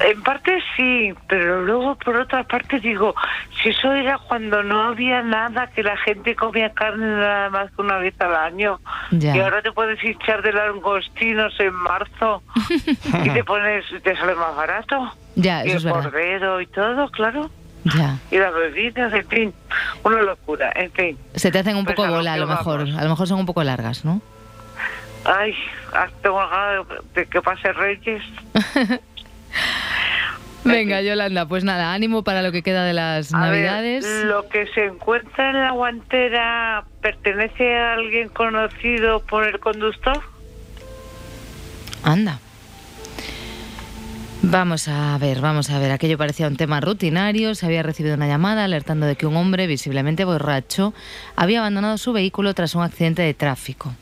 En 0.00 0.22
parte 0.22 0.58
sí, 0.76 1.14
pero 1.28 1.62
luego 1.62 1.94
por 1.96 2.16
otra 2.16 2.42
parte 2.42 2.80
digo, 2.80 3.14
si 3.62 3.68
eso 3.68 3.92
era 3.92 4.18
cuando 4.18 4.62
no 4.62 4.82
había 4.82 5.22
nada, 5.22 5.68
que 5.68 5.82
la 5.82 5.96
gente 5.98 6.34
comía 6.34 6.72
carne 6.72 7.06
nada 7.06 7.48
más 7.50 7.70
que 7.70 7.80
una 7.80 7.98
vez 7.98 8.14
al 8.20 8.34
año, 8.34 8.80
y 9.12 9.38
ahora 9.38 9.62
te 9.62 9.70
puedes 9.70 10.02
echar 10.02 10.42
de 10.42 10.52
langostinos 10.52 11.54
en 11.60 11.74
marzo 11.74 12.42
y 13.22 13.30
te 13.30 13.44
pones, 13.46 13.84
te 14.02 14.16
sale 14.16 14.34
más 14.34 14.56
barato. 14.56 15.12
Ya, 15.36 15.64
y 15.64 15.70
el 15.70 15.88
cordero 15.88 16.60
y 16.60 16.66
todo, 16.66 17.08
claro. 17.10 17.50
Ya. 17.84 18.18
Y 18.30 18.38
las 18.38 18.52
bebidas, 18.52 19.12
en 19.12 19.28
fin, 19.28 19.54
una 20.02 20.22
locura, 20.22 20.72
en 20.74 20.90
fin. 20.90 21.18
Se 21.34 21.50
te 21.52 21.58
hacen 21.58 21.76
un 21.76 21.84
pues 21.84 21.94
poco 21.94 22.08
bola 22.08 22.32
a 22.32 22.36
lo 22.36 22.46
mejor, 22.46 22.80
a 22.80 23.04
lo 23.04 23.10
mejor 23.10 23.28
son 23.28 23.38
un 23.38 23.46
poco 23.46 23.62
largas, 23.62 24.04
¿no? 24.04 24.20
Ay, 25.24 25.54
tengo 26.22 26.36
ganas 26.36 26.86
de 27.14 27.26
que 27.26 27.40
pase 27.40 27.72
Reyes. 27.72 28.22
Venga, 30.64 31.02
Yolanda, 31.02 31.46
pues 31.46 31.62
nada, 31.62 31.92
ánimo 31.92 32.24
para 32.24 32.40
lo 32.40 32.50
que 32.50 32.62
queda 32.62 32.84
de 32.84 32.94
las 32.94 33.32
Navidades. 33.32 34.06
lo 34.24 34.48
que 34.48 34.66
se 34.68 34.86
encuentra 34.86 35.50
en 35.50 35.60
la 35.60 35.72
guantera 35.72 36.84
pertenece 37.02 37.76
a 37.76 37.92
alguien 37.94 38.30
conocido 38.30 39.20
por 39.20 39.46
el 39.46 39.60
conductor. 39.60 40.22
Anda. 42.02 42.38
Vamos 44.42 44.88
a 44.88 45.16
ver, 45.18 45.40
vamos 45.40 45.70
a 45.70 45.78
ver. 45.78 45.90
Aquello 45.90 46.18
parecía 46.18 46.46
un 46.46 46.56
tema 46.56 46.80
rutinario. 46.80 47.54
Se 47.54 47.64
había 47.64 47.82
recibido 47.82 48.14
una 48.14 48.26
llamada 48.26 48.64
alertando 48.64 49.06
de 49.06 49.16
que 49.16 49.26
un 49.26 49.36
hombre 49.36 49.66
visiblemente 49.66 50.24
borracho 50.24 50.92
había 51.34 51.60
abandonado 51.60 51.96
su 51.96 52.12
vehículo 52.12 52.52
tras 52.52 52.74
un 52.74 52.82
accidente 52.82 53.22
de 53.22 53.32
tráfico. 53.32 53.94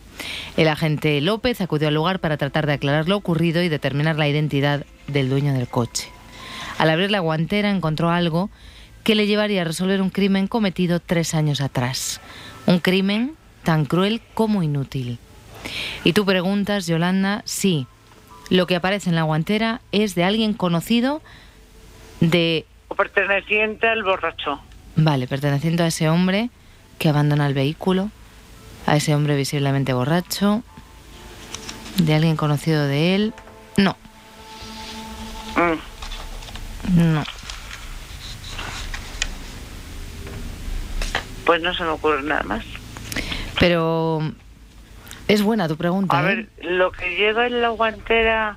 El 0.57 0.69
agente 0.69 1.21
López 1.21 1.61
acudió 1.61 1.89
al 1.89 1.95
lugar 1.95 2.19
para 2.19 2.37
tratar 2.37 2.67
de 2.67 2.75
aclarar 2.75 3.09
lo 3.09 3.17
ocurrido 3.17 3.63
y 3.63 3.69
determinar 3.69 4.17
la 4.17 4.29
identidad 4.29 4.85
del 5.07 5.31
dueño 5.31 5.53
del 5.53 5.69
coche. 5.69 6.09
Al 6.79 6.91
abrir 6.91 7.11
la 7.11 7.21
guantera 7.21 7.71
encontró 7.71 8.11
algo 8.11 8.51
que 9.05 9.15
le 9.15 9.27
llevaría 9.27 9.63
a 9.63 9.65
resolver 9.65 10.01
un 10.01 10.11
crimen 10.11 10.47
cometido 10.47 11.01
tres 11.01 11.35
años 11.35 11.61
atrás. 11.61 12.21
Un 12.67 12.79
crimen 12.79 13.35
tan 13.63 13.85
cruel 13.85 14.21
como 14.35 14.63
inútil. 14.63 15.19
Y 16.05 16.13
tú 16.13 16.25
preguntas, 16.25 16.87
Yolanda, 16.87 17.43
sí, 17.45 17.87
lo 18.51 18.67
que 18.67 18.77
aparece 18.77 19.11
en 19.11 19.17
la 19.17 19.23
guantera 19.23 19.81
es 19.93 20.15
de 20.15 20.25
alguien 20.25 20.55
conocido 20.55 21.23
de... 22.21 22.67
O 22.89 22.95
perteneciente 22.95 23.89
al 23.89 24.03
borracho. 24.03 24.61
Vale, 24.97 25.27
perteneciente 25.27 25.83
a 25.83 25.87
ese 25.87 26.09
hombre 26.09 26.51
que 26.99 27.09
abandona 27.09 27.47
el 27.47 27.55
vehículo, 27.55 28.11
a 28.87 28.97
ese 28.97 29.15
hombre 29.15 29.37
visiblemente 29.37 29.93
borracho, 29.93 30.63
de 31.99 32.15
alguien 32.15 32.37
conocido 32.37 32.87
de 32.87 33.15
él. 33.15 33.35
No. 33.77 33.97
Mm. 35.57 37.15
No. 37.15 37.25
Pues 41.45 41.63
no 41.63 41.75
se 41.75 41.85
me 41.85 41.91
ocurre 41.91 42.23
nada 42.23 42.43
más. 42.45 42.65
Pero 43.59 44.21
es 45.29 45.43
buena 45.43 45.69
tu 45.69 45.77
pregunta. 45.77 46.19
A 46.19 46.23
¿eh? 46.23 46.25
ver, 46.35 46.49
lo 46.63 46.93
que 46.93 47.17
lleva 47.17 47.47
en 47.47 47.61
la 47.61 47.71
guantera 47.71 48.57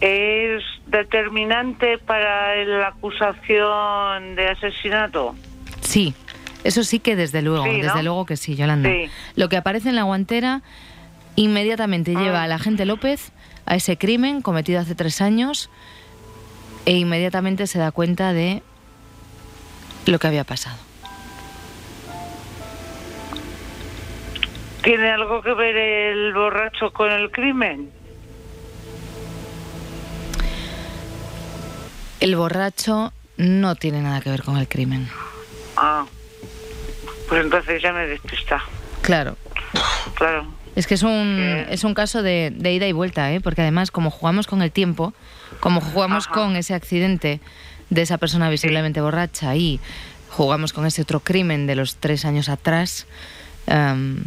es 0.00 0.62
determinante 0.86 1.98
para 1.98 2.56
la 2.64 2.88
acusación 2.88 4.34
de 4.34 4.48
asesinato. 4.48 5.34
Sí, 5.80 6.14
eso 6.64 6.82
sí 6.82 6.98
que 6.98 7.14
desde 7.14 7.42
luego, 7.42 7.64
desde 7.64 8.02
luego 8.02 8.26
que 8.26 8.36
sí, 8.36 8.56
Yolanda. 8.56 8.90
Lo 9.36 9.48
que 9.48 9.56
aparece 9.56 9.90
en 9.90 9.96
la 9.96 10.02
guantera 10.02 10.62
inmediatamente 11.36 12.12
lleva 12.12 12.40
ah. 12.40 12.44
a 12.44 12.46
la 12.48 12.54
agente 12.56 12.84
López 12.84 13.32
a 13.66 13.76
ese 13.76 13.96
crimen 13.96 14.42
cometido 14.42 14.80
hace 14.80 14.94
tres 14.94 15.20
años 15.20 15.70
e 16.86 16.92
inmediatamente 16.92 17.66
se 17.66 17.78
da 17.78 17.92
cuenta 17.92 18.32
de 18.32 18.62
lo 20.06 20.18
que 20.18 20.26
había 20.26 20.44
pasado. 20.44 20.76
¿Tiene 24.82 25.10
algo 25.10 25.40
que 25.40 25.54
ver 25.54 25.76
el 25.76 26.34
borracho 26.34 26.92
con 26.92 27.10
el 27.10 27.30
crimen? 27.30 27.90
El 32.20 32.36
borracho 32.36 33.12
no 33.38 33.76
tiene 33.76 34.02
nada 34.02 34.20
que 34.20 34.30
ver 34.30 34.42
con 34.42 34.58
el 34.58 34.68
crimen. 34.68 35.08
Ah, 35.76 36.04
pues 37.34 37.46
entonces 37.46 37.82
ya 37.82 37.92
me 37.92 38.06
despista. 38.06 38.62
Claro. 39.02 39.36
Claro. 40.14 40.46
Es 40.76 40.86
que 40.86 40.94
es 40.94 41.02
un, 41.02 41.66
es 41.68 41.82
un 41.82 41.92
caso 41.92 42.22
de, 42.22 42.52
de, 42.54 42.72
ida 42.72 42.86
y 42.86 42.92
vuelta, 42.92 43.32
¿eh? 43.32 43.40
porque 43.40 43.62
además 43.62 43.90
como 43.90 44.12
jugamos 44.12 44.46
con 44.46 44.62
el 44.62 44.70
tiempo, 44.70 45.12
como 45.58 45.80
jugamos 45.80 46.28
con 46.28 46.54
ese 46.54 46.74
accidente 46.74 47.40
de 47.90 48.02
esa 48.02 48.18
persona 48.18 48.48
visiblemente 48.50 49.00
borracha 49.00 49.56
y 49.56 49.80
jugamos 50.30 50.72
con 50.72 50.86
ese 50.86 51.02
otro 51.02 51.18
crimen 51.18 51.66
de 51.66 51.74
los 51.74 51.96
tres 51.96 52.24
años 52.24 52.48
atrás, 52.48 53.08
em, 53.66 54.22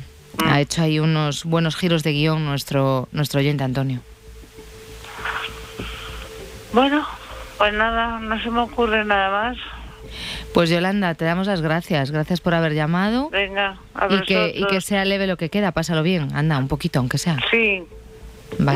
ha 0.46 0.60
hecho 0.60 0.82
ahí 0.82 1.00
unos 1.00 1.46
buenos 1.46 1.78
giros 1.78 2.04
de 2.04 2.12
guion 2.12 2.44
nuestro, 2.44 3.08
nuestro 3.14 3.40
oyente 3.40 3.64
Antonio. 3.64 4.02
Bueno, 6.74 7.08
pues 7.58 7.74
nada, 7.74 8.20
no 8.20 8.38
se 8.44 8.52
me 8.52 8.60
ocurre 8.60 9.06
nada 9.06 9.30
más. 9.30 9.77
Pues 10.54 10.70
Yolanda, 10.70 11.14
te 11.16 11.26
damos 11.26 11.48
las 11.48 11.62
gracias. 11.62 12.12
Gracias 12.12 12.42
por 12.42 12.54
haber 12.54 12.74
llamado. 12.74 13.30
Venga, 13.30 13.80
a 13.94 14.08
y 14.14 14.22
que, 14.22 14.54
y 14.56 14.66
que 14.68 14.82
sea 14.82 15.06
leve 15.06 15.28
lo 15.28 15.38
que 15.38 15.50
queda, 15.50 15.72
pásalo 15.72 16.04
bien. 16.04 16.30
Anda, 16.34 16.58
un 16.58 16.68
poquito, 16.68 17.00
aunque 17.00 17.18
sea. 17.18 17.38
Sí, 17.52 17.84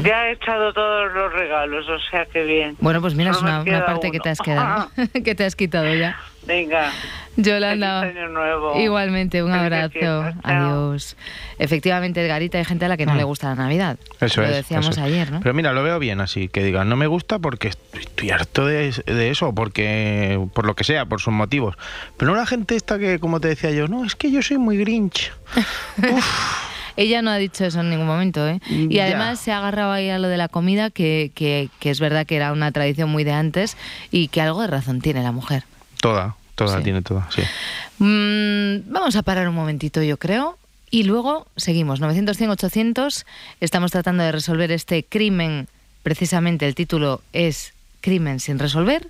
ya 0.04 0.28
he 0.28 0.34
echado 0.34 0.74
todos 0.74 1.12
los 1.14 1.34
regalos, 1.34 1.88
o 1.90 2.00
sea 2.10 2.26
que 2.26 2.44
bien. 2.44 2.78
Bueno, 2.80 3.02
pues 3.02 3.16
mira, 3.16 3.32
es 3.32 3.42
una, 3.42 3.64
parte 3.86 4.12
que 4.12 4.20
te 4.20 4.30
has 4.30 4.40
quedado, 4.40 4.90
que 5.24 5.36
te 5.36 5.46
has 5.46 5.56
quitado 5.56 5.94
ya. 5.94 6.18
Venga. 6.46 6.92
Yolanda. 7.38 8.02
Año 8.02 8.28
nuevo. 8.28 8.80
Igualmente, 8.80 9.42
un 9.42 9.52
abrazo. 9.52 10.34
Adiós. 10.44 11.16
Efectivamente, 11.60 12.24
Edgarita, 12.24 12.58
hay 12.58 12.66
gente 12.66 12.86
a 12.86 12.88
la 12.90 12.98
que 12.98 13.06
no 13.06 13.16
le 13.16 13.24
mm. 13.24 13.28
gusta 13.28 13.50
la 13.50 13.56
Navidad. 13.56 13.98
Eso 14.20 14.42
lo 14.42 14.48
es. 14.48 14.56
decíamos 14.56 14.98
ayer, 14.98 15.32
¿no? 15.32 15.40
Pero 15.40 15.54
mira, 15.54 15.72
lo 15.72 15.84
veo 15.84 16.00
bien 16.00 16.20
así, 16.20 16.50
que 16.50 16.64
digan, 16.64 16.90
no 16.90 16.98
me 16.98 17.08
gusta 17.08 17.40
porque 17.40 17.70
estoy 17.70 18.32
harto 18.32 18.66
de, 18.66 18.92
de 19.06 19.30
eso, 19.30 19.54
porque 19.54 20.40
por 20.54 20.66
lo 20.66 20.76
que 20.76 20.84
sea, 20.84 21.06
por 21.06 21.22
sus 21.22 21.34
motivos. 21.34 21.78
Pero 22.18 22.32
no 22.32 22.38
la 22.38 22.46
gente 22.46 22.76
esta 22.76 23.00
que, 23.00 23.20
como 23.20 23.40
te 23.40 23.48
decía 23.48 23.72
yo, 23.72 23.88
no, 23.88 24.04
es 24.04 24.16
que 24.16 24.32
yo 24.32 24.42
soy 24.42 24.58
muy 24.58 24.78
grinch. 24.78 25.32
Uf. 25.98 26.72
Ella 26.98 27.22
no 27.22 27.32
ha 27.32 27.38
dicho 27.38 27.66
eso 27.66 27.80
en 27.80 27.90
ningún 27.90 28.08
momento, 28.08 28.48
¿eh? 28.48 28.60
Y 28.68 29.00
además 29.00 29.40
se 29.40 29.52
ha 29.52 29.60
agarrado 29.60 29.92
ahí 29.92 30.10
a 30.10 30.20
lo 30.20 30.28
de 30.28 30.38
la 30.38 30.48
comida, 30.48 30.90
que, 30.90 31.32
que, 31.34 31.70
es 31.82 32.00
verdad 32.00 32.26
que 32.26 32.36
era 32.36 32.52
una 32.52 32.72
tradición 32.72 33.10
muy 33.10 33.24
de 33.24 33.32
antes 33.32 33.78
y 34.12 34.28
que 34.28 34.42
algo 34.42 34.62
de 34.62 34.68
razón 34.68 35.02
tiene 35.02 35.24
la 35.24 35.32
mujer. 35.32 35.64
Toda, 36.02 36.36
toda, 36.56 36.82
tiene 36.82 37.02
toda, 37.02 37.30
sí. 37.32 37.42
Mm, 38.00 38.92
vamos 38.92 39.16
a 39.16 39.22
parar 39.22 39.48
un 39.48 39.56
momentito, 39.56 40.02
yo 40.04 40.18
creo. 40.18 40.58
Y 40.90 41.04
luego 41.04 41.48
seguimos, 41.56 42.02
900, 42.02 42.36
100, 42.36 42.50
800. 42.50 43.26
Estamos 43.62 43.92
tratando 43.92 44.24
de 44.24 44.32
resolver 44.32 44.72
este 44.72 45.04
crimen. 45.04 45.68
Precisamente 46.04 46.68
el 46.68 46.76
título 46.76 47.22
es 47.32 47.74
Crimen 48.02 48.40
sin 48.40 48.60
resolver. 48.60 49.08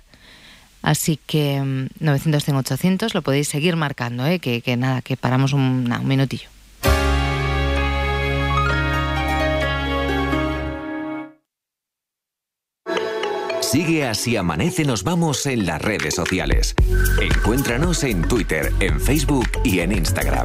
Así 0.82 1.18
que 1.26 1.88
900, 1.98 2.44
100, 2.44 2.56
800 2.56 3.14
lo 3.14 3.22
podéis 3.22 3.48
seguir 3.48 3.76
marcando, 3.76 4.26
¿eh? 4.26 4.38
que, 4.38 4.60
que 4.60 4.76
nada, 4.76 5.00
que 5.00 5.16
paramos 5.16 5.52
un, 5.52 5.90
un 5.90 6.06
minutillo. 6.06 6.51
Sigue 13.72 14.04
así 14.04 14.36
amanece 14.36 14.84
nos 14.84 15.02
vamos 15.02 15.46
en 15.46 15.64
las 15.64 15.80
redes 15.80 16.14
sociales. 16.14 16.74
Encuéntranos 17.22 18.04
en 18.04 18.20
Twitter, 18.28 18.70
en 18.80 19.00
Facebook 19.00 19.48
y 19.64 19.78
en 19.78 19.92
Instagram. 19.92 20.44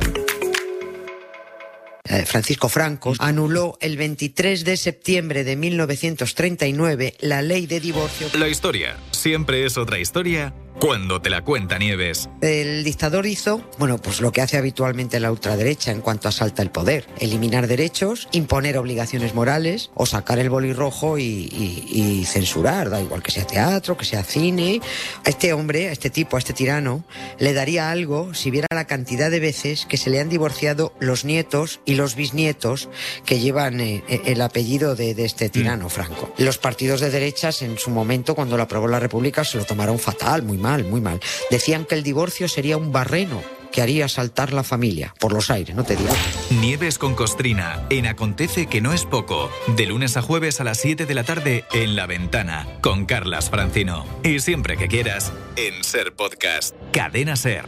Eh, 2.06 2.26
Francisco 2.26 2.70
Franco, 2.70 3.14
anuló 3.20 3.78
el 3.82 3.98
23 3.98 4.64
de 4.64 4.78
septiembre 4.78 5.44
de 5.44 5.58
1939 5.58 7.16
la 7.20 7.42
ley 7.42 7.68
de 7.68 7.82
divorcio. 7.82 8.30
La 8.40 8.48
historia 8.48 8.96
siempre 9.12 9.66
es 9.66 9.78
otra 9.78 10.00
historia 10.00 10.54
cuando 10.80 11.22
te 11.22 11.30
la 11.30 11.44
cuenta 11.44 11.80
Nieves. 11.80 12.30
El 12.42 12.84
dictador 12.84 13.26
hizo, 13.26 13.62
bueno, 13.80 13.98
pues 13.98 14.22
lo 14.22 14.32
que 14.32 14.42
hace 14.42 14.58
habitualmente 14.58 15.20
la 15.20 15.32
ultraderecha 15.32 15.92
en 15.92 16.02
cuanto 16.02 16.28
asalta 16.28 16.62
el 16.62 16.70
poder. 16.70 17.08
Eliminar 17.20 17.68
derechos, 17.68 18.28
imponer 18.32 18.78
obligaciones 18.78 19.34
morales 19.34 19.90
o 19.96 20.06
sacar 20.06 20.40
el 20.40 20.50
boli 20.50 20.74
rojo 20.74 21.18
y, 21.18 22.24
censurar, 22.28 22.90
da 22.90 23.02
igual 23.02 23.24
que 23.24 23.32
sea 23.32 23.48
teatro, 23.48 23.98
que 23.98 24.06
sea 24.06 24.24
cine. 24.24 24.80
A 25.26 25.30
este 25.30 25.54
hombre, 25.54 25.90
a 25.90 25.92
este 25.92 26.10
tipo, 26.10 26.36
a 26.36 26.40
este 26.40 26.54
tirano, 26.54 27.04
le 27.40 27.54
daría 27.54 27.90
algo 27.90 28.34
si 28.34 28.52
viera 28.52 28.68
la 28.72 28.86
cantidad 28.86 29.32
de 29.32 29.40
veces 29.40 29.86
que 29.86 29.98
se 29.98 30.10
le 30.10 30.20
han 30.20 30.30
divorciado 30.30 30.94
los 31.00 31.26
nietos 31.26 31.80
y 31.86 31.96
los 31.96 32.16
bisnietos 32.16 32.90
que 33.26 33.40
llevan 33.40 33.80
eh, 33.80 34.04
eh, 34.08 34.22
el 34.26 34.42
apellido 34.42 34.96
de, 34.96 35.16
de 35.16 35.26
este 35.26 35.50
tirano, 35.50 35.90
Franco. 35.90 36.32
Los 36.38 36.58
partidos 36.58 37.02
de 37.02 37.10
derechas 37.10 37.62
en 37.62 37.78
su 37.78 37.90
momento, 37.90 38.36
cuando 38.36 38.58
lo 38.58 38.64
aprobó 38.64 38.88
la 38.88 39.00
República, 39.00 39.44
se 39.44 39.58
lo 39.58 39.66
tomaron 39.66 39.98
fatal, 39.98 40.44
muy 40.44 40.58
mal 40.58 40.67
mal, 40.68 40.84
muy 40.84 41.00
mal. 41.00 41.20
Decían 41.50 41.86
que 41.86 41.96
el 41.96 42.04
divorcio 42.04 42.50
sería 42.50 42.76
un 42.76 42.92
barreno 42.92 43.42
que 43.72 43.82
haría 43.82 44.10
saltar 44.10 44.52
la 44.52 44.64
familia 44.64 45.14
por 45.20 45.32
los 45.32 45.50
aires, 45.50 45.76
no 45.76 45.84
te 45.86 45.96
digo. 45.96 46.14
Nieves 46.62 46.98
con 46.98 47.16
Costrina, 47.16 47.86
en 47.90 48.06
Acontece 48.06 48.68
que 48.68 48.82
no 48.82 48.92
es 48.92 49.06
poco, 49.06 49.50
de 49.68 49.86
lunes 49.86 50.18
a 50.18 50.22
jueves 50.22 50.60
a 50.60 50.66
las 50.66 50.80
7 50.80 51.06
de 51.06 51.14
la 51.14 51.24
tarde 51.24 51.64
en 51.72 51.96
La 51.96 52.06
Ventana, 52.06 52.68
con 52.82 53.06
Carlas 53.06 53.50
Francino. 53.50 54.06
Y 54.24 54.40
siempre 54.40 54.76
que 54.76 54.88
quieras, 54.90 55.32
en 55.56 55.84
Ser 55.84 56.14
Podcast, 56.14 56.76
Cadena 56.92 57.38
Ser. 57.38 57.66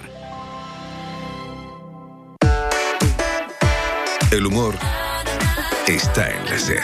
El 4.32 4.46
humor 4.46 4.76
está 5.88 6.30
en 6.32 6.46
la 6.46 6.60
Ser. 6.60 6.84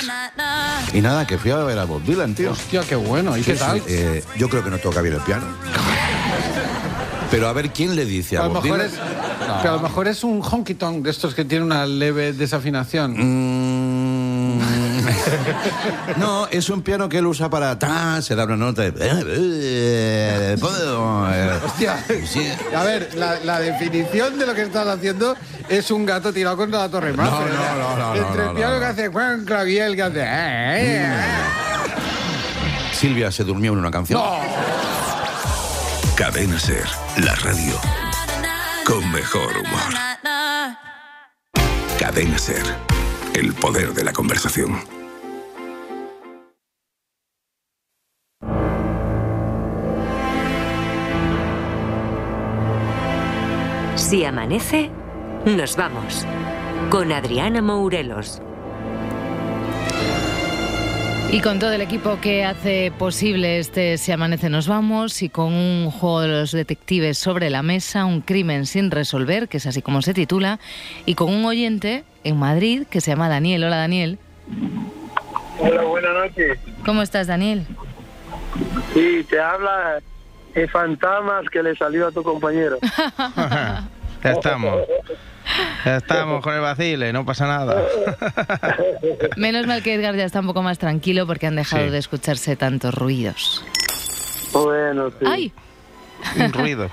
Y 0.94 1.02
nada, 1.02 1.28
que 1.28 1.38
fui 1.38 1.52
a 1.52 1.58
ver 1.58 1.78
a 1.78 1.84
Bob 1.84 2.04
Dylan, 2.04 2.36
tío. 2.36 2.52
Hostia, 2.52 2.84
qué 2.88 2.96
bueno. 2.96 3.36
¿Y 3.38 3.42
qué 3.42 3.56
tal? 3.56 3.82
Eh, 3.88 4.24
yo 4.38 4.50
creo 4.50 4.64
que 4.64 4.70
no 4.70 4.78
toca 4.78 5.02
bien 5.02 5.16
el 5.16 5.22
piano. 5.22 5.46
Pero 7.32 7.48
a 7.48 7.54
ver 7.54 7.72
quién 7.72 7.96
le 7.96 8.06
dice 8.06 8.38
a, 8.38 8.48
Bob 8.48 8.64
Dylan. 8.64 8.82
Es, 8.82 8.94
Pero 9.62 9.74
a 9.74 9.78
lo 9.78 9.82
mejor 9.82 10.08
es 10.08 10.24
un 10.24 10.42
honky 10.42 10.76
tonk 10.76 11.04
de 11.04 11.12
estos 11.12 11.34
que 11.34 11.44
tiene 11.44 11.66
una 11.66 11.86
leve 11.86 12.34
desafinación. 12.34 13.16
Mm. 13.18 14.16
no, 16.18 16.48
es 16.48 16.70
un 16.70 16.82
piano 16.82 17.10
que 17.10 17.18
él 17.18 17.26
usa 17.26 17.50
para. 17.50 17.78
se 18.22 18.36
da 18.36 18.46
una 18.46 18.58
nota 18.58 18.84
de. 18.84 18.90
Eh, 18.90 20.56
eh, 20.56 21.60
Hostia. 21.66 22.04
A 22.76 22.84
ver, 22.84 23.10
la, 23.16 23.60
definición 23.60 24.38
de 24.38 24.46
lo 24.46 24.54
que 24.54 24.64
estás 24.64 24.88
haciendo 24.88 25.36
es 25.70 25.92
un 25.92 26.06
gato 26.06 26.32
tirado 26.32 26.58
contra 26.58 26.80
la 26.80 26.90
torre 26.90 27.14
más. 27.14 27.30
No, 27.30 27.40
no, 27.40 27.98
no, 27.98 28.16
Entre 28.16 28.46
el 28.46 28.52
piano 28.52 28.80
que 28.80 28.86
hace 28.86 29.08
Juan 29.08 29.46
Claviel 29.46 29.96
que 29.96 30.04
hace. 30.04 30.24
Eh, 30.24 31.06
Silvia 32.94 33.32
se 33.32 33.44
durmió 33.44 33.74
en 33.74 33.80
una 33.80 33.92
canción. 33.92 34.22
Cadena 36.16 36.58
Ser, 36.58 36.86
la 37.26 37.36
radio 37.36 37.76
con 38.86 39.12
mejor 39.12 39.52
humor. 39.58 39.92
Cadena 42.00 42.38
Ser, 42.38 42.64
el 43.34 43.54
poder 43.54 43.94
de 43.94 44.06
la 44.06 44.14
conversación. 44.14 44.80
Si 53.96 54.24
amanece, 54.24 54.92
nos 55.46 55.76
vamos. 55.76 56.26
Con 56.90 57.12
Adriana 57.12 57.62
Mourelos. 57.62 58.42
Y 61.36 61.42
con 61.42 61.60
todo 61.60 61.74
el 61.74 61.82
equipo 61.82 62.22
que 62.22 62.46
hace 62.46 62.94
posible 62.98 63.60
este 63.60 63.98
Si 63.98 64.14
Amanece 64.14 64.50
Nos 64.50 64.70
Vamos 64.70 65.22
y 65.22 65.28
con 65.28 65.52
un 65.52 65.92
juego 65.92 66.22
de 66.22 66.30
los 66.30 66.54
detectives 66.54 67.18
sobre 67.18 67.50
la 67.50 67.62
mesa, 67.62 68.06
un 68.06 68.22
crimen 68.22 68.66
sin 68.66 68.90
resolver, 68.90 69.50
que 69.50 69.58
es 69.58 69.68
así 69.68 69.82
como 69.82 70.02
se 70.02 70.14
titula, 70.14 70.62
y 71.06 71.16
con 71.16 71.34
un 71.34 71.44
oyente 71.44 72.06
en 72.24 72.38
Madrid 72.40 72.88
que 72.90 73.02
se 73.02 73.12
llama 73.12 73.28
Daniel. 73.28 73.66
Hola 73.66 73.76
Daniel. 73.76 74.18
Hola, 75.60 75.84
buenas 75.84 76.14
noches. 76.14 76.58
¿Cómo 76.86 77.02
estás 77.02 77.28
Daniel? 77.28 77.68
Sí, 78.94 79.26
te 79.30 79.38
habla 79.38 80.00
el 80.54 80.70
fantasmas 80.70 81.50
que 81.50 81.62
le 81.62 81.76
salió 81.76 82.08
a 82.08 82.14
tu 82.14 82.24
compañero. 82.24 82.78
ya 83.36 83.90
estamos. 84.24 84.84
Ya 85.86 85.98
estamos 85.98 86.42
con 86.42 86.54
el 86.54 86.62
vacile, 86.62 87.14
no 87.14 87.26
pasa 87.26 87.46
nada. 87.48 87.84
Menos 89.38 89.68
mal 89.68 89.84
que 89.84 89.94
Edgar 89.94 90.16
ya 90.16 90.26
está 90.26 90.40
un 90.40 90.48
poco 90.48 90.64
más 90.64 90.80
tranquilo 90.80 91.28
porque 91.28 91.48
han 91.48 91.56
dejado 91.56 91.92
de 91.92 91.98
escucharse 91.98 92.56
tantos 92.56 92.94
ruidos. 92.94 93.64
Bueno, 94.52 95.10
sí. 95.10 95.26
¡Ay! 95.26 95.54
Un 96.40 96.54
ruido. 96.54 96.90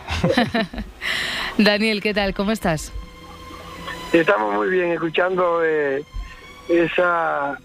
Daniel, 1.58 2.02
¿qué 2.02 2.12
tal? 2.12 2.34
¿Cómo 2.34 2.52
estás? 2.52 2.92
Estamos 4.12 4.54
muy 4.54 4.68
bien 4.68 4.92
escuchando 4.92 5.64
eh, 5.64 6.04
esa 6.68 7.58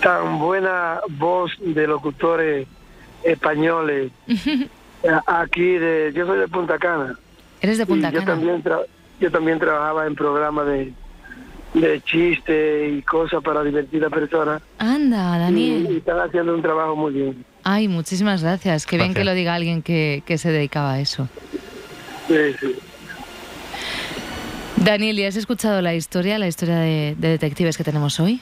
tan 0.00 0.38
buena 0.38 1.00
voz 1.10 1.52
de 1.60 1.86
locutores 1.86 2.66
españoles 3.22 4.10
aquí 5.26 5.76
de 5.76 6.12
yo 6.14 6.26
soy 6.26 6.38
de 6.38 6.48
Punta 6.48 6.78
Cana. 6.78 7.18
¿Eres 7.60 7.78
de 7.78 7.86
Punta 7.86 8.10
Cana? 8.10 8.20
Yo 8.20 8.26
también 8.26 8.62
yo 9.20 9.30
también 9.30 9.58
trabajaba 9.58 10.06
en 10.06 10.14
programas 10.14 10.66
de, 10.66 10.92
de 11.74 12.00
chiste 12.00 12.88
y 12.88 13.02
cosas 13.02 13.42
para 13.42 13.62
divertir 13.62 14.04
a 14.04 14.10
personas. 14.10 14.62
Anda, 14.78 15.38
Daniel. 15.38 15.88
Y, 15.90 15.96
están 15.98 16.18
haciendo 16.18 16.54
un 16.54 16.62
trabajo 16.62 16.96
muy 16.96 17.12
bien. 17.12 17.44
Ay, 17.62 17.88
muchísimas 17.88 18.42
gracias. 18.42 18.86
Qué 18.86 18.96
bien 18.96 19.14
que 19.14 19.24
lo 19.24 19.34
diga 19.34 19.54
alguien 19.54 19.82
que, 19.82 20.22
que 20.24 20.38
se 20.38 20.50
dedicaba 20.50 20.94
a 20.94 21.00
eso. 21.00 21.28
Sí, 22.26 22.54
sí. 22.60 22.74
Daniel, 24.76 25.18
¿y 25.18 25.24
has 25.26 25.36
escuchado 25.36 25.82
la 25.82 25.94
historia, 25.94 26.38
la 26.38 26.48
historia 26.48 26.78
de, 26.78 27.14
detectives 27.18 27.76
que 27.76 27.84
tenemos 27.84 28.18
hoy? 28.18 28.40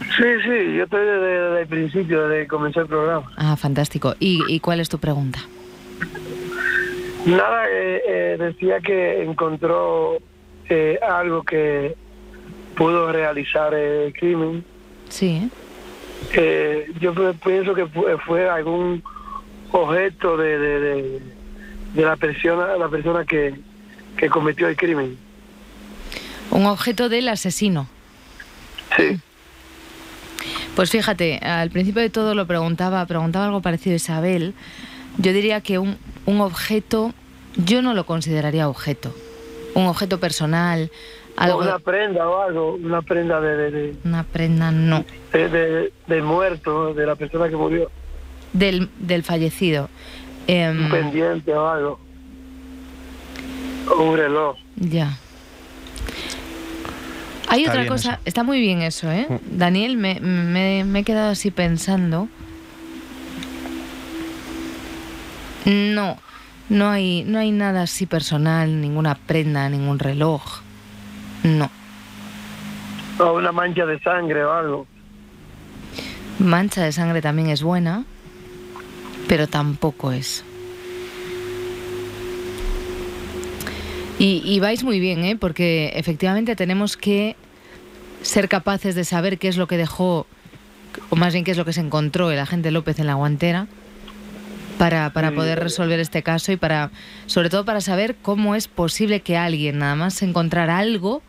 Sí, 0.00 0.24
sí, 0.42 0.76
yo 0.76 0.84
estoy 0.84 1.06
desde, 1.06 1.60
el 1.60 1.66
principio, 1.68 2.26
desde 2.26 2.42
que 2.42 2.48
comencé 2.48 2.80
el 2.80 2.86
programa. 2.86 3.30
Ah, 3.36 3.56
fantástico. 3.56 4.16
¿Y, 4.18 4.40
y 4.48 4.58
cuál 4.58 4.80
es 4.80 4.88
tu 4.88 4.98
pregunta? 4.98 5.38
Nada, 7.26 7.66
eh, 7.70 8.02
eh, 8.06 8.36
decía 8.38 8.80
que 8.80 9.22
encontró 9.22 10.18
eh, 10.68 10.98
algo 11.06 11.42
que 11.42 11.96
pudo 12.76 13.10
realizar 13.12 13.72
el 13.72 14.12
crimen. 14.12 14.64
Sí. 15.08 15.48
yo 17.00 17.14
pienso 17.42 17.74
que 17.74 17.86
fue, 18.26 18.48
algún 18.48 19.02
objeto 19.70 20.36
de, 20.36 20.58
de, 20.58 21.20
la 21.94 22.16
persona, 22.16 22.76
la 22.76 22.88
persona 22.88 23.24
que, 23.24 23.54
que 24.16 24.28
cometió 24.28 24.68
el 24.68 24.76
crimen. 24.76 25.16
Un 26.50 26.66
objeto 26.66 27.08
del 27.08 27.28
asesino. 27.28 27.88
Sí. 28.96 29.18
Pues 30.76 30.90
fíjate, 30.90 31.38
al 31.38 31.70
principio 31.70 32.02
de 32.02 32.10
todo 32.10 32.34
lo 32.34 32.46
preguntaba, 32.46 33.06
preguntaba 33.06 33.46
algo 33.46 33.62
parecido 33.62 33.94
a 33.94 33.96
Isabel. 33.96 34.54
Yo 35.18 35.32
diría 35.32 35.60
que 35.60 35.78
un, 35.78 35.96
un 36.26 36.40
objeto, 36.40 37.12
yo 37.56 37.82
no 37.82 37.94
lo 37.94 38.06
consideraría 38.06 38.68
objeto. 38.68 39.14
Un 39.74 39.86
objeto 39.86 40.20
personal, 40.20 40.90
algo... 41.36 41.58
Una 41.58 41.78
prenda 41.78 42.28
o 42.28 42.40
algo, 42.40 42.74
una 42.74 43.02
prenda 43.02 43.40
de... 43.40 43.96
una 44.04 44.22
prenda 44.22 44.70
no. 44.70 45.04
De, 45.32 46.22
muerto, 46.22 46.94
de 46.94 47.06
la 47.06 47.16
persona 47.16 47.48
que 47.48 47.56
murió. 47.56 47.90
Del, 48.52 48.88
del 49.00 49.24
fallecido. 49.24 49.88
Em, 50.46 50.84
un 50.84 50.90
pendiente 50.90 51.52
o 51.52 51.68
algo. 51.68 51.98
O 53.96 54.02
un 54.02 54.16
reloj. 54.16 54.56
Ya. 54.76 55.18
Hay 57.48 57.66
otra 57.66 57.86
cosa, 57.86 58.20
está 58.24 58.42
muy 58.42 58.60
bien 58.60 58.82
eso, 58.82 59.10
¿eh? 59.10 59.26
Mm. 59.28 59.58
Daniel, 59.58 59.96
me, 59.96 60.20
me, 60.20 60.84
me 60.84 61.00
he 61.00 61.04
quedado 61.04 61.30
así 61.30 61.50
pensando. 61.50 62.28
No, 65.64 66.18
no 66.68 66.90
hay, 66.90 67.24
no 67.24 67.38
hay 67.38 67.50
nada 67.50 67.82
así 67.82 68.06
personal, 68.06 68.80
ninguna 68.80 69.14
prenda, 69.14 69.68
ningún 69.68 69.98
reloj. 69.98 70.60
No. 71.42 71.70
O 73.18 73.32
una 73.34 73.52
mancha 73.52 73.86
de 73.86 73.98
sangre 74.00 74.44
o 74.44 74.52
algo. 74.52 74.86
Mancha 76.38 76.82
de 76.82 76.92
sangre 76.92 77.22
también 77.22 77.48
es 77.48 77.62
buena, 77.62 78.04
pero 79.28 79.46
tampoco 79.46 80.12
es. 80.12 80.44
Y, 84.18 84.42
y, 84.44 84.60
vais 84.60 84.84
muy 84.84 85.00
bien, 85.00 85.24
¿eh? 85.24 85.36
porque 85.36 85.92
efectivamente 85.96 86.54
tenemos 86.54 86.96
que 86.96 87.36
ser 88.22 88.48
capaces 88.48 88.94
de 88.94 89.04
saber 89.04 89.38
qué 89.38 89.48
es 89.48 89.56
lo 89.56 89.66
que 89.66 89.76
dejó 89.76 90.26
o 91.10 91.16
más 91.16 91.32
bien 91.32 91.44
qué 91.44 91.50
es 91.50 91.56
lo 91.56 91.64
que 91.64 91.72
se 91.72 91.80
encontró 91.80 92.30
el 92.30 92.38
agente 92.38 92.70
López 92.70 92.98
en 92.98 93.06
la 93.06 93.14
guantera 93.14 93.66
para, 94.78 95.10
para 95.12 95.32
poder 95.32 95.60
resolver 95.60 96.00
este 96.00 96.22
caso 96.22 96.52
y 96.52 96.56
para, 96.56 96.90
sobre 97.26 97.50
todo 97.50 97.64
para 97.64 97.80
saber 97.80 98.16
cómo 98.20 98.54
es 98.54 98.68
posible 98.68 99.20
que 99.20 99.36
alguien, 99.36 99.78
nada 99.78 99.94
más 99.94 100.22
encontrar 100.22 100.70
algo, 100.70 101.22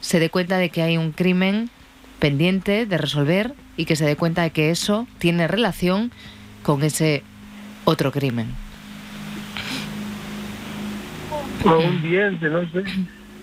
se 0.00 0.20
dé 0.20 0.30
cuenta 0.30 0.58
de 0.58 0.70
que 0.70 0.82
hay 0.82 0.96
un 0.96 1.12
crimen 1.12 1.70
pendiente 2.18 2.86
de 2.86 2.98
resolver 2.98 3.54
y 3.76 3.86
que 3.86 3.96
se 3.96 4.04
dé 4.04 4.16
cuenta 4.16 4.42
de 4.42 4.50
que 4.50 4.70
eso 4.70 5.06
tiene 5.18 5.48
relación 5.48 6.12
con 6.62 6.82
ese 6.82 7.22
otro 7.84 8.12
crimen. 8.12 8.48
O 11.64 11.78
un 11.78 12.02
diente, 12.02 12.48
no 12.48 12.60
sé. 12.70 12.84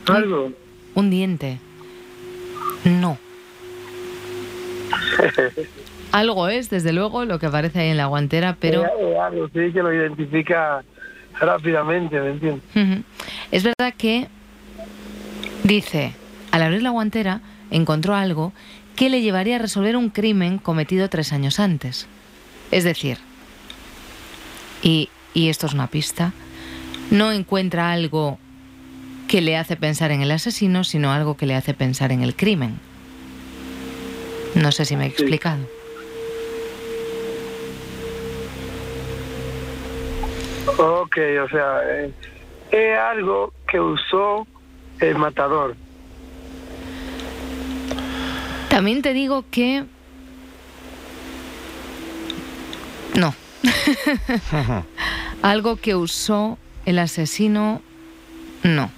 Algo. 0.08 0.52
Un 0.94 1.10
diente. 1.10 1.58
No. 2.86 3.18
algo 6.12 6.48
es, 6.48 6.70
desde 6.70 6.94
luego, 6.94 7.26
lo 7.26 7.40
que 7.40 7.46
aparece 7.46 7.80
ahí 7.80 7.90
en 7.90 7.98
la 7.98 8.08
guantera, 8.08 8.58
pero... 8.60 8.84
algo, 9.22 9.48
sí, 9.48 9.72
que 9.72 9.82
lo 9.82 9.94
identifica 9.94 10.84
rápidamente, 11.40 12.20
¿me 12.20 12.32
entiendes? 12.32 13.06
Es 13.52 13.64
verdad 13.64 13.94
que 13.98 14.28
dice, 15.64 16.14
al 16.52 16.64
abrir 16.64 16.84
la 16.84 16.90
guantera, 16.90 17.42
encontró 17.70 18.16
algo 18.16 18.54
que 18.96 19.10
le 19.10 19.22
llevaría 19.22 19.56
a 19.56 19.60
resolver 19.60 19.96
un 19.96 20.10
crimen 20.10 20.58
cometido 20.58 21.10
tres 21.10 21.32
años 21.34 21.60
antes. 21.60 22.08
Es 22.72 22.84
decir, 22.84 23.18
y, 24.82 25.10
y 25.34 25.50
esto 25.50 25.68
es 25.68 25.74
una 25.74 25.88
pista, 25.88 26.34
no 27.10 27.32
encuentra 27.32 27.92
algo 27.92 28.38
que 29.28 29.42
le 29.42 29.58
hace 29.58 29.78
pensar 29.78 30.12
en 30.12 30.22
el 30.22 30.32
asesino, 30.32 30.84
sino 30.84 31.12
algo 31.12 31.38
que 31.38 31.46
le 31.46 31.56
hace 31.56 31.74
pensar 31.74 32.12
en 32.12 32.22
el 32.22 32.36
crimen. 32.36 32.80
No 34.56 34.72
sé 34.74 34.84
si 34.84 34.98
me 34.98 35.06
he 35.06 35.08
explicado. 35.08 35.66
Ok, 40.78 41.18
o 41.44 41.50
sea, 41.50 41.82
eh, 41.86 42.12
es 42.72 42.98
algo 42.98 43.54
que 43.68 43.80
usó 43.80 44.48
el 45.00 45.16
matador. 45.16 45.76
También 48.70 49.02
te 49.02 49.14
digo 49.14 49.46
que... 49.52 49.84
No. 53.16 53.36
algo 55.42 55.76
que 55.76 55.96
usó 55.96 56.58
el 56.86 57.00
asesino, 57.00 57.82
no. 58.64 58.90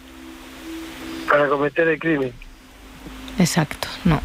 Para 1.28 1.48
cometer 1.50 1.88
el 1.88 2.00
crimen. 2.00 2.34
Exacto, 3.40 3.88
no. 4.04 4.22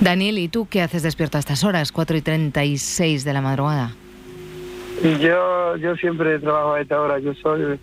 Daniel, 0.00 0.38
¿y 0.38 0.48
tú 0.48 0.68
qué 0.70 0.82
haces 0.82 1.02
despierto 1.02 1.38
a 1.38 1.40
estas 1.40 1.64
horas, 1.64 1.90
4 1.90 2.16
y 2.16 2.22
36 2.22 3.24
de 3.24 3.32
la 3.32 3.40
madrugada? 3.40 3.92
Yo, 5.20 5.76
yo 5.76 5.96
siempre 5.96 6.38
trabajo 6.38 6.74
a 6.74 6.80
esta 6.80 7.00
hora, 7.00 7.18
yo 7.18 7.34
soy, 7.34 7.78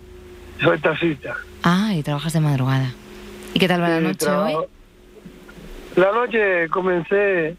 soy 0.61 0.79
taxista. 0.79 1.35
Ah, 1.63 1.93
y 1.93 2.03
trabajas 2.03 2.33
de 2.33 2.39
madrugada. 2.39 2.91
¿Y 3.53 3.59
qué 3.59 3.67
tal 3.67 3.81
va 3.81 3.89
la 3.89 4.01
noche 4.01 4.29
hoy? 4.29 4.55
La 5.95 6.11
noche 6.11 6.67
comencé 6.69 7.55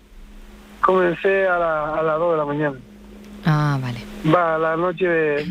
comencé 0.81 1.47
a, 1.47 1.59
la, 1.59 1.95
a 1.95 2.03
las 2.03 2.19
2 2.19 2.33
de 2.33 2.38
la 2.38 2.45
mañana. 2.45 2.77
Ah, 3.45 3.79
vale. 3.81 3.99
Va, 4.33 4.59
la 4.59 4.77
noche 4.77 5.45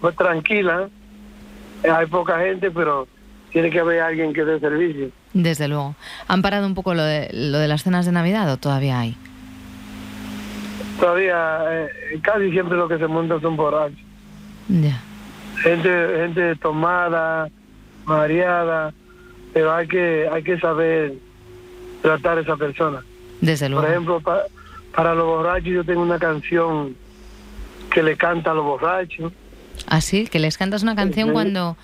fue 0.00 0.12
tranquila, 0.12 0.88
hay 1.88 2.06
poca 2.06 2.38
gente, 2.40 2.70
pero 2.70 3.06
tiene 3.50 3.70
que 3.70 3.80
haber 3.80 4.00
alguien 4.00 4.32
que 4.32 4.44
dé 4.44 4.58
servicio. 4.60 5.10
Desde 5.34 5.68
luego. 5.68 5.94
¿Han 6.28 6.42
parado 6.42 6.66
un 6.66 6.74
poco 6.74 6.94
lo 6.94 7.02
de, 7.02 7.30
lo 7.32 7.58
de 7.58 7.68
las 7.68 7.82
cenas 7.82 8.06
de 8.06 8.12
Navidad 8.12 8.50
o 8.52 8.56
todavía 8.56 9.00
hay? 9.00 9.16
Todavía, 11.00 11.60
eh, 11.70 12.20
casi 12.22 12.50
siempre 12.50 12.76
lo 12.76 12.86
que 12.86 12.98
se 12.98 13.06
monta 13.06 13.40
son 13.40 13.56
borrachos. 13.56 13.98
Ya. 14.68 15.00
Gente, 15.62 15.88
gente 16.16 16.56
tomada, 16.56 17.48
mareada, 18.04 18.92
pero 19.52 19.74
hay 19.74 19.88
que, 19.88 20.28
hay 20.30 20.42
que 20.42 20.58
saber 20.58 21.14
tratar 22.02 22.38
a 22.38 22.40
esa 22.42 22.56
persona. 22.56 23.02
Desde 23.40 23.68
luego. 23.68 23.82
Por 23.82 23.90
ejemplo, 23.90 24.22
para 24.94 25.14
los 25.14 25.26
borrachos 25.26 25.72
yo 25.72 25.84
tengo 25.84 26.02
una 26.02 26.18
canción 26.18 26.94
que 27.90 28.02
le 28.02 28.16
canta 28.16 28.50
a 28.50 28.54
los 28.54 28.64
borrachos. 28.64 29.32
¿Ah, 29.86 30.00
sí? 30.00 30.26
¿Que 30.26 30.38
les 30.38 30.58
cantas 30.58 30.82
una 30.82 30.94
canción 30.94 31.32
cuando 31.32 31.76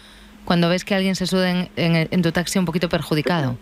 cuando 0.49 0.71
ves 0.71 0.83
que 0.83 0.95
alguien 0.95 1.15
se 1.15 1.27
sube 1.27 1.69
en, 1.77 2.23
tu 2.23 2.33
taxi 2.33 2.59
un 2.59 2.65
poquito 2.65 2.89
perjudicado? 2.89 3.59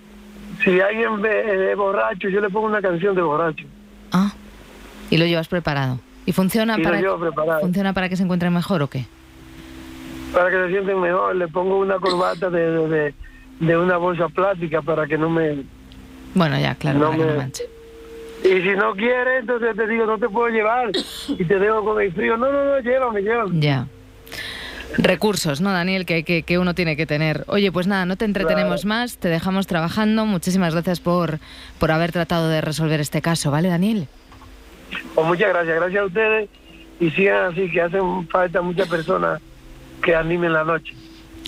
Si 0.62 0.80
alguien 0.80 1.20
ve 1.20 1.72
eh, 1.72 1.74
borracho, 1.74 2.28
yo 2.28 2.40
le 2.40 2.48
pongo 2.48 2.68
una 2.68 2.80
canción 2.80 3.12
de 3.16 3.22
borracho. 3.22 3.66
Ah, 4.12 4.32
y 5.10 5.16
lo 5.16 5.26
llevas 5.26 5.48
preparado. 5.48 5.98
¿Y 6.26 6.32
funciona, 6.32 6.78
para, 6.78 7.00
funciona 7.58 7.92
para 7.92 8.08
que 8.08 8.14
se 8.14 8.22
encuentren 8.22 8.52
mejor 8.52 8.82
o 8.82 8.86
qué? 8.88 9.04
Para 10.32 10.48
que 10.48 10.56
se 10.58 10.68
sienten 10.68 11.00
mejor. 11.00 11.34
Le 11.34 11.48
pongo 11.48 11.76
una 11.80 11.96
corbata 11.98 12.50
de, 12.50 13.12
de, 13.58 13.76
una 13.76 13.96
bolsa 13.96 14.28
plástica 14.28 14.80
para 14.80 15.08
que 15.08 15.18
no 15.18 15.28
me... 15.28 15.64
Bueno, 16.34 16.56
ya, 16.56 16.76
claro, 16.76 17.00
no 17.00 17.12
me... 17.14 17.32
manche. 17.32 17.64
Y 18.44 18.62
si 18.62 18.76
no 18.76 18.94
quiere, 18.94 19.38
entonces 19.38 19.74
te 19.74 19.88
digo, 19.88 20.06
no 20.06 20.18
te 20.18 20.28
puedo 20.28 20.50
llevar 20.50 20.92
y 21.30 21.44
te 21.44 21.58
dejo 21.58 21.84
con 21.84 22.00
el 22.00 22.12
frío. 22.12 22.36
No, 22.36 22.52
no, 22.52 22.64
no, 22.64 22.78
llévame, 22.78 23.22
llévame. 23.22 23.60
Ya. 23.60 23.88
Recursos, 24.98 25.60
¿no, 25.60 25.72
Daniel? 25.72 26.06
Que, 26.06 26.22
que, 26.22 26.58
uno 26.58 26.74
tiene 26.74 26.96
que 26.96 27.06
tener. 27.06 27.44
Oye, 27.48 27.70
pues 27.72 27.86
nada, 27.86 28.06
no 28.06 28.16
te 28.16 28.24
entretenemos 28.24 28.84
más, 28.84 29.18
te 29.18 29.28
dejamos 29.28 29.66
trabajando. 29.66 30.26
Muchísimas 30.26 30.72
gracias 30.72 31.00
por, 31.00 31.38
por 31.78 31.90
haber 31.90 32.12
tratado 32.12 32.48
de 32.48 32.60
resolver 32.60 33.00
este 33.00 33.20
caso, 33.20 33.50
¿vale, 33.50 33.68
Daniel? 33.68 34.08
Pues 35.14 35.26
muchas 35.26 35.48
gracias, 35.48 35.76
gracias 35.76 36.02
a 36.02 36.06
ustedes. 36.06 36.48
Y 36.98 37.10
sigan 37.10 37.52
así, 37.52 37.70
que 37.70 37.82
hacen 37.82 38.26
falta 38.28 38.62
muchas 38.62 38.88
personas 38.88 39.40
que 40.02 40.14
animen 40.14 40.52
la 40.52 40.64
noche. 40.64 40.94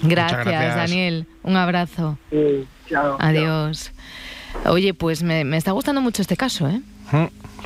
Gracias, 0.03 0.77
Daniel. 0.77 1.27
Un 1.43 1.57
abrazo. 1.57 2.19
chao. 2.89 3.17
Adiós. 3.19 3.93
Oye, 4.67 4.95
pues 4.95 5.23
me, 5.23 5.45
me, 5.45 5.57
está 5.57 5.73
gustando 5.73 6.01
mucho 6.01 6.23
este 6.23 6.37
caso, 6.37 6.69
¿eh? 6.69 6.81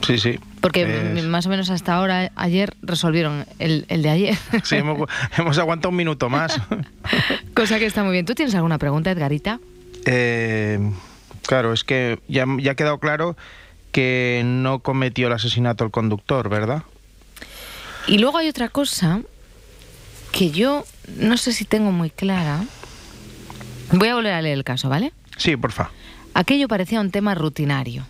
Sí, 0.03 0.19
sí. 0.19 0.39
Porque 0.63 0.87
más 1.27 1.45
o 1.47 1.49
menos 1.49 1.71
hasta 1.71 1.95
ahora, 1.95 2.31
ayer, 2.37 2.77
resolvieron 2.83 3.45
el, 3.59 3.85
el 3.89 4.03
de 4.03 4.11
ayer. 4.11 4.39
Sí, 4.63 4.77
hemos, 4.77 5.59
aguantado 5.59 5.91
un 5.91 5.97
minuto 5.97 6.31
más. 6.31 6.59
Cosa 7.55 7.81
que 7.81 7.87
está 7.87 8.05
muy 8.05 8.13
bien. 8.13 8.25
¿Tú 8.25 8.37
tienes 8.37 8.55
alguna 8.55 8.79
pregunta, 8.79 9.11
Edgarita? 9.11 9.59
Eh, 10.07 10.79
claro, 11.47 11.73
es 11.73 11.83
que 11.83 12.21
ya, 12.29 12.47
ya 12.61 12.73
ha 12.73 12.75
quedado 12.77 12.99
claro 12.99 13.37
que 13.91 14.43
no 14.45 14.79
cometió 14.79 15.27
el 15.27 15.33
asesinato 15.33 15.85
el 15.85 15.91
conductor, 15.91 16.49
¿verdad? 16.49 16.85
Y 18.07 18.19
luego 18.19 18.39
hay 18.39 18.49
otra 18.49 18.69
cosa 18.69 19.21
que 20.31 20.53
yo 20.53 20.85
no 21.17 21.37
sé 21.39 21.53
si 21.53 21.65
tengo 21.65 21.91
muy 21.91 22.11
clara. 22.11 22.63
Voy 23.91 24.09
a 24.09 24.15
volver 24.15 24.33
a 24.33 24.43
leer 24.43 24.59
el 24.59 24.65
caso, 24.65 24.89
¿vale? 24.89 25.13
Sí, 25.37 25.57
porfa. 25.57 25.91
Aquello 26.35 26.69
parecía 26.69 27.01
un 27.01 27.11
tema 27.11 27.35
rutinario. 27.35 28.07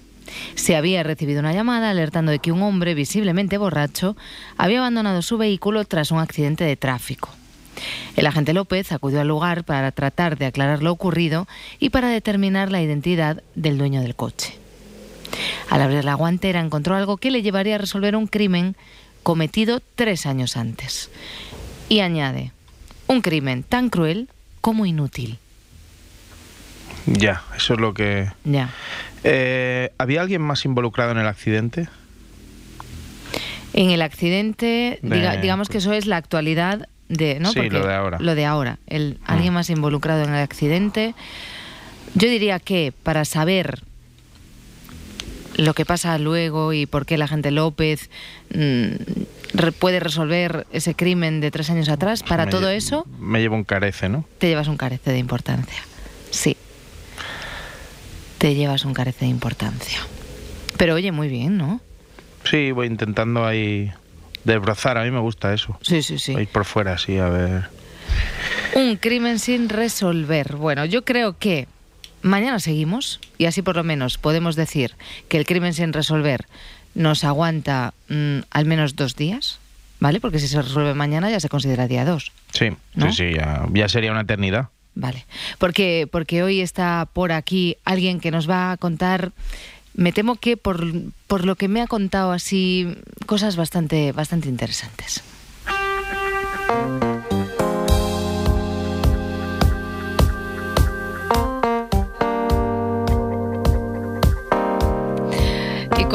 Se 0.55 0.77
había 0.77 1.03
recibido 1.03 1.40
una 1.40 1.53
llamada 1.53 1.90
alertando 1.90 2.33
de 2.33 2.38
que 2.38 2.53
un 2.53 2.62
hombre 2.62 2.95
visiblemente 2.95 3.59
borracho 3.59 4.16
había 4.57 4.79
abandonado 4.79 5.23
su 5.23 5.38
vehículo 5.38 5.85
tras 5.85 6.11
un 6.11 6.18
accidente 6.18 6.64
de 6.64 6.77
tráfico. 6.77 7.29
El 8.16 8.27
agente 8.27 8.53
López 8.53 8.92
acudió 8.92 9.21
al 9.21 9.29
lugar 9.29 9.64
para 9.64 9.92
tratar 9.92 10.37
de 10.37 10.47
aclarar 10.47 10.83
lo 10.83 10.92
ocurrido 10.92 11.49
y 11.79 11.90
para 11.90 12.09
determinar 12.09 12.71
la 12.71 12.83
identidad 12.83 13.42
del 13.55 13.79
dueño 13.79 14.03
del 14.03 14.14
coche. 14.14 14.55
Al 15.71 15.81
abrir 15.81 16.05
la 16.05 16.14
guantera 16.14 16.61
encontró 16.61 16.95
algo 16.95 17.16
que 17.16 17.31
le 17.31 17.42
llevaría 17.42 17.77
a 17.77 17.79
resolver 17.79 18.14
un 18.14 18.27
crimen 18.27 18.77
cometido 19.23 19.81
tres 19.95 20.27
años 20.27 20.57
antes. 20.57 21.11
Y 21.88 22.01
añade, 22.01 22.53
un 23.07 23.23
crimen 23.23 23.62
tan 23.62 23.88
cruel 23.88 24.29
como 24.61 24.87
inútil. 24.87 25.38
Ya, 27.07 27.42
eso 27.57 27.75
es 27.75 27.81
lo 27.81 27.95
que... 27.95 28.31
Ya. 28.45 28.71
Eh, 29.25 29.91
¿Había 29.99 30.21
alguien 30.21 30.43
más 30.43 30.65
involucrado 30.65 31.13
en 31.13 31.19
el 31.19 31.27
accidente? 31.27 31.89
En 33.73 33.91
el 33.91 34.03
accidente, 34.03 34.99
digamos 35.03 35.68
que 35.68 35.79
eso 35.79 35.93
es 35.93 36.07
la 36.07 36.16
actualidad 36.16 36.89
de, 37.09 37.41
¿no? 37.41 37.53
Sí, 37.53 37.70
lo 37.70 37.87
de 37.87 37.95
ahora. 37.95 38.18
Lo 38.20 38.35
de 38.35 38.45
ahora, 38.45 38.79
el, 38.87 39.18
mm. 39.20 39.31
alguien 39.31 39.55
más 39.55 39.70
involucrado 39.70 40.25
en 40.25 40.31
el 40.31 40.43
accidente. 40.43 41.14
Yo 42.14 42.29
diría 42.29 42.59
que 42.59 42.93
para 43.03 43.25
saber 43.25 43.81
lo 45.57 45.75
que 45.75 45.85
pasa 45.85 46.18
luego 46.18 46.73
y 46.73 46.87
por 46.87 47.07
qué 47.07 47.16
la 47.16 47.29
gente 47.29 47.51
López 47.51 48.11
mm, 48.55 49.70
puede 49.79 50.01
resolver 50.01 50.66
ese 50.73 50.95
crimen 50.95 51.41
de 51.41 51.51
tres 51.51 51.70
años 51.70 51.89
atrás, 51.89 52.23
para 52.23 52.49
todo 52.49 52.68
eso... 52.70 53.07
Me 53.18 53.41
llevo 53.41 53.57
un 53.57 53.64
carece, 53.64 54.09
¿no? 54.09 54.25
Te 54.39 54.49
llevas 54.49 54.68
un 54.68 54.77
carece 54.77 55.12
de 55.12 55.18
importancia, 55.18 55.83
sí 56.31 56.57
te 58.43 58.57
llevas 58.57 58.84
un 58.84 58.93
carece 58.93 59.24
de 59.26 59.30
importancia. 59.30 60.01
Pero 60.76 60.95
oye, 60.97 61.12
muy 61.12 61.28
bien, 61.28 61.57
¿no? 61.57 61.80
Sí, 62.43 62.72
voy 62.72 62.88
intentando 62.88 63.47
ahí 63.47 63.93
desbrozar, 64.43 64.99
a 64.99 65.05
mí 65.05 65.12
me 65.12 65.20
gusta 65.20 65.55
eso. 65.55 65.78
Sí, 65.80 66.03
sí, 66.03 66.18
sí. 66.18 66.32
Ir 66.32 66.49
por 66.49 66.64
fuera, 66.64 66.99
sí, 66.99 67.18
a 67.18 67.28
ver. 67.28 67.68
Un 68.74 68.97
crimen 68.97 69.38
sin 69.38 69.68
resolver. 69.68 70.57
Bueno, 70.57 70.84
yo 70.86 71.05
creo 71.05 71.38
que 71.38 71.68
mañana 72.22 72.59
seguimos 72.59 73.20
y 73.38 73.45
así 73.45 73.62
por 73.62 73.76
lo 73.76 73.84
menos 73.84 74.18
podemos 74.18 74.57
decir 74.57 74.97
que 75.28 75.36
el 75.36 75.47
crimen 75.47 75.72
sin 75.72 75.93
resolver 75.93 76.47
nos 76.97 77.22
aguanta 77.22 77.95
mm, 78.09 78.38
al 78.51 78.64
menos 78.64 78.97
dos 78.97 79.14
días, 79.14 79.61
¿vale? 80.01 80.18
Porque 80.18 80.40
si 80.40 80.49
se 80.49 80.61
resuelve 80.61 80.95
mañana 80.95 81.30
ya 81.30 81.38
se 81.38 81.49
considera 81.49 81.86
día 81.86 82.05
dos. 82.05 82.32
Sí, 82.53 82.70
sí, 82.99 83.12
sí, 83.12 83.34
ya, 83.72 83.88
sería 83.88 84.11
una 84.11 84.22
eternidad. 84.22 84.70
Vale, 84.95 85.26
porque, 85.59 86.09
porque 86.11 86.43
hoy 86.43 86.61
está 86.61 87.09
por 87.12 87.32
aquí 87.32 87.76
alguien 87.84 88.20
que 88.20 88.30
nos 88.30 88.49
va 88.49 88.72
a 88.72 88.76
contar 88.76 89.32
me 89.95 90.12
temo 90.12 90.36
que 90.36 90.57
por, 90.57 90.86
por, 91.26 91.45
lo 91.45 91.57
que 91.57 91.68
me 91.68 91.82
ha 91.82 91.86
contado 91.86 92.32
así 92.32 92.97
cosas 93.26 93.57
bastante, 93.57 94.12
bastante 94.12 94.49
interesantes. 94.49 95.22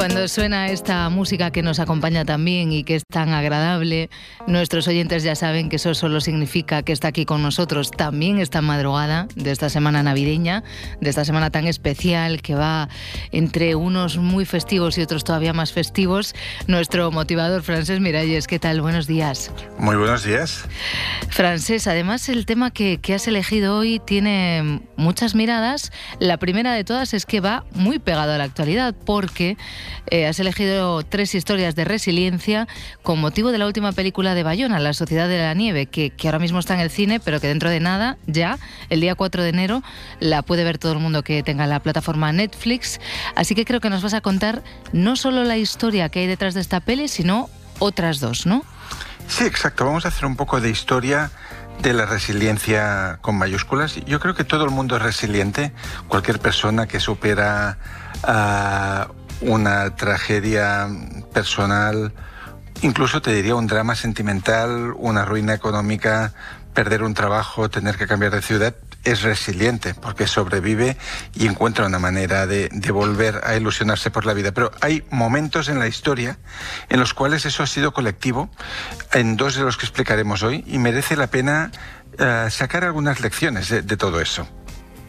Cuando 0.07 0.29
suena 0.29 0.67
esta 0.67 1.09
música 1.09 1.51
que 1.51 1.61
nos 1.61 1.81
acompaña 1.81 2.23
también 2.23 2.71
y 2.71 2.85
que 2.85 2.95
es 2.95 3.03
tan 3.05 3.33
agradable, 3.33 4.09
nuestros 4.47 4.87
oyentes 4.87 5.21
ya 5.21 5.35
saben 5.35 5.67
que 5.67 5.75
eso 5.75 5.93
solo 5.95 6.21
significa 6.21 6.81
que 6.81 6.93
está 6.93 7.09
aquí 7.09 7.25
con 7.25 7.41
nosotros 7.41 7.91
también 7.91 8.39
esta 8.39 8.61
madrugada 8.61 9.27
de 9.35 9.51
esta 9.51 9.69
semana 9.69 10.03
navideña, 10.03 10.63
de 11.01 11.09
esta 11.09 11.25
semana 11.25 11.49
tan 11.49 11.67
especial 11.67 12.41
que 12.41 12.55
va 12.55 12.87
entre 13.33 13.75
unos 13.75 14.17
muy 14.17 14.45
festivos 14.45 14.97
y 14.97 15.01
otros 15.01 15.25
todavía 15.25 15.51
más 15.51 15.73
festivos, 15.73 16.35
nuestro 16.67 17.11
motivador 17.11 17.61
Francés 17.61 17.99
Miralles. 17.99 18.47
¿Qué 18.47 18.59
tal? 18.59 18.79
Buenos 18.79 19.07
días. 19.07 19.51
Muy 19.77 19.97
buenos 19.97 20.23
días. 20.23 20.63
Francés, 21.27 21.85
además 21.85 22.29
el 22.29 22.45
tema 22.45 22.71
que, 22.71 22.99
que 23.01 23.13
has 23.13 23.27
elegido 23.27 23.77
hoy 23.77 23.99
tiene 23.99 24.79
muchas 24.95 25.35
miradas. 25.35 25.91
La 26.21 26.37
primera 26.37 26.71
de 26.71 26.85
todas 26.85 27.13
es 27.13 27.25
que 27.25 27.41
va 27.41 27.65
muy 27.73 27.99
pegado 27.99 28.31
a 28.31 28.37
la 28.37 28.45
actualidad 28.45 28.95
porque 29.05 29.57
eh, 30.07 30.27
has 30.27 30.39
elegido 30.39 31.03
tres 31.03 31.35
historias 31.35 31.75
de 31.75 31.85
resiliencia 31.85 32.67
con 33.03 33.19
motivo 33.19 33.51
de 33.51 33.57
la 33.57 33.65
última 33.65 33.91
película 33.91 34.35
de 34.35 34.43
Bayona, 34.43 34.79
La 34.79 34.93
Sociedad 34.93 35.27
de 35.27 35.39
la 35.39 35.53
Nieve, 35.53 35.87
que, 35.87 36.13
ahora 36.25 36.39
mismo 36.39 36.59
está 36.59 36.73
en 36.75 36.81
el 36.81 36.89
cine, 36.89 37.19
pero 37.19 37.39
que 37.39 37.47
dentro 37.47 37.69
de 37.69 37.79
nada, 37.79 38.17
ya, 38.27 38.57
el 38.89 39.01
día 39.01 39.15
4 39.15 39.43
de 39.43 39.49
enero, 39.49 39.83
la 40.19 40.41
puede 40.41 40.63
ver 40.63 40.77
todo 40.77 40.93
el 40.93 40.99
mundo 40.99 41.23
que 41.23 41.43
tenga 41.43 41.67
la 41.67 41.79
plataforma 41.79 42.31
Netflix. 42.31 42.99
Así 43.35 43.55
que 43.55 43.65
creo 43.65 43.79
que 43.79 43.89
nos 43.89 44.03
vas 44.03 44.13
a 44.13 44.21
contar 44.21 44.63
no 44.93 45.15
solo 45.15 45.43
la 45.43 45.57
historia 45.57 46.09
que 46.09 46.19
hay 46.19 46.27
detrás 46.27 46.53
de 46.53 46.61
esta 46.61 46.79
peli, 46.79 47.07
sino 47.07 47.49
otras 47.79 48.19
dos, 48.19 48.45
¿no? 48.45 48.63
Sí, 49.27 49.45
exacto. 49.45 49.85
Vamos 49.85 50.05
a 50.05 50.09
hacer 50.09 50.25
un 50.25 50.35
poco 50.35 50.61
de 50.61 50.69
historia 50.69 51.31
de 51.81 51.93
la 51.93 52.05
resiliencia 52.05 53.19
con 53.21 53.37
mayúsculas. 53.37 53.95
Yo 54.05 54.19
creo 54.19 54.35
que 54.35 54.43
todo 54.43 54.65
el 54.65 54.71
mundo 54.71 54.95
es 54.95 55.01
resiliente. 55.01 55.73
Cualquier 56.07 56.39
persona 56.39 56.87
que 56.87 56.99
supera 56.99 57.77
uh, 58.23 59.26
una 59.41 59.95
tragedia 59.95 60.87
personal, 61.33 62.13
incluso 62.81 63.21
te 63.21 63.33
diría 63.33 63.55
un 63.55 63.67
drama 63.67 63.95
sentimental, 63.95 64.93
una 64.97 65.25
ruina 65.25 65.53
económica, 65.53 66.33
perder 66.73 67.03
un 67.03 67.13
trabajo, 67.13 67.69
tener 67.69 67.97
que 67.97 68.07
cambiar 68.07 68.31
de 68.31 68.41
ciudad, 68.41 68.75
es 69.03 69.21
resiliente 69.21 69.93
porque 69.93 70.27
sobrevive 70.27 70.97
y 71.33 71.47
encuentra 71.47 71.85
una 71.85 71.97
manera 71.97 72.45
de, 72.45 72.69
volver 72.91 73.41
a 73.43 73.55
ilusionarse 73.55 74.11
por 74.11 74.25
la 74.25 74.33
vida. 74.33 74.51
Pero 74.51 74.71
hay 74.81 75.03
momentos 75.09 75.69
en 75.69 75.79
la 75.79 75.87
historia 75.87 76.37
en 76.89 76.99
los 76.99 77.13
cuales 77.13 77.45
eso 77.45 77.63
ha 77.63 77.67
sido 77.67 77.93
colectivo, 77.93 78.49
en 79.13 79.37
dos 79.37 79.55
de 79.55 79.63
los 79.63 79.77
que 79.77 79.85
explicaremos 79.85 80.43
hoy, 80.43 80.63
y 80.67 80.77
merece 80.77 81.15
la 81.15 81.27
pena 81.27 81.71
eh, 82.19 82.47
sacar 82.49 82.83
algunas 82.83 83.21
lecciones 83.21 83.69
de 83.69 83.97
todo 83.97 84.19
eso. 84.19 84.47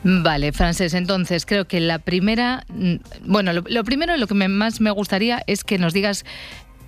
Vale, 0.05 0.53
Frances, 0.53 0.95
entonces 0.95 1.45
creo 1.45 1.67
que 1.67 1.81
la 1.81 1.99
primera, 1.99 2.65
mm, 2.69 2.95
bueno, 3.25 3.53
lo, 3.53 3.85
primero, 3.85 4.17
lo 4.17 4.27
que 4.27 4.35
más 4.35 4.81
me 4.81 4.91
gustaría 4.91 5.43
es 5.47 5.65
que 5.65 5.79
nos 5.79 5.93
digas 5.93 6.25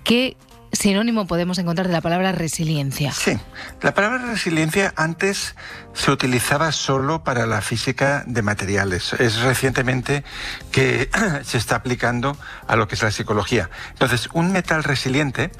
qué 0.03 0.37
sinónimo 0.71 1.27
podemos 1.27 1.57
encontrar 1.57 1.87
de 1.87 1.93
la 1.93 2.01
palabra 2.01 2.31
resiliencia. 2.31 3.11
Sí, 3.11 3.37
la 3.81 3.93
palabra 3.93 4.25
resiliencia 4.25 4.93
antes 4.95 5.55
se 5.93 6.11
utilizaba 6.11 6.71
solo 6.71 7.23
para 7.23 7.45
la 7.45 7.61
física 7.61 8.23
de 8.25 8.41
materiales. 8.41 9.13
Es 9.13 9.41
recientemente 9.41 10.23
que 10.71 11.09
se 11.43 11.57
está 11.57 11.75
aplicando 11.75 12.37
a 12.67 12.75
lo 12.75 12.87
que 12.87 12.95
es 12.95 13.03
la 13.03 13.11
psicología. 13.11 13.69
Entonces, 13.91 14.29
un 14.33 14.51
metal 14.51 14.83
resiliente 14.83 15.51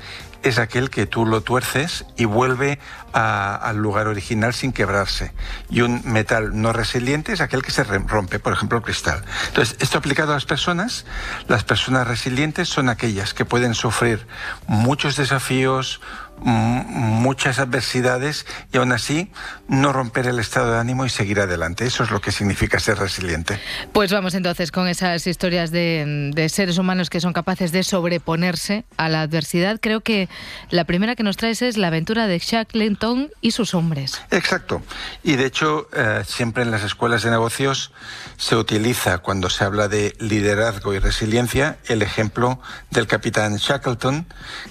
es 0.43 0.57
aquel 0.57 0.89
que 0.89 1.05
tú 1.05 1.25
lo 1.25 1.41
tuerces 1.41 2.05
y 2.17 2.25
vuelve 2.25 2.79
al 3.13 3.77
lugar 3.77 4.07
original 4.07 4.53
sin 4.53 4.71
quebrarse. 4.71 5.33
Y 5.69 5.81
un 5.81 6.01
metal 6.05 6.51
no 6.59 6.73
resiliente 6.73 7.33
es 7.33 7.41
aquel 7.41 7.61
que 7.61 7.71
se 7.71 7.83
rompe, 7.83 8.39
por 8.39 8.53
ejemplo, 8.53 8.77
el 8.77 8.83
cristal. 8.83 9.23
Entonces, 9.47 9.75
esto 9.79 9.97
aplicado 9.97 10.31
a 10.31 10.35
las 10.35 10.45
personas, 10.45 11.05
las 11.47 11.63
personas 11.63 12.07
resilientes 12.07 12.69
son 12.69 12.89
aquellas 12.89 13.33
que 13.33 13.45
pueden 13.45 13.73
sufrir 13.73 14.25
muchos 14.67 15.15
desafíos, 15.15 16.01
muchas 16.41 17.59
adversidades 17.59 18.45
y 18.73 18.77
aún 18.77 18.91
así 18.91 19.31
no 19.67 19.93
romper 19.93 20.27
el 20.27 20.39
estado 20.39 20.73
de 20.73 20.79
ánimo 20.79 21.05
y 21.05 21.09
seguir 21.09 21.39
adelante. 21.39 21.85
Eso 21.85 22.03
es 22.03 22.11
lo 22.11 22.19
que 22.19 22.31
significa 22.31 22.79
ser 22.79 22.97
resiliente. 22.97 23.59
Pues 23.93 24.11
vamos 24.11 24.33
entonces 24.33 24.71
con 24.71 24.87
esas 24.87 25.27
historias 25.27 25.71
de, 25.71 26.33
seres 26.49 26.77
humanos 26.77 27.09
que 27.09 27.21
son 27.21 27.33
capaces 27.33 27.71
de 27.71 27.83
sobreponerse 27.83 28.85
a 28.97 29.07
la 29.09 29.21
adversidad. 29.21 29.79
Creo 29.79 30.01
que 30.01 30.29
la 30.69 30.85
primera 30.85 31.15
que 31.15 31.23
nos 31.23 31.37
traes 31.37 31.61
es 31.61 31.77
la 31.77 31.87
aventura 31.87 32.27
de 32.27 32.39
Shackleton 32.39 33.29
y 33.41 33.51
sus 33.51 33.73
hombres. 33.73 34.21
Exacto. 34.31 34.81
Y 35.23 35.35
de 35.35 35.45
hecho, 35.45 35.87
eh, 35.93 36.23
siempre 36.25 36.63
en 36.63 36.71
las 36.71 36.83
escuelas 36.83 37.23
de 37.23 37.31
negocios 37.31 37.91
se 38.37 38.55
utiliza 38.55 39.19
cuando 39.19 39.49
se 39.49 39.63
habla 39.63 39.87
de 39.87 40.15
liderazgo 40.19 40.93
y 40.93 40.99
resiliencia 40.99 41.77
el 41.87 42.01
ejemplo 42.01 42.59
del 42.89 43.07
capitán 43.07 43.57
Shackleton 43.57 44.25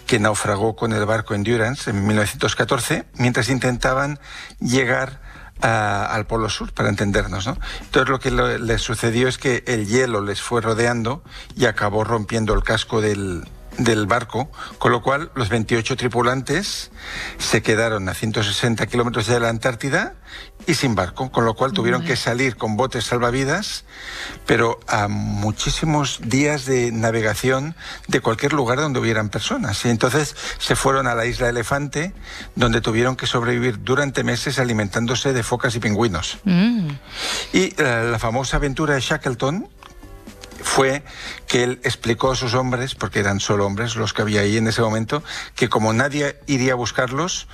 que 0.07 0.19
naufragó 0.19 0.75
con 0.75 0.93
el 0.93 1.07
barco 1.07 1.35
Endurance 1.35 1.60
en 1.61 2.07
1914 2.07 3.05
mientras 3.15 3.49
intentaban 3.49 4.19
llegar 4.61 5.21
al 5.61 6.27
Polo 6.27 6.49
Sur, 6.49 6.73
para 6.73 6.89
entendernos. 6.89 7.47
¿no? 7.47 7.59
Entonces 7.81 8.09
lo 8.09 8.19
que 8.19 8.31
les 8.31 8.81
sucedió 8.81 9.29
es 9.29 9.39
que 9.39 9.63
el 9.67 9.87
hielo 9.87 10.23
les 10.23 10.41
fue 10.41 10.61
rodeando 10.61 11.23
y 11.55 11.67
acabó 11.67 12.03
rompiendo 12.05 12.55
el 12.55 12.63
casco 12.63 13.01
del, 13.01 13.45
del 13.79 14.07
barco, 14.07 14.51
con 14.79 14.93
lo 14.93 15.03
cual 15.03 15.31
los 15.35 15.49
28 15.49 15.97
tripulantes 15.97 16.91
se 17.39 17.63
quedaron 17.63 18.09
a 18.09 18.15
160 18.15 18.87
kilómetros 18.87 19.27
de 19.27 19.41
la 19.41 19.49
Antártida 19.49 20.15
y 20.67 20.75
sin 20.75 20.95
barco, 20.95 21.33
con 21.33 21.45
lo 21.45 21.55
cual 21.55 21.73
tuvieron 21.73 22.05
que 22.05 22.17
salir 22.17 22.57
con 22.57 22.77
botes 22.77 23.05
salvavidas, 23.05 23.85
pero 24.47 24.79
a 24.87 25.09
muchísimos 25.09 26.21
días 26.23 26.67
de 26.67 26.93
navegación 26.93 27.75
de 28.09 28.21
cualquier 28.21 28.53
lugar 28.53 28.79
donde 28.81 29.01
hubieran 29.01 29.31
personas. 29.31 29.85
Y 29.85 29.89
entonces 29.89 30.37
se 30.59 30.77
fueron 30.77 31.07
a 31.07 31.15
la 31.15 31.27
isla 31.27 31.49
Elefante, 31.49 32.13
donde 32.57 32.81
tuvieron 32.81 33.17
que 33.17 33.27
sobrevivir 33.27 33.83
durante 33.83 34.23
meses 34.23 34.59
alimentándose 34.59 35.33
de 35.33 35.43
focas 35.43 35.75
y 35.75 35.81
pingüinos. 35.81 36.39
Mm. 36.45 36.89
Y 37.53 37.75
eh, 37.77 38.09
la 38.11 38.19
famosa 38.19 38.59
aventura 38.59 38.95
de 38.95 39.01
Shackleton, 39.01 39.69
fue 40.63 41.03
que 41.47 41.65
él 41.65 41.81
explicó 41.85 42.31
a 42.31 42.37
sus 42.37 42.55
hombres, 42.55 42.95
porque 42.95 43.21
eran 43.21 43.41
solo 43.41 43.67
hombres 43.67 43.97
los 43.97 44.13
que 44.13 44.23
había 44.23 44.43
ahí 44.43 44.57
en 44.57 44.69
ese 44.69 44.83
momento, 44.83 45.23
que 45.55 45.69
como 45.69 45.93
nadie 45.93 46.39
iría 46.47 46.73
a 46.73 46.77
buscarlos, 46.77 47.49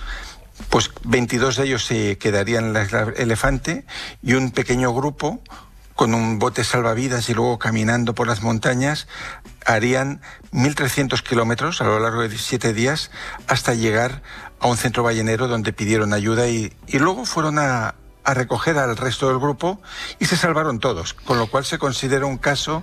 pues 0.70 0.90
22 1.04 1.56
de 1.56 1.64
ellos 1.64 1.84
se 1.84 2.18
quedarían 2.18 2.66
en 2.66 2.72
la 2.72 3.12
elefante 3.16 3.84
y 4.22 4.34
un 4.34 4.50
pequeño 4.50 4.92
grupo 4.94 5.42
con 5.94 6.14
un 6.14 6.38
bote 6.38 6.62
salvavidas 6.62 7.28
y 7.30 7.34
luego 7.34 7.58
caminando 7.58 8.14
por 8.14 8.26
las 8.26 8.42
montañas 8.42 9.08
harían 9.64 10.20
1.300 10.52 11.22
kilómetros 11.22 11.80
a 11.80 11.84
lo 11.84 11.98
largo 11.98 12.22
de 12.22 12.36
siete 12.36 12.74
días 12.74 13.10
hasta 13.46 13.74
llegar 13.74 14.22
a 14.60 14.66
un 14.66 14.76
centro 14.76 15.02
ballenero 15.02 15.48
donde 15.48 15.72
pidieron 15.72 16.12
ayuda 16.12 16.48
y 16.48 16.72
luego 16.92 17.24
fueron 17.24 17.58
a, 17.58 17.94
a 18.26 18.34
recoger 18.34 18.76
al 18.76 18.96
resto 18.96 19.28
del 19.28 19.38
grupo 19.38 19.80
y 20.18 20.26
se 20.26 20.36
salvaron 20.36 20.80
todos, 20.80 21.14
con 21.14 21.38
lo 21.38 21.46
cual 21.46 21.64
se 21.64 21.78
considera 21.78 22.26
un 22.26 22.38
caso 22.38 22.82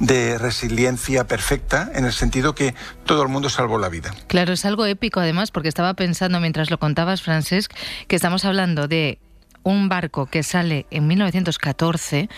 de 0.00 0.36
resiliencia 0.36 1.26
perfecta 1.26 1.90
en 1.94 2.04
el 2.04 2.12
sentido 2.12 2.54
que 2.54 2.74
todo 3.06 3.22
el 3.22 3.28
mundo 3.28 3.48
salvó 3.48 3.78
la 3.78 3.88
vida. 3.88 4.12
Claro, 4.26 4.52
es 4.52 4.64
algo 4.64 4.84
épico 4.84 5.20
además 5.20 5.52
porque 5.52 5.68
estaba 5.68 5.94
pensando 5.94 6.40
mientras 6.40 6.70
lo 6.70 6.78
contabas, 6.78 7.22
Francesc, 7.22 7.72
que 8.08 8.16
estamos 8.16 8.44
hablando 8.44 8.88
de 8.88 9.20
un 9.62 9.88
barco 9.88 10.26
que 10.26 10.42
sale 10.42 10.86
en 10.90 11.06
1914, 11.06 12.28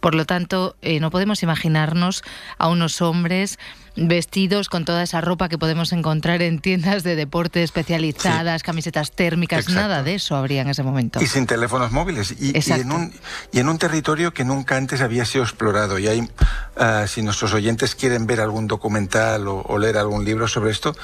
por 0.00 0.14
lo 0.14 0.26
tanto, 0.26 0.76
eh, 0.82 1.00
no 1.00 1.10
podemos 1.10 1.42
imaginarnos 1.42 2.22
a 2.58 2.68
unos 2.68 3.00
hombres 3.00 3.58
vestidos 3.96 4.68
con 4.68 4.84
toda 4.84 5.02
esa 5.02 5.20
ropa 5.20 5.48
que 5.48 5.58
podemos 5.58 5.92
encontrar 5.92 6.42
en 6.42 6.58
tiendas 6.60 7.02
de 7.02 7.16
deporte 7.16 7.62
especializadas, 7.62 8.62
camisetas 8.62 9.12
térmicas, 9.12 9.68
nada 9.68 10.02
de 10.02 10.16
eso 10.16 10.36
habría 10.36 10.62
en 10.62 10.68
ese 10.68 10.82
momento. 10.82 11.22
Y 11.22 11.26
sin 11.26 11.46
teléfonos 11.46 11.92
móviles. 11.92 12.34
Y, 12.38 12.52
en 12.72 12.92
un, 12.92 13.12
y 13.52 13.60
en 13.60 13.68
un 13.68 13.78
territorio 13.78 14.34
que 14.34 14.44
nunca 14.44 14.76
antes 14.76 15.00
había 15.00 15.24
sido 15.24 15.44
explorado. 15.44 15.98
Y 15.98 16.08
hay 16.08 16.28
ah, 16.76 17.06
si 17.06 17.22
nuestros 17.22 17.52
oyentes 17.54 17.94
quieren 17.94 18.26
ver 18.26 18.40
algún 18.40 18.66
documental 18.66 19.46
o, 19.48 19.78
leer 19.78 19.98
algún 19.98 20.24
libro 20.24 20.48
sobre 20.48 20.70
esto, 20.70 20.96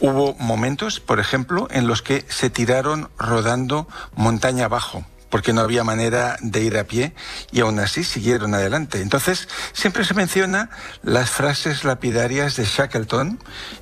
hubo 0.00 0.34
momentos, 0.34 1.00
por 1.00 1.20
ejemplo, 1.20 1.68
en 1.70 1.86
los 1.86 2.02
que 2.02 2.24
se 2.28 2.50
tiraron 2.50 3.08
rodando 3.18 3.88
montaña 4.14 4.66
abajo 4.66 5.04
porque 5.30 5.52
no 5.52 5.60
había 5.60 5.84
manera 5.84 6.36
de 6.40 6.62
ir 6.62 6.78
a 6.78 6.84
pie 6.84 7.14
y 7.52 7.60
aún 7.60 7.78
así 7.78 8.04
siguieron 8.04 8.54
adelante. 8.54 9.00
Entonces, 9.00 9.48
siempre 9.72 10.04
se 10.04 10.14
menciona 10.14 10.70
las 11.02 11.30
frases 11.30 11.84
lapidarias 11.84 12.56
de 12.56 12.64
Shackleton 12.64 13.38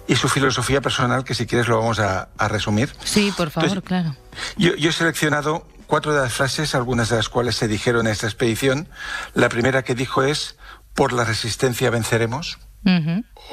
y 0.07 0.17
su 0.17 0.29
filosofía 0.29 0.81
personal, 0.81 1.25
que 1.25 1.35
si 1.35 1.47
quieres 1.47 1.69
lo 1.69 1.79
vamos 1.79 1.99
a, 2.01 2.29
resumir. 2.49 2.93
Sí, 3.05 3.33
por 3.37 3.51
favor, 3.51 3.83
claro. 3.83 4.17
Yo, 4.57 4.73
he 4.77 4.93
seleccionado 4.93 5.67
cuatro 5.87 6.15
de 6.15 6.21
las 6.21 6.33
frases, 6.33 6.75
algunas 6.75 7.09
de 7.09 7.17
las 7.17 7.29
cuales 7.29 7.57
se 7.57 7.69
dijeron 7.69 8.07
en 8.07 8.13
esta 8.13 8.27
expedición. 8.27 8.89
La 9.35 9.49
primera 9.49 9.83
que 9.83 9.95
dijo 9.95 10.23
es, 10.23 10.57
por 10.95 11.13
la 11.13 11.25
resistencia 11.25 11.91
venceremos. 11.91 12.59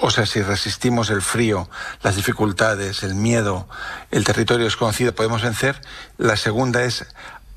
O 0.01 0.09
sea, 0.11 0.25
si 0.25 0.41
resistimos 0.41 1.09
el 1.09 1.21
frío, 1.21 1.69
las 2.03 2.17
dificultades, 2.17 3.03
el 3.03 3.15
miedo, 3.15 3.69
el 4.11 4.25
territorio 4.25 4.65
desconocido, 4.65 5.15
podemos 5.15 5.41
vencer. 5.41 5.79
La 6.17 6.35
segunda 6.35 6.83
es, 6.83 7.05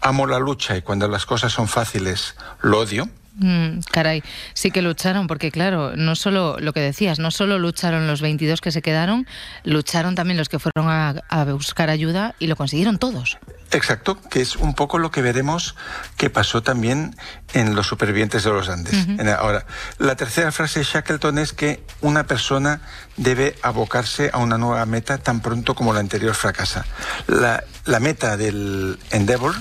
amo 0.04 0.26
la 0.26 0.38
lucha 0.38 0.76
y 0.76 0.82
cuando 0.82 1.08
las 1.08 1.26
cosas 1.26 1.52
son 1.52 1.66
fáciles, 1.66 2.36
lo 2.62 2.78
odio. 2.78 3.08
Mm, 3.36 3.80
caray, 3.90 4.22
sí 4.52 4.70
que 4.70 4.80
lucharon, 4.80 5.26
porque 5.26 5.50
claro, 5.50 5.96
no 5.96 6.14
solo 6.14 6.56
lo 6.60 6.72
que 6.72 6.78
decías, 6.78 7.18
no 7.18 7.32
solo 7.32 7.58
lucharon 7.58 8.06
los 8.06 8.20
22 8.20 8.60
que 8.60 8.70
se 8.70 8.80
quedaron, 8.80 9.26
lucharon 9.64 10.14
también 10.14 10.36
los 10.36 10.48
que 10.48 10.60
fueron 10.60 10.88
a, 10.88 11.44
buscar 11.46 11.90
ayuda 11.90 12.36
y 12.38 12.46
lo 12.46 12.54
consiguieron 12.54 12.98
todos. 12.98 13.38
Exacto, 13.72 14.20
que 14.20 14.40
es 14.40 14.54
un 14.54 14.74
poco 14.74 14.98
lo 14.98 15.10
que 15.10 15.20
veremos 15.20 15.74
que 16.16 16.30
pasó 16.30 16.62
también 16.62 17.16
en 17.54 17.74
los 17.74 17.88
supervivientes 17.88 18.44
de 18.44 18.50
los 18.50 18.68
Andes. 18.68 18.94
Ahora, 19.36 19.66
la 19.98 20.14
tercera 20.14 20.52
frase 20.52 20.80
de 20.80 20.84
Shackleton 20.84 21.38
es 21.38 21.52
que 21.52 21.82
una 22.02 22.26
persona 22.28 22.82
debe 23.16 23.56
abocarse 23.62 24.30
a 24.32 24.38
una 24.38 24.58
nueva 24.58 24.86
meta 24.86 25.18
tan 25.18 25.40
pronto 25.40 25.74
como 25.74 25.92
la 25.92 26.00
anterior 26.00 26.34
fracasa. 26.34 26.84
La, 27.26 27.64
la 27.84 27.98
meta 27.98 28.36
del 28.36 28.98
Endeavour 29.10 29.56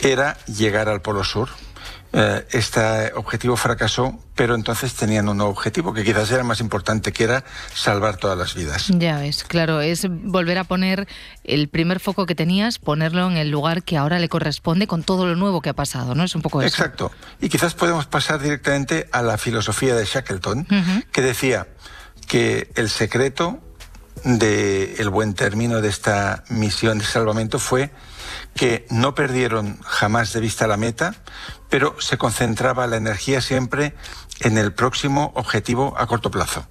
era 0.00 0.36
llegar 0.46 0.88
al 0.88 1.02
Polo 1.02 1.24
Sur 1.24 1.48
eh, 2.18 2.46
este 2.52 3.12
objetivo 3.14 3.56
fracasó, 3.56 4.18
pero 4.34 4.54
entonces 4.54 4.94
tenían 4.94 5.28
un 5.28 5.36
nuevo 5.36 5.52
objetivo 5.52 5.92
que 5.92 6.02
quizás 6.02 6.30
era 6.30 6.44
más 6.44 6.60
importante, 6.60 7.12
que 7.12 7.24
era 7.24 7.44
salvar 7.74 8.16
todas 8.16 8.38
las 8.38 8.54
vidas. 8.54 8.86
Ya 8.88 9.18
ves, 9.18 9.44
claro, 9.44 9.82
es 9.82 10.06
volver 10.08 10.56
a 10.56 10.64
poner 10.64 11.06
el 11.44 11.68
primer 11.68 12.00
foco 12.00 12.24
que 12.24 12.34
tenías, 12.34 12.78
ponerlo 12.78 13.30
en 13.30 13.36
el 13.36 13.50
lugar 13.50 13.82
que 13.82 13.98
ahora 13.98 14.18
le 14.18 14.30
corresponde 14.30 14.86
con 14.86 15.02
todo 15.02 15.26
lo 15.26 15.36
nuevo 15.36 15.60
que 15.60 15.68
ha 15.68 15.74
pasado, 15.74 16.14
¿no? 16.14 16.24
Es 16.24 16.34
un 16.34 16.40
poco 16.40 16.62
eso. 16.62 16.68
Exacto. 16.68 17.12
Y 17.38 17.50
quizás 17.50 17.74
podemos 17.74 18.06
pasar 18.06 18.40
directamente 18.40 19.10
a 19.12 19.20
la 19.20 19.36
filosofía 19.36 19.94
de 19.94 20.06
Shackleton, 20.06 20.66
que 21.12 21.20
decía 21.20 21.66
que 22.26 22.70
el 22.76 22.88
secreto 22.88 23.60
del 24.24 25.10
buen 25.10 25.34
término 25.34 25.82
de 25.82 25.88
esta 25.88 26.44
misión 26.48 26.98
de 26.98 27.04
salvamento 27.04 27.58
fue 27.58 27.90
que 28.56 28.86
no 28.90 29.14
perdieron 29.14 29.78
jamás 29.82 30.32
de 30.32 30.40
vista 30.40 30.66
la 30.66 30.76
meta, 30.76 31.14
pero 31.68 32.00
se 32.00 32.16
concentraba 32.18 32.86
la 32.86 32.96
energía 32.96 33.40
siempre 33.40 33.94
en 34.40 34.58
el 34.58 34.72
próximo 34.72 35.32
objetivo 35.34 35.94
a 35.98 36.06
corto 36.06 36.30
plazo. 36.30 36.66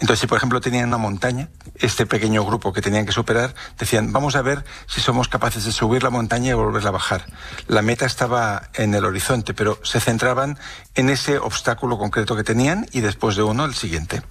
Entonces, 0.00 0.20
si 0.20 0.26
por 0.26 0.38
ejemplo 0.38 0.60
tenían 0.60 0.88
una 0.88 0.98
montaña, 0.98 1.48
este 1.76 2.06
pequeño 2.06 2.44
grupo 2.44 2.72
que 2.72 2.80
tenían 2.80 3.06
que 3.06 3.12
superar, 3.12 3.54
decían, 3.78 4.12
vamos 4.12 4.36
a 4.36 4.42
ver 4.42 4.64
si 4.86 5.00
somos 5.00 5.28
capaces 5.28 5.64
de 5.64 5.72
subir 5.72 6.02
la 6.02 6.10
montaña 6.10 6.50
y 6.50 6.54
volverla 6.54 6.88
a 6.88 6.92
bajar. 6.92 7.26
La 7.68 7.82
meta 7.82 8.06
estaba 8.06 8.70
en 8.74 8.94
el 8.94 9.04
horizonte, 9.04 9.54
pero 9.54 9.78
se 9.82 10.00
centraban 10.00 10.58
en 10.94 11.10
ese 11.10 11.38
obstáculo 11.38 11.98
concreto 11.98 12.36
que 12.36 12.44
tenían 12.44 12.86
y 12.92 13.00
después 13.00 13.36
de 13.36 13.42
uno 13.42 13.64
el 13.64 13.74
siguiente. 13.74 14.22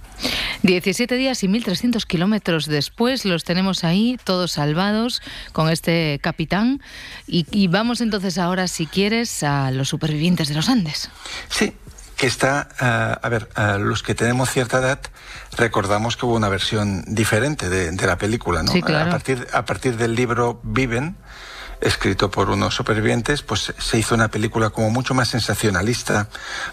17 0.64 1.16
días 1.16 1.44
y 1.44 1.48
1.300 1.48 2.06
kilómetros 2.06 2.66
después 2.66 3.26
los 3.26 3.44
tenemos 3.44 3.84
ahí, 3.84 4.18
todos 4.24 4.54
salvados, 4.54 5.22
con 5.52 5.70
este 5.70 6.20
capitán. 6.22 6.82
Y, 7.28 7.46
y, 7.52 7.68
vamos 7.68 8.02
entonces 8.02 8.38
ahora, 8.38 8.68
si 8.68 8.88
quieres, 8.88 9.44
a 9.44 9.72
los 9.72 9.90
supervivientes 9.90 10.48
de 10.48 10.56
los 10.56 10.70
Andes. 10.70 11.10
Sí, 11.50 11.74
que 12.16 12.28
está, 12.28 12.70
eh, 12.80 13.16
a 13.22 13.30
ver, 13.30 13.50
eh, 13.58 13.78
los 13.80 14.04
que 14.04 14.16
tenemos 14.16 14.50
cierta 14.50 14.80
edad 14.80 15.00
recordamos 15.58 16.18
que 16.18 16.26
hubo 16.26 16.36
una 16.36 16.50
versión 16.50 17.04
diferente 17.08 17.70
de, 17.70 17.92
la 18.06 18.18
película, 18.18 18.64
¿no? 18.64 18.72
Sí, 18.72 18.82
claro. 18.82 19.10
a, 19.10 19.12
partir, 19.12 19.48
a 19.52 19.66
partir 19.66 19.98
del 19.98 20.16
libro 20.16 20.60
Viven, 20.64 21.18
escrito 21.86 22.32
por 22.32 22.50
unos 22.50 22.74
supervivientes, 22.74 23.44
pues 23.44 23.74
se 23.78 23.98
hizo 23.98 24.16
una 24.16 24.30
película 24.30 24.72
como 24.72 24.90
mucho 24.90 25.14
más 25.14 25.30
sensacionalista, 25.30 26.30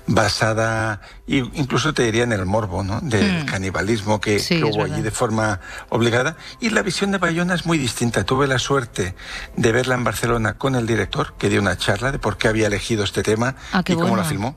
basada, 0.06 1.02
incluso 1.26 1.92
te 1.92 2.02
diría 2.04 2.24
en 2.24 2.32
el 2.32 2.46
morbo, 2.46 2.82
¿no? 2.82 3.00
Del 3.02 3.44
mm. 3.44 3.46
canibalismo 3.46 4.20
que, 4.20 4.42
hubo 4.64 4.84
allí 4.84 5.02
de 5.02 5.10
forma 5.10 5.60
obligada. 5.90 6.36
Y 6.60 6.70
la 6.70 6.82
visión 6.82 7.10
de 7.10 7.18
Bayona 7.18 7.54
es 7.54 7.66
muy 7.66 7.78
distinta. 7.78 8.24
Tuve 8.24 8.46
la 8.46 8.58
suerte 8.58 9.14
de 9.56 9.72
verla 9.72 9.94
en 9.94 10.04
Barcelona 10.04 10.54
con 10.54 10.74
el 10.74 10.86
director, 10.86 11.34
que 11.38 11.50
dio 11.50 11.60
una 11.60 11.76
charla 11.76 12.10
de 12.10 12.18
por 12.18 12.38
qué 12.38 12.48
había 12.48 12.66
elegido 12.66 13.04
este 13.04 13.22
tema 13.22 13.54
ah, 13.72 13.82
y 13.86 13.94
cómo 13.94 14.16
la 14.16 14.24
filmó. 14.24 14.56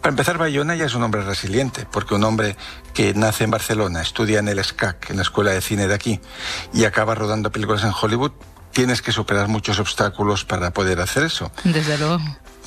Para 0.00 0.10
empezar, 0.10 0.38
Bayona 0.38 0.74
ya 0.74 0.86
es 0.86 0.94
un 0.94 1.02
hombre 1.02 1.22
resiliente, 1.22 1.86
porque 1.90 2.14
un 2.14 2.24
hombre 2.24 2.56
que 2.94 3.14
nace 3.14 3.44
en 3.44 3.50
Barcelona, 3.50 4.02
estudia 4.02 4.40
en 4.40 4.48
el 4.48 4.64
SCAC, 4.64 5.10
en 5.10 5.16
la 5.16 5.22
Escuela 5.22 5.52
de 5.52 5.60
Cine 5.60 5.86
de 5.86 5.94
aquí, 5.94 6.20
y 6.72 6.86
acaba 6.86 7.14
rodando 7.14 7.52
películas 7.52 7.84
en 7.84 7.92
Hollywood, 8.00 8.32
tienes 8.72 9.02
que 9.02 9.12
superar 9.12 9.48
muchos 9.48 9.78
obstáculos 9.78 10.44
para 10.44 10.72
poder 10.72 11.00
hacer 11.00 11.24
eso. 11.24 11.50
Desde 11.64 11.98
luego. 11.98 12.18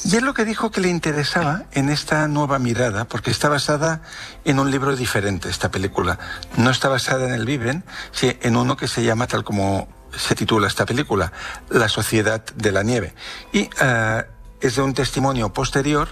Y 0.05 0.15
es 0.15 0.23
lo 0.23 0.33
que 0.33 0.43
dijo 0.43 0.71
que 0.71 0.81
le 0.81 0.89
interesaba 0.89 1.63
en 1.71 1.89
esta 1.89 2.27
nueva 2.27 2.59
mirada, 2.59 3.05
porque 3.05 3.31
está 3.31 3.47
basada 3.47 4.01
en 4.43 4.59
un 4.59 4.71
libro 4.71 4.95
diferente, 4.95 5.49
esta 5.49 5.71
película. 5.71 6.19
No 6.57 6.71
está 6.71 6.89
basada 6.89 7.27
en 7.27 7.33
el 7.33 7.45
Viven, 7.45 7.83
sino 8.11 8.33
en 8.41 8.55
uno 8.57 8.75
que 8.75 8.87
se 8.87 9.03
llama, 9.03 9.27
tal 9.27 9.43
como 9.43 9.87
se 10.17 10.35
titula 10.35 10.67
esta 10.67 10.85
película, 10.85 11.31
La 11.69 11.89
Sociedad 11.89 12.43
de 12.55 12.71
la 12.71 12.83
Nieve. 12.83 13.13
Y 13.53 13.69
eh, 13.79 14.23
es 14.61 14.75
de 14.75 14.81
un 14.81 14.93
testimonio 14.93 15.53
posterior 15.53 16.09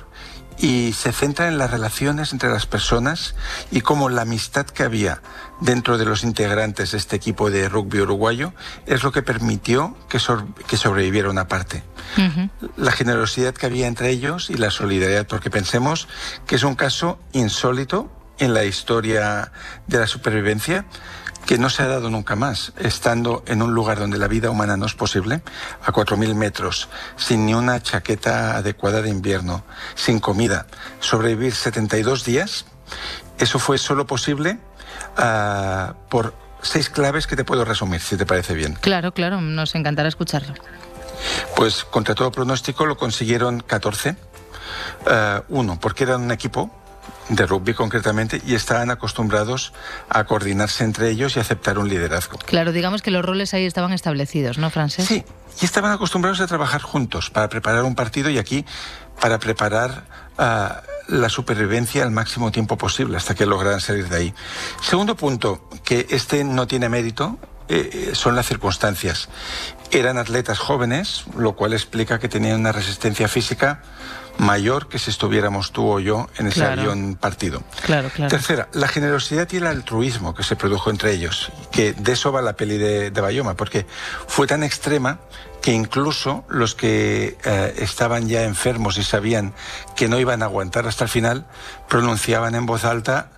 y 0.58 0.94
se 0.94 1.12
centra 1.12 1.48
en 1.48 1.58
las 1.58 1.72
relaciones 1.72 2.34
entre 2.34 2.50
las 2.50 2.68
personas 2.68 3.36
y 3.72 3.82
cómo 3.82 4.10
la 4.10 4.22
amistad 4.22 4.66
que 4.66 4.84
había 4.84 5.22
dentro 5.62 5.97
de 5.97 6.05
los 6.05 6.24
integrantes 6.24 6.91
de 6.91 6.97
este 6.97 7.16
equipo 7.16 7.49
de 7.49 7.70
rugby 7.70 8.01
uruguayo 8.01 8.53
es 8.86 9.03
lo 9.03 9.12
que 9.12 9.22
permitió 9.22 9.95
que, 10.09 10.20
que 10.68 10.78
sobreviviera 10.78 11.30
una 11.30 11.47
parte. 11.47 11.84
La 12.76 12.91
generosidad 12.91 13.53
que 13.53 13.68
había 13.68 13.88
entre 13.88 14.09
ellos 14.09 14.49
y 14.49 14.55
la 14.55 14.70
solidaridad, 14.70 15.28
porque 15.28 15.49
pensemos 15.49 16.09
que 16.45 16.55
es 16.55 16.64
un 16.64 16.76
caso 16.76 17.20
insólito 17.32 18.12
en 18.39 18.53
la 18.53 18.66
historia 18.66 19.51
de 19.88 19.99
la 19.99 20.07
supervivencia 20.07 20.86
que 21.45 21.57
no 21.57 21.70
se 21.70 21.84
ha 21.84 21.88
dado 21.88 22.09
nunca 22.09 22.36
más, 22.36 22.74
estando 22.78 23.43
en 23.47 23.62
un 23.62 23.74
lugar 23.74 23.99
donde 23.99 24.18
la 24.18 24.28
vida 24.28 24.51
humana 24.51 24.78
no 24.78 24.86
es 24.86 24.93
posible, 24.93 25.41
a 25.84 25.91
4.000 25.91 26.36
metros, 26.36 26.88
sin 27.16 27.45
ni 27.45 27.53
una 27.53 27.82
chaqueta 27.82 28.57
adecuada 28.57 29.01
de 29.01 29.09
invierno, 29.09 29.64
sin 29.95 30.20
comida, 30.20 30.68
sobrevivir 30.99 31.53
72 31.53 32.26
días, 32.26 32.66
eso 33.39 33.57
fue 33.57 33.78
solo 33.78 34.05
posible 34.05 34.59
uh, 35.18 35.94
por 36.10 36.34
seis 36.62 36.89
claves 36.89 37.28
que 37.28 37.36
te 37.36 37.44
puedo 37.44 37.66
resumir, 37.66 38.02
si 38.02 38.18
te 38.18 38.26
parece 38.26 38.54
bien. 38.54 38.78
Claro, 38.82 39.14
claro, 39.14 39.42
nos 39.42 39.76
encantará 39.76 40.08
escucharlo. 40.08 40.54
Pues 41.56 41.84
contra 41.84 42.16
todo 42.16 42.32
pronóstico 42.32 42.86
lo 42.86 42.98
consiguieron 42.98 43.62
14. 43.62 44.12
Uh, 44.12 45.44
uno, 45.50 45.80
porque 45.80 46.04
eran 46.04 46.22
un 46.22 46.32
equipo 46.32 46.72
de 47.30 47.46
rugby 47.46 47.74
concretamente, 47.74 48.42
y 48.46 48.56
estaban 48.56 48.92
acostumbrados 48.92 49.74
a 50.10 50.26
coordinarse 50.26 50.84
entre 50.84 51.10
ellos 51.10 51.38
y 51.38 51.39
aceptar 51.39 51.78
un 51.78 51.88
liderazgo. 51.88 52.38
Claro, 52.39 52.72
digamos 52.72 53.02
que 53.02 53.12
los 53.12 53.24
roles 53.24 53.54
ahí 53.54 53.66
estaban 53.66 53.94
establecidos, 53.94 54.58
¿no, 54.58 54.70
Francés? 54.70 55.06
Sí, 55.06 55.24
y 55.62 55.66
estaban 55.66 55.92
acostumbrados 55.92 56.42
a 56.42 56.48
trabajar 56.48 56.82
juntos 56.82 57.30
para 57.30 57.48
preparar 57.48 57.84
un 57.84 57.96
partido 57.96 58.30
y 58.30 58.38
aquí 58.38 58.66
para 59.22 59.39
preparar 59.39 60.03
ah, 60.38 60.82
la 61.07 61.30
supervivencia 61.30 62.03
al 62.03 62.11
máximo 62.11 62.51
tiempo 62.51 62.78
posible 62.78 63.15
hasta 63.15 63.36
que 63.36 63.45
lograran 63.45 63.80
salir 63.80 64.09
de 64.09 64.17
ahí. 64.17 64.34
Segundo 64.82 65.15
punto, 65.15 65.69
que 65.84 66.07
este 66.09 66.43
no 66.43 66.67
tiene 66.67 66.89
mérito, 66.89 67.38
eh, 67.69 67.89
eh, 67.93 68.15
son 68.15 68.36
las 68.36 68.47
circunstancias. 68.47 69.30
Eran 69.91 70.17
atletas 70.17 70.59
jóvenes, 70.59 71.24
lo 71.38 71.55
cual 71.55 71.74
explica 71.74 72.19
que 72.19 72.28
tenían 72.28 72.59
una 72.59 72.72
resistencia 72.72 73.28
física 73.28 73.82
mayor 74.38 74.88
que 74.88 75.00
si 75.00 75.10
estuviéramos 75.10 75.72
tú 75.72 75.88
o 75.88 76.00
yo 76.00 76.28
en 76.38 76.48
ese 76.48 76.66
avión 76.66 77.16
partido. 77.16 77.62
Claro, 77.86 78.10
claro. 78.10 78.30
Tercera, 78.30 78.70
la 78.74 78.88
generosidad 78.88 79.48
y 79.52 79.58
el 79.58 79.68
altruismo 79.68 80.34
que 80.34 80.44
se 80.44 80.56
produjo 80.56 80.90
entre 80.90 81.14
ellos, 81.14 81.52
que 81.72 81.94
de 81.94 82.14
eso 82.14 82.32
va 82.32 82.42
la 82.42 82.54
peli 82.54 82.78
de, 82.78 83.10
Bayoma, 83.22 83.56
porque 83.56 83.86
fue 84.28 84.48
tan 84.48 84.64
extrema 84.64 85.20
que 85.62 85.74
incluso 85.74 86.44
los 86.50 86.74
que 86.74 87.38
eh, 87.46 87.74
estaban 87.78 88.28
ya 88.28 88.44
enfermos 88.44 88.98
y 88.98 89.04
sabían 89.04 89.54
que 89.96 90.08
no 90.08 90.20
iban 90.20 90.42
a 90.42 90.46
aguantar 90.46 90.88
hasta 90.88 91.04
el 91.04 91.10
final, 91.10 91.46
pronunciaban 91.88 92.56
en 92.56 92.66
voz 92.66 92.84
alta 92.84 93.30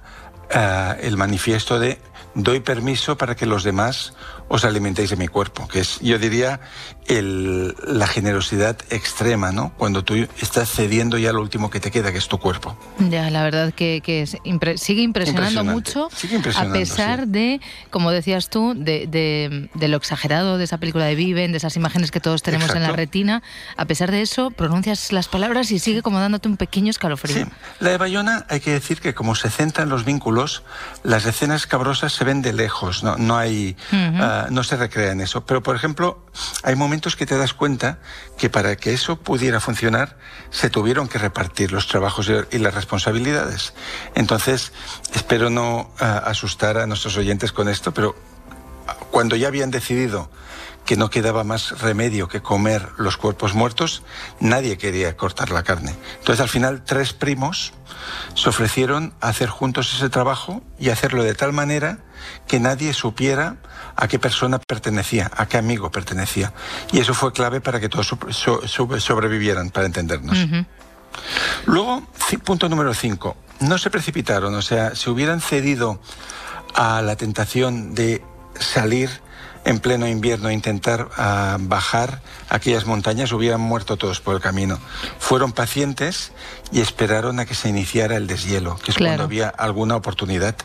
eh, 0.50 1.00
el 1.02 1.18
manifiesto 1.18 1.80
de 1.80 2.00
doy 2.36 2.62
permiso 2.62 3.18
para 3.18 3.36
que 3.36 3.46
los 3.46 3.64
demás 3.64 4.14
os 4.48 4.66
alimentéis 4.66 5.10
de 5.10 5.16
mi 5.16 5.28
cuerpo, 5.28 5.68
que 5.68 5.80
es, 5.82 6.00
yo 6.00 6.18
diría, 6.20 6.60
el, 7.08 7.76
la 7.86 8.08
generosidad 8.08 8.78
extrema, 8.90 9.52
¿no? 9.52 9.74
Cuando 9.78 10.04
tú 10.04 10.16
estás 10.42 10.70
cediendo 10.70 11.18
ya 11.18 11.34
lo 11.34 11.42
último 11.42 11.70
que 11.70 11.80
te 11.80 11.92
queda, 11.92 12.12
que 12.12 12.18
es 12.18 12.28
tu 12.28 12.38
cuerpo. 12.38 12.78
Ya, 13.10 13.30
la 13.30 13.44
verdad 13.44 13.74
que, 13.74 14.02
que 14.04 14.26
sigue 14.78 15.02
impresionando 15.02 15.64
mucho, 15.64 16.10
a 16.56 16.66
pesar 16.72 17.28
de, 17.28 17.60
como 17.90 18.12
decías 18.12 18.50
tú, 18.50 18.74
de, 18.76 19.08
de, 19.08 19.88
lo 19.88 19.98
exagerado 19.98 20.58
de 20.58 20.64
esa 20.64 20.78
película 20.78 21.06
de 21.06 21.16
Viven, 21.16 21.52
de 21.52 21.58
esas 21.58 21.76
imágenes 21.76 22.12
que 22.12 22.20
todos 22.20 22.42
tenemos 22.42 22.74
en 22.74 22.84
la 22.84 22.92
retina, 22.92 23.44
a 23.76 23.86
pesar 23.86 24.12
de 24.12 24.22
eso, 24.22 24.50
pronuncias 24.52 25.12
las 25.12 25.28
palabras 25.28 25.72
y 25.72 25.80
sigue 25.80 26.02
como 26.02 26.20
dándote 26.20 26.48
un 26.48 26.58
pequeño 26.58 26.90
escalofrío. 26.90 27.46
Sí. 27.46 27.52
La 27.80 27.90
de 27.90 27.98
Bayona 27.98 28.46
hay 28.50 28.60
que 28.60 28.72
decir 28.72 29.02
que 29.02 29.14
como 29.14 29.36
se 29.36 29.50
centran 29.50 29.90
los 29.90 30.06
vínculos, 30.06 30.64
las 31.04 31.26
escenas 31.26 31.68
cabrosas 31.68 32.14
se 32.14 32.24
ven 32.24 32.42
de 32.42 32.54
lejos, 32.54 33.04
no, 33.04 33.18
no 33.18 33.38
hay, 33.38 33.76
ah, 33.92 34.48
no 34.50 34.64
se 34.64 34.78
recrea 34.78 35.12
en 35.12 35.22
eso. 35.22 35.46
Pero, 35.46 35.62
por 35.62 35.76
ejemplo, 35.76 36.26
hay 36.64 36.76
momentos 36.76 36.93
que 37.02 37.26
te 37.26 37.38
das 37.38 37.54
cuenta 37.54 38.00
que 38.38 38.50
para 38.50 38.76
que 38.76 38.94
eso 38.94 39.18
pudiera 39.18 39.60
funcionar, 39.60 40.18
se 40.52 40.70
tuvieron 40.70 41.08
que 41.08 41.18
repartir 41.18 41.72
los 41.72 41.88
trabajos 41.88 42.32
y 42.52 42.58
las 42.60 42.74
responsabilidades. 42.74 43.74
Entonces, 44.16 44.72
espero 45.14 45.50
no 45.50 45.92
ah, 46.00 46.24
asustar 46.26 46.78
a 46.78 46.88
nuestros 46.88 47.18
oyentes 47.18 47.52
con 47.52 47.68
esto, 47.68 47.94
pero 47.94 48.16
cuando 49.12 49.36
ya 49.36 49.48
habían 49.48 49.72
decidido 49.72 50.30
que 50.86 50.98
no 50.98 51.10
quedaba 51.10 51.44
más 51.44 51.80
remedio 51.80 52.28
que 52.28 52.42
comer 52.42 52.90
los 52.98 53.18
cuerpos 53.18 53.54
muertos, 53.54 54.04
nadie 54.40 54.78
quería 54.78 55.16
cortar 55.16 55.52
la 55.52 55.64
carne. 55.64 55.96
Entonces 56.20 56.42
al 56.42 56.50
final 56.50 56.84
tres 56.84 57.14
primos 57.14 57.74
se 58.36 58.50
ofrecieron 58.50 59.14
a 59.22 59.30
hacer 59.30 59.50
juntos 59.50 59.94
ese 59.94 60.10
trabajo 60.10 60.62
y 60.78 60.90
hacerlo 60.90 61.24
de 61.24 61.36
tal 61.36 61.54
manera 61.54 62.00
que 62.48 62.60
nadie 62.60 62.94
supiera 62.94 63.58
a 63.96 64.08
qué 64.08 64.20
persona 64.20 64.60
pertenecía, 64.60 65.30
a 65.36 65.46
qué 65.48 65.58
amigo 65.58 65.92
pertenecía. 65.92 66.54
Y 66.92 67.00
eso 67.00 67.14
fue 67.14 67.32
clave 67.32 67.62
para 67.62 67.80
que 67.80 67.90
todos 67.90 68.16
sobrevivieran, 68.98 69.70
para 69.70 69.86
entendernos. 69.86 70.38
Luego, 71.66 72.08
punto 72.44 72.70
número 72.70 72.94
cinco, 72.94 73.38
no 73.60 73.78
se 73.78 73.90
precipitaron, 73.90 74.54
o 74.56 74.62
sea, 74.62 74.96
se 74.96 75.10
hubieran 75.10 75.42
cedido 75.42 76.00
a 76.74 77.02
la 77.02 77.16
tentación 77.16 77.94
de 77.94 78.24
salir 78.60 79.10
en 79.66 79.80
pleno 79.80 80.08
invierno 80.08 80.50
a 80.50 80.54
intentar 80.54 81.10
ah, 81.18 81.58
bajar 81.60 82.22
aquellas 82.50 82.86
montañas, 82.86 83.32
hubieran 83.32 83.62
muerto 83.62 83.98
todos 83.98 84.20
por 84.20 84.36
el 84.36 84.42
camino. 84.42 84.80
Fueron 85.20 85.54
pacientes 85.54 86.34
y 86.72 86.82
esperaron 86.82 87.40
a 87.40 87.46
que 87.46 87.56
se 87.56 87.70
iniciara 87.70 88.18
el 88.18 88.28
deshielo, 88.28 88.78
que 88.84 88.92
es 88.92 88.98
cuando 88.98 89.24
había 89.24 89.50
alguna 89.50 89.96
oportunidad. 89.96 90.56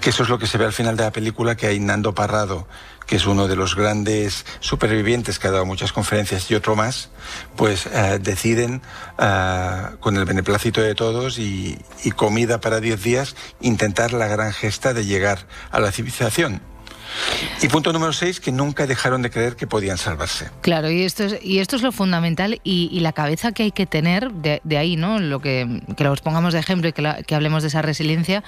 Que 0.00 0.10
eso 0.10 0.22
es 0.22 0.28
lo 0.28 0.38
que 0.38 0.46
se 0.46 0.58
ve 0.58 0.64
al 0.64 0.72
final 0.72 0.96
de 0.96 1.04
la 1.04 1.12
película, 1.12 1.56
que 1.56 1.66
hay 1.66 1.80
Nando 1.80 2.14
Parrado, 2.14 2.66
que 3.06 3.16
es 3.16 3.26
uno 3.26 3.48
de 3.48 3.56
los 3.56 3.74
grandes 3.74 4.44
supervivientes 4.60 5.38
que 5.38 5.48
ha 5.48 5.50
dado 5.50 5.64
muchas 5.64 5.92
conferencias 5.92 6.50
y 6.50 6.54
otro 6.54 6.76
más, 6.76 7.10
pues 7.56 7.86
ah, 7.86 8.18
deciden, 8.18 8.82
ah, 9.18 9.92
con 10.00 10.16
el 10.16 10.24
beneplácito 10.24 10.82
de 10.82 10.94
todos 10.94 11.38
y, 11.38 11.78
y 12.04 12.10
comida 12.10 12.60
para 12.60 12.80
10 12.80 13.02
días, 13.02 13.36
intentar 13.60 14.12
la 14.12 14.26
gran 14.26 14.52
gesta 14.52 14.92
de 14.92 15.06
llegar 15.06 15.46
a 15.70 15.80
la 15.80 15.90
civilización. 15.90 16.60
Y 17.62 17.68
punto 17.68 17.92
número 17.92 18.12
seis, 18.12 18.40
que 18.40 18.52
nunca 18.52 18.86
dejaron 18.86 19.22
de 19.22 19.30
creer 19.30 19.56
que 19.56 19.66
podían 19.66 19.98
salvarse. 19.98 20.50
Claro, 20.60 20.90
y 20.90 21.02
esto 21.02 21.24
es, 21.24 21.38
y 21.42 21.58
esto 21.58 21.76
es 21.76 21.82
lo 21.82 21.92
fundamental 21.92 22.60
y, 22.64 22.98
la 22.98 23.12
cabeza 23.12 23.52
que 23.52 23.62
hay 23.62 23.70
que 23.70 23.86
tener 23.86 24.32
de, 24.32 24.78
ahí, 24.78 24.96
¿no? 24.96 25.18
Lo 25.18 25.40
que, 25.40 25.82
que 25.96 26.04
los 26.04 26.20
pongamos 26.20 26.52
de 26.52 26.60
ejemplo 26.60 26.88
y 26.88 26.92
que, 26.92 27.24
que, 27.26 27.34
hablemos 27.34 27.62
de 27.62 27.68
esa 27.68 27.80
resiliencia 27.80 28.42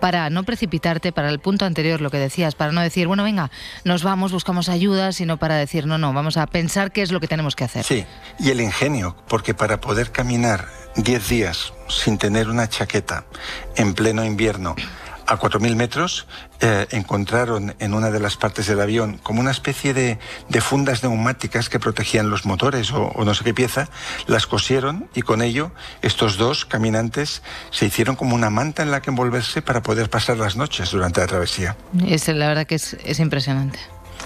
para 0.00 0.30
no 0.30 0.44
precipitarte, 0.44 1.12
para 1.12 1.28
el 1.28 1.40
punto 1.40 1.64
anterior, 1.64 2.00
lo 2.00 2.10
que 2.10 2.18
decías, 2.18 2.54
para 2.54 2.72
no 2.72 2.80
decir, 2.80 3.06
bueno, 3.08 3.24
venga, 3.24 3.50
nos 3.84 4.04
vamos, 4.04 4.32
buscamos 4.32 4.68
ayuda, 4.68 5.12
sino 5.12 5.38
para 5.38 5.56
decir, 5.56 5.86
no, 5.86 5.98
no, 5.98 6.12
vamos 6.12 6.36
a 6.36 6.46
pensar 6.46 6.92
qué 6.92 7.02
es 7.02 7.10
lo 7.10 7.20
que 7.20 7.28
tenemos 7.28 7.56
que 7.56 7.64
hacer. 7.64 7.84
Sí, 7.84 8.04
y 8.38 8.50
el 8.50 8.60
ingenio, 8.60 9.16
porque 9.28 9.54
para 9.54 9.80
poder 9.80 10.12
caminar 10.12 10.68
10 10.96 11.28
días 11.28 11.72
sin 11.88 12.18
tener 12.18 12.48
una 12.48 12.68
chaqueta 12.68 13.24
en 13.76 13.94
pleno 13.94 14.24
invierno, 14.24 14.74
a 15.26 15.38
4.000 15.38 15.74
metros 15.74 16.26
eh, 16.60 16.86
encontraron 16.90 17.74
en 17.78 17.94
una 17.94 18.10
de 18.10 18.20
las 18.20 18.36
partes 18.36 18.66
del 18.66 18.80
avión 18.80 19.18
como 19.22 19.40
una 19.40 19.50
especie 19.50 19.92
de, 19.92 20.18
fundas 20.60 21.02
neumáticas 21.02 21.68
que 21.68 21.78
protegían 21.78 22.30
los 22.30 22.46
motores 22.46 22.90
o, 22.92 23.12
no 23.24 23.34
sé 23.34 23.44
qué 23.44 23.54
pieza, 23.54 23.88
las 24.26 24.46
cosieron 24.46 25.08
y 25.14 25.22
con 25.22 25.42
ello 25.42 25.70
estos 26.02 26.36
dos 26.38 26.64
caminantes 26.64 27.42
se 27.70 27.86
hicieron 27.86 28.16
como 28.16 28.34
una 28.34 28.50
manta 28.50 28.82
en 28.82 28.90
la 28.90 29.02
que 29.02 29.10
envolverse 29.10 29.62
para 29.62 29.82
poder 29.82 30.10
pasar 30.10 30.38
las 30.38 30.56
noches 30.56 30.90
durante 30.90 31.20
la 31.20 31.26
travesía. 31.26 31.76
Es, 32.06 32.28
la 32.28 32.48
verdad 32.48 32.66
que 32.66 32.76
es, 32.76 33.20
impresionante. 33.20 33.78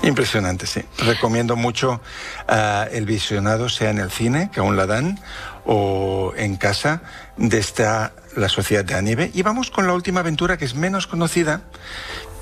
Impresionante, 0.02 0.66
sí. 0.66 0.82
Recomiendo 0.98 1.56
mucho 1.56 2.00
uh, 2.48 2.94
El 2.94 3.06
Visionado, 3.06 3.68
sea 3.68 3.90
en 3.90 3.98
el 3.98 4.10
cine, 4.10 4.50
que 4.52 4.60
aún 4.60 4.76
la 4.76 4.86
dan, 4.86 5.18
o 5.66 6.32
en 6.36 6.56
casa, 6.56 7.02
de 7.36 7.58
esta 7.58 8.12
La 8.36 8.48
Sociedad 8.48 8.84
de 8.84 8.94
Anive. 8.94 9.30
Y 9.34 9.42
vamos 9.42 9.70
con 9.70 9.86
la 9.86 9.94
última 9.94 10.20
aventura 10.20 10.56
que 10.56 10.64
es 10.64 10.74
menos 10.74 11.06
conocida, 11.06 11.62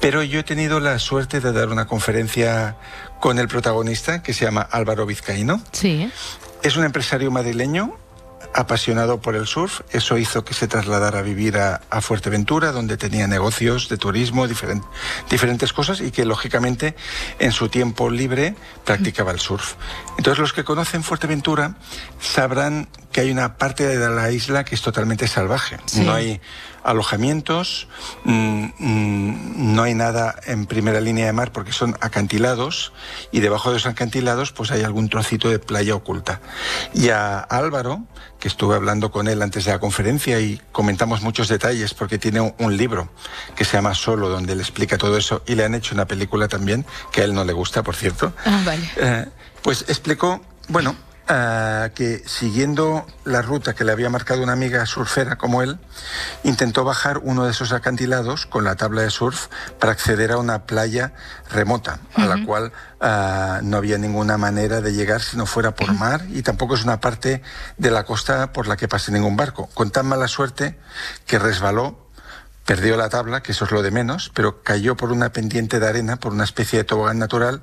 pero 0.01 0.23
yo 0.23 0.41
he 0.41 0.45
tenido 0.45 0.81
la 0.81 0.99
suerte 0.99 1.41
de 1.41 1.53
dar 1.53 1.69
una 1.69 1.87
conferencia 1.87 2.77
con 3.21 3.39
el 3.39 3.49
protagonista, 3.49 4.23
que 4.23 4.33
se 4.33 4.45
llama 4.45 4.63
Álvaro 4.63 5.07
Vizcaíno. 5.07 5.61
Sí. 5.73 6.11
Es 6.63 6.77
un 6.77 6.85
empresario 6.85 7.31
madrileño 7.31 7.97
apasionado 8.55 9.21
por 9.21 9.35
el 9.37 9.47
surf. 9.47 9.81
Eso 9.91 10.19
hizo 10.19 10.45
que 10.45 10.55
se 10.55 10.69
trasladara 10.69 11.21
a 11.21 11.23
vivir 11.23 11.59
a, 11.59 11.81
Fuerteventura, 12.01 12.73
donde 12.73 12.97
tenía 12.97 13.27
negocios 13.27 13.89
de 13.89 13.97
turismo, 13.97 14.47
diferentes 14.47 15.73
cosas, 15.73 16.01
y 16.01 16.11
que 16.11 16.25
lógicamente 16.25 16.95
en 17.39 17.53
su 17.53 17.69
tiempo 17.69 18.09
libre 18.09 18.55
practicaba 18.85 19.33
el 19.33 19.41
surf. 19.41 19.75
Entonces 20.17 20.39
los 20.39 20.53
que 20.53 20.65
conocen 20.65 21.03
Fuerteventura 21.03 21.75
sabrán 22.21 22.89
que 23.13 23.23
hay 23.23 23.31
una 23.31 23.57
parte 23.57 23.87
de 23.87 24.09
la 24.11 24.31
isla 24.31 24.65
que 24.65 24.75
es 24.75 24.83
totalmente 24.83 25.27
salvaje. 25.27 25.79
No 25.97 26.13
hay 26.13 26.41
alojamientos, 26.89 27.87
mm, 28.25 28.65
mm, 28.79 29.75
no 29.75 29.83
hay 29.83 29.95
nada 29.95 30.37
en 30.47 30.67
primera 30.67 31.01
línea 31.01 31.27
de 31.27 31.33
mar 31.33 31.53
porque 31.53 31.73
son 31.73 31.97
acantilados 32.01 32.93
y 33.31 33.41
debajo 33.41 33.71
de 33.71 33.77
esos 33.77 33.93
acantilados 33.93 34.53
pues 34.53 34.71
hay 34.71 34.83
algún 34.83 35.09
trocito 35.09 35.51
de 35.51 35.59
playa 35.59 35.95
oculta. 35.95 36.41
Y 36.95 37.11
a 37.11 37.41
Álvaro, 37.41 38.05
que 38.39 38.49
estuve 38.49 38.75
hablando 38.75 39.11
con 39.11 39.29
él 39.29 39.43
antes 39.43 39.67
de 39.67 39.73
la 39.73 39.79
conferencia 39.79 40.41
y 40.41 40.61
comentamos 40.73 41.23
muchos 41.23 41.49
detalles 41.49 41.93
porque 41.93 42.19
tiene 42.19 42.41
un, 42.41 42.77
libro 42.79 43.09
que 43.57 43.65
se 43.65 43.77
llama 43.77 43.95
Solo, 43.95 44.29
donde 44.29 44.53
él 44.53 44.61
explica 44.61 44.97
todo 44.99 45.17
eso 45.17 45.43
y 45.47 45.57
le 45.57 45.65
han 45.65 45.75
hecho 45.75 45.95
una 45.95 46.07
película 46.07 46.49
también, 46.49 46.87
que 47.11 47.23
a 47.23 47.25
él 47.25 47.35
no 47.35 47.45
le 47.45 47.53
gusta, 47.53 47.83
por 47.83 47.97
cierto. 47.97 48.33
Ah, 48.45 48.63
vale. 48.65 48.91
Eh, 48.97 49.27
pues 49.63 49.85
explicó, 49.89 50.41
bueno, 50.69 50.95
que 51.29 52.23
siguiendo 52.27 53.07
la 53.25 53.43
ruta 53.43 53.75
que 53.75 53.85
le 53.85 53.93
había 53.93 54.09
marcado 54.09 54.43
una 54.43 54.55
amiga 54.55 54.85
surfera 54.87 55.37
como 55.37 55.63
él, 55.63 55.79
intentó 56.43 56.85
bajar 56.85 57.19
uno 57.19 57.45
de 57.45 57.51
esos 57.51 57.73
acantilados 57.73 58.47
con 58.47 58.65
la 58.65 58.77
tabla 58.77 59.03
de 59.03 59.11
surf 59.11 59.49
para 59.79 59.93
acceder 59.93 60.33
a 60.33 60.39
una 60.39 60.65
playa 60.65 61.13
remota, 61.51 62.01
a 62.15 62.25
la 62.25 62.45
cual 62.47 62.73
ah, 63.01 63.61
no 63.63 63.77
había 63.77 63.99
ninguna 63.99 64.39
manera 64.39 64.81
de 64.81 64.95
llegar 64.95 65.21
si 65.21 65.37
no 65.37 65.45
fuera 65.45 65.75
por 65.75 65.93
mar 65.93 66.23
y 66.31 66.43
tampoco 66.43 66.77
es 66.77 66.85
una 66.85 67.01
parte 67.01 67.43
de 67.77 67.91
la 67.91 68.05
costa 68.05 68.53
por 68.55 68.67
la 68.67 68.79
que 68.79 68.89
pase 68.89 69.13
ningún 69.13 69.37
barco. 69.37 69.69
Con 69.75 69.91
tan 69.91 70.07
mala 70.07 70.29
suerte 70.29 70.79
que 71.27 71.39
resbaló 71.39 72.09
perdió 72.65 72.97
la 72.97 73.09
tabla, 73.09 73.43
que 73.43 73.53
eso 73.53 73.65
es 73.65 73.71
lo 73.71 73.83
de 73.83 73.91
menos, 73.91 74.31
pero 74.35 74.63
cayó 74.63 74.95
por 74.95 75.11
una 75.11 75.31
pendiente 75.31 75.81
de 75.81 75.89
arena, 75.89 76.17
por 76.17 76.33
una 76.33 76.45
especie 76.45 76.79
de 76.79 76.85
tobogán 76.85 77.19
natural, 77.19 77.63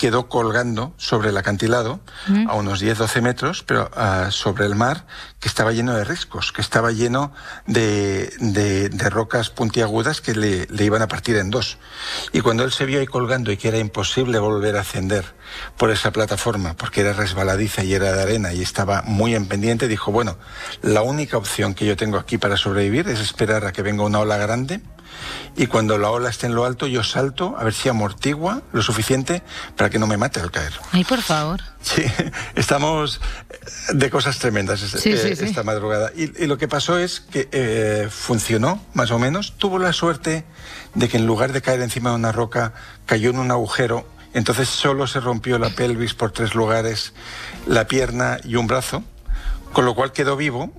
quedó 0.00 0.30
colgando 0.30 0.94
sobre 0.96 1.28
el 1.28 1.36
acantilado 1.36 2.00
a 2.48 2.54
unos 2.54 2.82
10-12 2.82 3.20
metros, 3.20 3.62
pero 3.62 3.90
ah, 3.94 4.28
sobre 4.30 4.64
el 4.64 4.74
mar, 4.74 5.04
que 5.40 5.46
estaba 5.46 5.72
lleno 5.72 5.94
de 5.94 6.04
riscos, 6.04 6.52
que 6.52 6.62
estaba 6.62 6.90
lleno 6.90 7.34
de, 7.66 8.32
de, 8.40 9.10
rocas 9.10 9.50
puntiagudas 9.50 10.22
que 10.22 10.34
le, 10.34 10.66
le, 10.70 10.84
iban 10.86 11.02
a 11.02 11.08
partir 11.08 11.36
en 11.36 11.50
dos. 11.50 11.76
Y 12.32 12.40
cuando 12.40 12.64
él 12.64 12.72
se 12.72 12.86
vio 12.86 13.00
ahí 13.00 13.06
colgando 13.06 13.52
y 13.52 13.58
que 13.58 13.68
era 13.68 13.76
imposible 13.76 14.38
volver 14.38 14.78
a 14.78 14.80
ascender 14.80 15.34
por 15.76 15.90
esa 15.90 16.12
plataforma, 16.12 16.74
porque 16.78 17.02
era 17.02 17.12
resbaladiza 17.12 17.84
y 17.84 17.92
era 17.92 18.10
de 18.10 18.22
arena 18.22 18.54
y 18.54 18.62
estaba 18.62 19.02
muy 19.02 19.34
en 19.34 19.48
pendiente, 19.48 19.86
dijo, 19.86 20.12
bueno, 20.12 20.38
la 20.80 21.02
única 21.02 21.36
opción 21.36 21.74
que 21.74 21.84
yo 21.84 21.98
tengo 21.98 22.16
aquí 22.16 22.38
para 22.38 22.56
sobrevivir 22.56 23.06
es 23.06 23.20
esperar 23.20 23.66
a 23.66 23.72
que 23.72 23.82
venga 23.82 24.04
una 24.04 24.20
ola 24.20 24.38
grande 24.38 24.80
y 25.56 25.66
cuando 25.66 25.98
la 25.98 26.10
ola 26.10 26.30
esté 26.30 26.46
en 26.46 26.54
lo 26.54 26.64
alto 26.64 26.86
yo 26.86 27.02
salto 27.02 27.56
a 27.58 27.64
ver 27.64 27.74
si 27.74 27.88
amortigua 27.88 28.62
lo 28.72 28.82
suficiente 28.82 29.42
para 29.76 29.90
que 29.90 29.98
no 29.98 30.06
me 30.06 30.16
mate 30.16 30.40
al 30.40 30.50
caer. 30.50 30.72
Ay, 30.92 31.04
por 31.04 31.20
favor. 31.22 31.60
Sí, 31.82 32.04
estamos 32.54 33.20
de 33.92 34.10
cosas 34.10 34.38
tremendas 34.38 34.82
eh, 35.06 35.36
esta 35.40 35.62
madrugada. 35.62 36.12
Y, 36.14 36.46
lo 36.46 36.58
que 36.58 36.68
pasó 36.68 36.98
es 36.98 37.20
que 37.20 37.48
eh, 37.52 38.08
funcionó, 38.10 38.84
más 38.94 39.10
o 39.10 39.18
menos. 39.18 39.54
Tuvo 39.56 39.78
la 39.78 39.92
suerte 39.92 40.44
de 40.94 41.08
que 41.08 41.16
en 41.16 41.26
lugar 41.26 41.52
de 41.52 41.62
caer 41.62 41.80
encima 41.80 42.10
de 42.10 42.16
una 42.16 42.32
roca, 42.32 42.72
cayó 43.06 43.30
en 43.30 43.38
un 43.38 43.50
agujero. 43.50 44.06
Entonces 44.32 44.68
solo 44.68 45.06
se 45.06 45.20
rompió 45.20 45.58
la 45.58 45.70
pelvis 45.70 46.14
por 46.14 46.30
tres 46.32 46.54
lugares, 46.54 47.14
la 47.66 47.86
pierna 47.86 48.38
y 48.44 48.56
un 48.56 48.66
brazo, 48.66 49.02
con 49.72 49.84
lo 49.84 49.94
cual 49.94 50.12
quedó 50.12 50.36
vivo, 50.36 50.72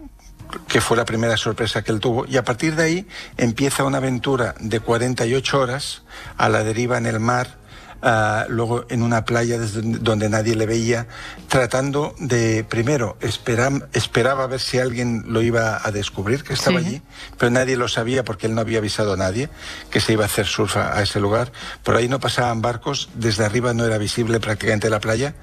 que 0.67 0.81
fue 0.81 0.97
la 0.97 1.05
primera 1.05 1.37
sorpresa 1.37 1.83
que 1.83 1.91
él 1.91 1.99
tuvo, 1.99 2.25
y 2.25 2.37
a 2.37 2.43
partir 2.43 2.75
de 2.75 2.83
ahí 2.83 3.07
empieza 3.37 3.83
una 3.83 3.97
aventura 3.97 4.55
de 4.59 4.79
48 4.79 5.59
horas 5.59 6.03
a 6.37 6.49
la 6.49 6.63
deriva 6.63 6.97
en 6.97 7.05
el 7.05 7.19
mar, 7.19 7.57
uh, 8.01 8.49
luego 8.49 8.85
en 8.89 9.03
una 9.03 9.25
playa 9.25 9.57
desde 9.57 9.81
donde 9.81 10.29
nadie 10.29 10.55
le 10.55 10.65
veía, 10.65 11.07
tratando 11.47 12.15
de, 12.19 12.63
primero, 12.63 13.17
esperar, 13.21 13.89
esperaba 13.93 14.43
a 14.43 14.47
ver 14.47 14.59
si 14.59 14.79
alguien 14.79 15.23
lo 15.27 15.41
iba 15.41 15.79
a 15.83 15.91
descubrir, 15.91 16.43
que 16.43 16.53
estaba 16.53 16.79
allí, 16.79 17.01
pero 17.37 17.51
nadie 17.51 17.77
lo 17.77 17.87
sabía 17.87 18.23
porque 18.23 18.47
él 18.47 18.55
no 18.55 18.61
había 18.61 18.79
avisado 18.79 19.13
a 19.13 19.17
nadie 19.17 19.49
que 19.89 19.99
se 19.99 20.13
iba 20.13 20.23
a 20.23 20.27
hacer 20.27 20.47
surf 20.47 20.77
a, 20.77 21.01
ese 21.01 21.19
lugar. 21.19 21.51
Por 21.83 21.95
ahí 21.95 22.07
no 22.07 22.19
pasaban 22.19 22.61
barcos, 22.61 23.09
desde 23.15 23.45
arriba 23.45 23.73
no 23.73 23.85
era 23.85 23.97
visible 23.97 24.39
prácticamente 24.39 24.89
la 24.89 24.99
playa, 24.99 25.35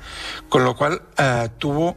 con 0.49 0.65
lo 0.65 0.77
cual 0.77 1.03
uh, 1.19 1.49
tuvo 1.59 1.97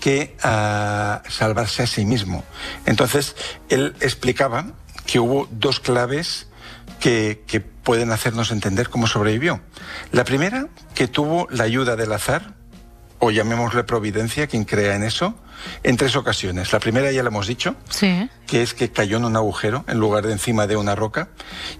que 0.00 0.36
uh, 0.44 1.30
salvarse 1.30 1.82
a 1.82 1.86
sí 1.86 2.04
mismo. 2.04 2.42
Entonces, 2.86 3.36
él 3.68 3.94
explicaba 4.00 4.66
que 5.06 5.20
hubo 5.20 5.46
dos 5.50 5.78
claves 5.78 6.48
que, 6.98 7.44
que 7.46 7.60
pueden 7.60 8.10
hacernos 8.12 8.50
entender 8.50 8.88
cómo 8.88 9.06
sobrevivió. 9.06 9.60
La 10.12 10.24
primera, 10.24 10.68
que 10.94 11.06
tuvo 11.06 11.46
la 11.50 11.64
ayuda 11.64 11.96
del 11.96 12.12
azar, 12.12 12.54
o 13.18 13.30
llamémosle 13.30 13.84
providencia, 13.84 14.46
quien 14.46 14.64
crea 14.64 14.96
en 14.96 15.04
eso, 15.04 15.34
en 15.82 15.96
tres 15.96 16.16
ocasiones. 16.16 16.72
La 16.72 16.80
primera 16.80 17.10
ya 17.12 17.22
la 17.22 17.28
hemos 17.28 17.46
dicho, 17.46 17.76
que 18.46 18.62
es 18.62 18.74
que 18.74 18.90
cayó 18.90 19.16
en 19.16 19.24
un 19.24 19.36
agujero 19.36 19.84
en 19.88 19.98
lugar 19.98 20.26
de 20.26 20.32
encima 20.32 20.66
de 20.66 20.76
una 20.76 20.94
roca 20.94 21.28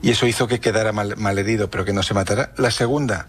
y 0.02 0.10
eso 0.10 0.26
hizo 0.26 0.46
que 0.48 0.60
quedara 0.60 0.92
mal, 0.92 1.38
herido 1.38 1.70
pero 1.70 1.84
que 1.84 1.92
no 1.92 2.02
se 2.02 2.14
matara. 2.14 2.52
La 2.56 2.70
segunda, 2.70 3.28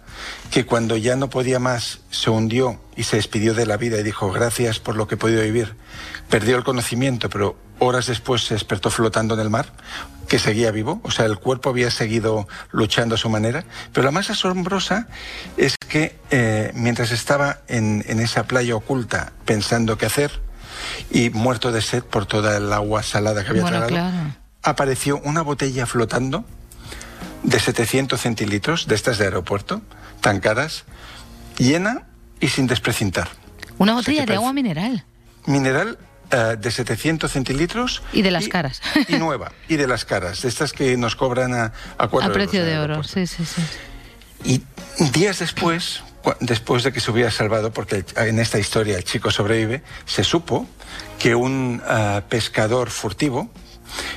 que 0.52 0.66
cuando 0.66 0.97
ya 0.97 1.16
no 1.16 1.30
podía 1.30 1.60
más 1.60 1.99
se 2.12 2.30
hundió 2.30 2.80
y 2.95 3.04
se 3.04 3.18
despidió 3.18 3.54
de 3.54 3.66
la 3.66 3.78
vida 3.78 3.99
y 3.99 4.04
dijo 4.04 4.32
gracias 4.32 4.80
por 4.80 4.95
lo 4.95 5.08
que 5.08 5.16
he 5.16 5.18
podido 5.18 5.41
vivir. 5.41 5.76
Perdió 6.30 6.58
el 6.58 6.64
conocimiento 6.64 7.30
pero 7.30 7.58
horas 7.80 8.08
después 8.08 8.43
se 8.43 8.54
despertó 8.54 8.91
flotando 8.91 9.34
en 9.34 9.39
el 9.39 9.49
mar 9.49 9.66
que 10.28 10.39
seguía 10.39 10.72
vivo, 10.72 11.02
o 11.04 11.12
sea, 11.12 11.26
el 11.26 11.39
cuerpo 11.39 11.70
había 11.70 11.91
seguido 11.91 12.47
luchando 12.72 13.16
a 13.16 13.18
su 13.18 13.30
manera, 13.30 13.66
pero 13.91 14.06
la 14.06 14.12
más 14.12 14.30
asombrosa 14.30 15.10
es 15.58 15.76
que 15.91 16.15
eh, 16.31 16.71
mientras 16.73 17.11
estaba 17.11 17.59
en, 17.67 18.01
esa 18.07 18.45
playa 18.45 18.77
oculta 18.77 19.33
pensando 19.43 19.97
qué 19.97 20.05
hacer 20.05 20.31
y 21.11 21.31
muerto 21.31 21.73
de 21.73 21.81
sed 21.81 22.01
por 22.01 22.25
toda 22.25 22.55
el 22.55 22.71
agua 22.71 23.03
salada 23.03 23.43
que 23.43 23.49
había 23.49 23.65
tragado, 23.65 23.99
apareció 24.63 25.19
una 25.25 25.41
botella 25.41 25.85
flotando 25.85 26.45
de 27.43 27.59
700 27.59 28.21
centilitros, 28.21 28.87
de 28.87 28.95
estas 28.95 29.17
de 29.17 29.25
aeropuerto, 29.25 29.81
tan 30.21 30.39
caras, 30.39 30.85
llena 31.57 32.03
y 32.39 32.47
sin 32.47 32.67
desprecintar. 32.67 33.27
Una 33.77 33.93
botella 33.93 34.25
de 34.25 34.35
agua 34.35 34.53
mineral. 34.53 35.03
Mineral 35.45 35.97
eh, 36.31 36.55
de 36.57 36.71
700 36.71 37.29
centilitros. 37.29 38.01
Y 38.13 38.21
de 38.21 38.31
las 38.31 38.47
caras. 38.47 38.81
Y 39.09 39.15
nueva, 39.15 39.51
y 39.67 39.75
de 39.75 39.87
las 39.87 40.05
caras, 40.05 40.41
de 40.41 40.47
estas 40.47 40.71
que 40.71 40.95
nos 40.95 41.17
cobran 41.17 41.53
a, 41.53 41.73
a 41.97 42.05
A 42.05 42.31
precio 42.31 42.63
de 42.63 42.79
oro, 42.79 43.03
sí, 43.03 43.27
sí, 43.27 43.43
sí. 43.43 43.61
Y 44.43 44.63
días 45.11 45.39
después, 45.39 46.03
después 46.39 46.83
de 46.83 46.91
que 46.91 46.99
se 46.99 47.11
hubiera 47.11 47.31
salvado, 47.31 47.71
porque 47.71 48.05
en 48.15 48.39
esta 48.39 48.59
historia 48.59 48.97
el 48.97 49.03
chico 49.03 49.31
sobrevive, 49.31 49.83
se 50.05 50.23
supo 50.23 50.67
que 51.19 51.35
un 51.35 51.81
eh, 51.87 52.21
pescador 52.29 52.89
furtivo, 52.89 53.49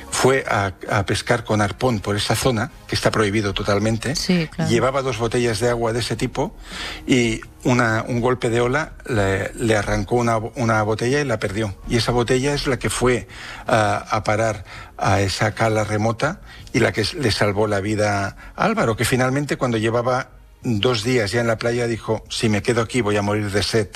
fue 0.09 0.45
a, 0.47 0.73
pescar 1.05 1.43
con 1.43 1.61
arpón 1.61 1.99
por 1.99 2.15
esa 2.15 2.35
zona, 2.35 2.71
que 2.87 2.95
está 2.95 3.11
prohibido 3.11 3.53
totalmente. 3.53 4.13
Llevaba 4.69 5.01
dos 5.01 5.17
botellas 5.17 5.59
de 5.59 5.69
agua 5.69 5.93
de 5.93 5.99
ese 5.99 6.15
tipo 6.15 6.55
y 7.05 7.41
un 7.63 8.21
golpe 8.21 8.49
de 8.49 8.61
ola 8.61 8.93
le, 9.05 9.75
arrancó 9.75 10.15
una, 10.15 10.81
botella 10.83 11.19
y 11.19 11.25
la 11.25 11.39
perdió. 11.39 11.75
Y 11.89 11.97
esa 11.97 12.11
botella 12.11 12.53
es 12.53 12.67
la 12.67 12.79
que 12.79 12.89
fue 12.89 13.27
a 13.67 14.23
parar 14.23 14.63
a 14.97 15.19
esa 15.21 15.53
cala 15.53 15.83
remota 15.83 16.39
y 16.75 16.81
la 16.81 16.91
que 16.91 17.05
le 17.17 17.31
salvó 17.31 17.67
la 17.67 17.79
vida 17.79 18.35
a 18.53 18.65
Álvaro, 18.65 18.97
que 18.97 19.05
finalmente 19.05 19.55
cuando 19.55 19.77
llevaba 19.77 20.31
dos 20.61 21.05
días 21.05 21.31
ya 21.31 21.39
en 21.39 21.47
la 21.47 21.57
playa 21.57 21.87
dijo, 21.87 22.25
si 22.29 22.49
me 22.49 22.61
quedo 22.61 22.81
aquí 22.81 22.99
voy 22.99 23.15
a 23.15 23.21
morir 23.21 23.49
de 23.49 23.63
sed 23.63 23.87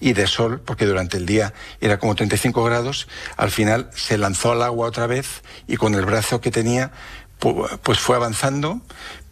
y 0.00 0.12
de 0.12 0.26
sol, 0.26 0.60
porque 0.62 0.84
durante 0.84 1.16
el 1.16 1.24
día 1.24 1.54
era 1.80 1.98
como 1.98 2.14
35 2.14 2.62
grados, 2.62 3.08
al 3.38 3.50
final 3.50 3.88
se 3.94 4.18
lanzó 4.18 4.52
al 4.52 4.62
agua 4.62 4.86
otra 4.86 5.06
vez 5.06 5.42
y 5.66 5.78
con 5.78 5.94
el 5.94 6.04
brazo 6.04 6.42
que 6.42 6.50
tenía, 6.50 6.92
pues 7.38 8.00
fue 8.00 8.16
avanzando, 8.16 8.82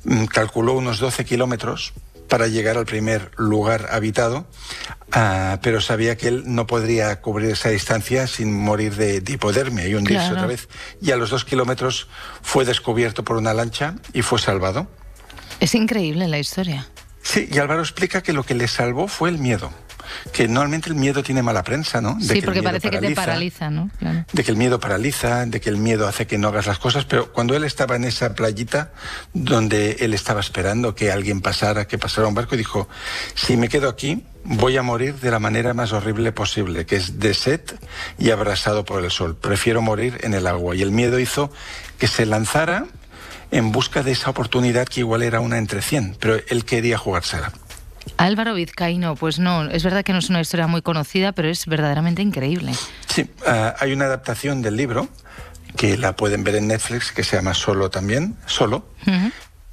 mm, 0.05 0.25
calculó 0.25 0.73
unos 0.73 0.99
12 0.99 1.27
kilómetros 1.27 1.93
para 2.29 2.47
llegar 2.47 2.77
al 2.79 2.87
primer 2.87 3.31
lugar 3.37 3.89
habitado, 3.91 4.47
ah, 5.13 5.59
pero 5.63 5.81
sabía 5.81 6.17
que 6.17 6.29
él 6.29 6.43
no 6.47 6.67
podría 6.67 7.21
cubrir 7.21 7.51
esa 7.51 7.69
distancia 7.71 8.27
sin 8.27 8.53
morir 8.53 8.95
de, 8.97 9.23
hipodermia 9.27 9.87
y 9.87 9.95
hundirse 9.95 10.33
otra 10.33 10.47
vez. 10.47 10.69
Y 11.01 11.11
a 11.11 11.17
los 11.17 11.31
dos 11.31 11.45
kilómetros 11.45 12.09
fue 12.43 12.65
descubierto 12.65 13.25
por 13.25 13.37
una 13.37 13.55
lancha 13.55 13.97
y 14.13 14.23
fue 14.23 14.39
salvado. 14.39 14.89
Es 15.61 15.75
increíble 15.75 16.29
la 16.29 16.39
historia. 16.39 16.87
Sí, 17.25 17.49
y 17.51 17.59
Álvaro 17.59 17.81
explica 17.81 18.23
que 18.23 18.35
lo 18.35 18.45
que 18.45 18.55
le 18.55 18.69
salvó 18.69 19.09
fue 19.09 19.31
el 19.31 19.39
miedo. 19.39 19.73
Que 20.33 20.47
normalmente 20.47 20.91
el 20.91 20.95
miedo 20.95 21.23
tiene 21.23 21.43
mala 21.43 21.65
prensa, 21.65 22.03
¿no? 22.03 22.21
sí, 22.21 22.43
porque 22.43 22.63
parece 22.63 22.91
que 22.91 22.99
te 22.99 23.15
paraliza, 23.15 23.71
¿no? 23.71 23.91
De 24.33 24.45
que 24.45 24.51
el 24.51 24.59
miedo 24.59 24.79
paraliza, 24.79 25.47
de 25.47 25.59
que 25.59 25.71
el 25.71 25.79
miedo 25.79 26.07
hace 26.07 26.27
que 26.27 26.37
no 26.37 26.49
hagas 26.49 26.67
las 26.67 26.79
cosas, 26.79 27.07
pero 27.07 27.33
cuando 27.33 27.57
él 27.57 27.65
estaba 27.65 27.97
en 27.97 28.05
esa 28.05 28.35
playita 28.35 28.93
donde 29.33 29.97
él 30.01 30.13
estaba 30.13 30.41
esperando 30.41 30.95
que 30.95 31.11
alguien 31.11 31.41
pasara, 31.41 31.89
que 31.89 31.97
pasara 31.97 32.29
un 32.29 32.35
barco, 32.35 32.55
y 32.55 32.59
dijo, 32.59 32.89
si 33.35 33.57
me 33.57 33.71
quedo 33.71 33.89
aquí, 33.89 34.23
voy 34.45 34.77
a 34.77 34.83
morir 34.83 35.15
de 35.15 35.31
la 35.31 35.39
manera 35.39 35.73
más 35.73 35.93
horrible 35.93 36.31
posible, 36.33 36.85
que 36.85 36.97
es 36.97 37.19
de 37.19 37.33
sed 37.33 37.63
y 38.19 38.31
abrasado 38.31 38.85
por 38.85 39.03
el 39.03 39.11
sol. 39.11 39.37
Prefiero 39.37 39.81
morir 39.81 40.19
en 40.23 40.35
el 40.35 40.47
agua. 40.47 40.77
Y 40.77 40.83
el 40.83 40.91
miedo 40.91 41.19
hizo 41.19 41.51
que 41.99 42.07
se 42.07 42.27
lanzara 42.27 42.87
en 43.51 43.73
busca 43.73 44.03
de 44.03 44.13
esa 44.13 44.31
oportunidad 44.31 44.87
que 44.87 45.01
igual 45.01 45.23
era 45.23 45.41
una 45.41 45.59
entre 45.59 45.83
100, 45.83 46.17
pero 46.21 46.37
él 46.49 46.65
quería 46.65 46.99
jugársela. 46.99 47.53
Álvaro 48.17 48.55
Vizcaíno, 48.55 49.17
pues 49.17 49.39
no, 49.39 49.65
es 49.65 49.83
verdad 49.83 50.05
que 50.05 50.13
no 50.13 50.19
es 50.19 50.29
una 50.29 50.41
historia 50.41 50.67
muy 50.67 50.83
conocida, 50.83 51.33
pero 51.33 51.49
es 51.49 51.67
verdaderamente 51.67 52.23
increíble. 52.23 52.73
Sí, 53.07 53.31
ah, 53.47 53.75
hay 53.79 53.93
una 53.93 54.07
adaptación 54.07 54.63
del 54.63 54.77
libro 54.77 55.09
que 55.77 55.97
la 55.97 56.15
pueden 56.15 56.45
ver 56.45 56.57
en 56.57 56.69
Netflix 56.69 57.13
que 57.13 57.25
se 57.25 57.37
llama 57.37 57.55
Solo 57.55 57.91
también, 57.91 58.37
Solo, 58.47 58.87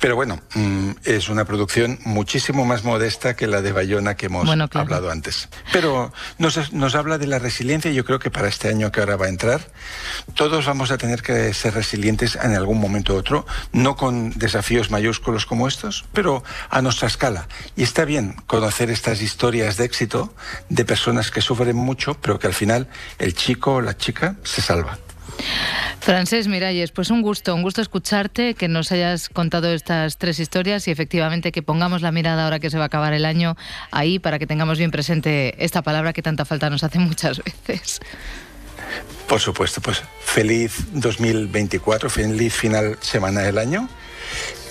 pero 0.01 0.15
bueno, 0.15 0.41
mm, 0.55 0.91
es 1.05 1.29
una 1.29 1.45
producción 1.45 1.99
muchísimo 2.03 2.65
más 2.65 2.83
modesta 2.83 3.35
que 3.35 3.45
la 3.45 3.61
de 3.61 3.71
Bayona 3.71 4.15
que 4.15 4.25
hemos 4.25 4.49
hablado 4.49 5.11
antes. 5.11 5.47
Pero 5.71 6.11
nos, 6.39 6.73
nos 6.73 6.95
habla 6.95 7.19
de 7.19 7.27
la 7.27 7.37
resiliencia 7.37 7.91
y 7.91 7.93
yo 7.93 8.03
creo 8.03 8.17
que 8.17 8.31
para 8.31 8.47
este 8.47 8.67
año 8.67 8.91
que 8.91 8.99
ahora 8.99 9.15
va 9.15 9.27
a 9.27 9.29
entrar, 9.29 9.71
todos 10.33 10.65
vamos 10.65 10.89
a 10.89 10.97
tener 10.97 11.21
que 11.21 11.53
ser 11.53 11.75
resilientes 11.75 12.35
en 12.35 12.55
algún 12.55 12.79
momento 12.79 13.13
u 13.13 13.17
otro, 13.17 13.45
no 13.73 13.95
con 13.95 14.31
desafíos 14.31 14.89
mayúsculos 14.89 15.45
como 15.45 15.67
estos, 15.67 16.03
pero 16.13 16.43
a 16.71 16.81
nuestra 16.81 17.07
escala. 17.07 17.47
Y 17.75 17.83
está 17.83 18.03
bien 18.03 18.37
conocer 18.47 18.89
estas 18.89 19.21
historias 19.21 19.77
de 19.77 19.85
éxito 19.85 20.33
de 20.69 20.83
personas 20.83 21.29
que 21.29 21.41
sufren 21.41 21.75
mucho, 21.75 22.15
pero 22.15 22.39
que 22.39 22.47
al 22.47 22.55
final 22.55 22.87
el 23.19 23.35
chico 23.35 23.75
o 23.75 23.81
la 23.81 23.95
chica 23.95 24.35
se 24.43 24.63
salva. 24.63 24.97
Francés 25.99 26.47
Miralles, 26.47 26.91
pues 26.91 27.11
un 27.11 27.21
gusto, 27.21 27.53
un 27.53 27.61
gusto 27.61 27.81
escucharte, 27.81 28.55
que 28.55 28.67
nos 28.67 28.91
hayas 28.91 29.29
contado 29.29 29.71
estas 29.71 30.17
tres 30.17 30.39
historias 30.39 30.87
y 30.87 30.91
efectivamente 30.91 31.51
que 31.51 31.61
pongamos 31.61 32.01
la 32.01 32.11
mirada 32.11 32.45
ahora 32.45 32.59
que 32.59 32.69
se 32.69 32.77
va 32.77 32.85
a 32.85 32.87
acabar 32.87 33.13
el 33.13 33.25
año 33.25 33.55
ahí 33.91 34.17
para 34.17 34.39
que 34.39 34.47
tengamos 34.47 34.77
bien 34.77 34.91
presente 34.91 35.63
esta 35.63 35.81
palabra 35.83 36.13
que 36.13 36.21
tanta 36.21 36.43
falta 36.45 36.69
nos 36.69 36.83
hace 36.83 36.99
muchas 36.99 37.41
veces. 37.67 37.99
Por 39.27 39.39
supuesto, 39.39 39.79
pues 39.81 40.01
feliz 40.19 40.73
2024, 40.91 42.09
feliz 42.09 42.53
final 42.53 42.97
semana 43.01 43.41
del 43.41 43.57
año. 43.57 43.87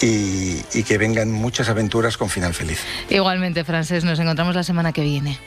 Y, 0.02 0.62
y 0.72 0.84
que 0.84 0.96
vengan 0.96 1.30
muchas 1.30 1.68
aventuras 1.68 2.16
con 2.16 2.30
final 2.30 2.54
feliz. 2.54 2.80
Igualmente, 3.10 3.64
Francés, 3.64 4.04
nos 4.04 4.18
encontramos 4.18 4.54
la 4.54 4.62
semana 4.62 4.92
que 4.92 5.02
viene. 5.02 5.38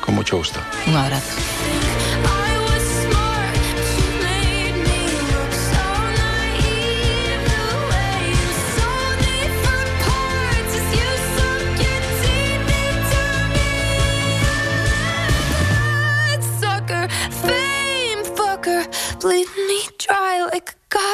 Con 0.00 0.16
mucho 0.16 0.36
gusto. 0.36 0.60
Un 0.88 0.96
abrazo. 0.96 1.83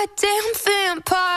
Goddamn 0.01 0.55
vampire. 0.65 1.30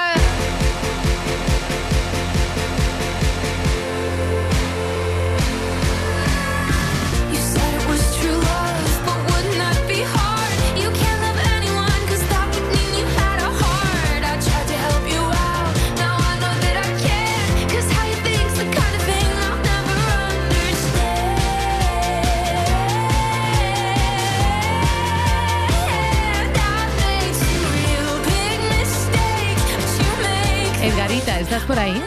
Por 31.66 31.80
ahí? 31.80 32.01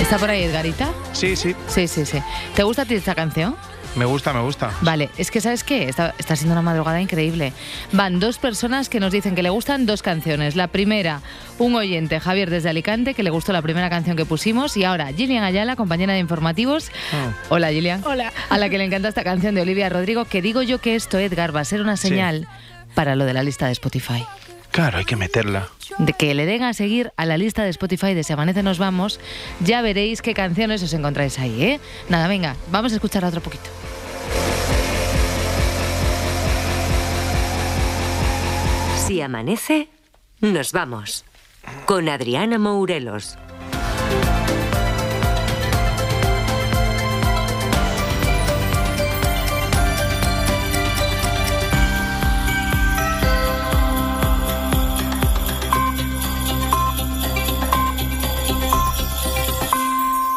¿Está 0.00 0.18
por 0.18 0.30
ahí 0.30 0.42
Edgarita? 0.44 0.90
Sí, 1.12 1.36
sí. 1.36 1.54
Sí, 1.68 1.86
sí, 1.86 2.04
sí. 2.04 2.18
¿Te 2.54 2.62
gusta 2.62 2.82
a 2.82 2.84
ti 2.84 2.94
esta 2.94 3.14
canción? 3.14 3.56
Me 3.96 4.04
gusta, 4.04 4.32
me 4.32 4.40
gusta. 4.40 4.70
Vale, 4.82 5.10
es 5.18 5.30
que 5.30 5.40
¿sabes 5.40 5.64
qué? 5.64 5.88
Está, 5.88 6.14
está, 6.18 6.36
siendo 6.36 6.52
una 6.52 6.62
madrugada 6.62 7.00
increíble. 7.00 7.52
Van 7.92 8.20
dos 8.20 8.38
personas 8.38 8.88
que 8.88 9.00
nos 9.00 9.12
dicen 9.12 9.34
que 9.34 9.42
le 9.42 9.50
gustan 9.50 9.84
dos 9.84 10.02
canciones. 10.02 10.54
La 10.54 10.68
primera, 10.68 11.22
un 11.58 11.74
oyente, 11.74 12.20
Javier 12.20 12.50
desde 12.50 12.68
Alicante, 12.70 13.14
que 13.14 13.22
le 13.22 13.30
gustó 13.30 13.52
la 13.52 13.62
primera 13.62 13.90
canción 13.90 14.16
que 14.16 14.24
pusimos. 14.24 14.76
Y 14.76 14.84
ahora, 14.84 15.12
Gillian 15.12 15.42
Ayala, 15.42 15.74
compañera 15.74 16.12
de 16.12 16.20
informativos. 16.20 16.90
Ah. 17.12 17.32
Hola, 17.48 17.70
Gillian. 17.70 18.02
Hola. 18.04 18.32
A 18.48 18.58
la 18.58 18.68
que 18.68 18.78
le 18.78 18.84
encanta 18.84 19.08
esta 19.08 19.24
canción 19.24 19.54
de 19.54 19.62
Olivia 19.62 19.88
Rodrigo, 19.88 20.24
que 20.24 20.40
digo 20.40 20.62
yo 20.62 20.78
que 20.78 20.94
esto, 20.94 21.18
Edgar, 21.18 21.54
va 21.54 21.60
a 21.60 21.64
ser 21.64 21.80
una 21.80 21.96
señal 21.96 22.48
para 22.94 23.16
lo 23.16 23.24
de 23.24 23.34
la 23.34 23.42
lista 23.42 23.66
de 23.66 23.72
Spotify. 23.72 24.24
Claro, 24.70 24.98
hay 24.98 25.04
que 25.04 25.16
meterla. 25.16 25.68
De 25.98 26.12
que 26.12 26.34
le 26.34 26.46
den 26.46 26.62
a 26.62 26.72
seguir 26.72 27.12
a 27.16 27.26
la 27.26 27.36
lista 27.36 27.64
de 27.64 27.70
Spotify 27.70 28.14
de 28.14 28.22
Se 28.22 28.32
Amanece 28.32 28.62
Nos 28.62 28.78
Vamos, 28.78 29.20
ya 29.60 29.82
veréis 29.82 30.22
qué 30.22 30.34
canciones 30.34 30.82
os 30.82 30.92
encontráis 30.92 31.38
ahí, 31.38 31.62
¿eh? 31.62 31.80
Nada, 32.08 32.28
venga, 32.28 32.56
vamos 32.70 32.92
a 32.92 32.94
escuchar 32.96 33.24
otro 33.24 33.40
poquito. 33.40 33.68
Si 39.06 39.20
amanece, 39.20 39.88
nos 40.40 40.70
vamos. 40.70 41.24
Con 41.84 42.08
Adriana 42.08 42.58
Mourelos. 42.58 43.36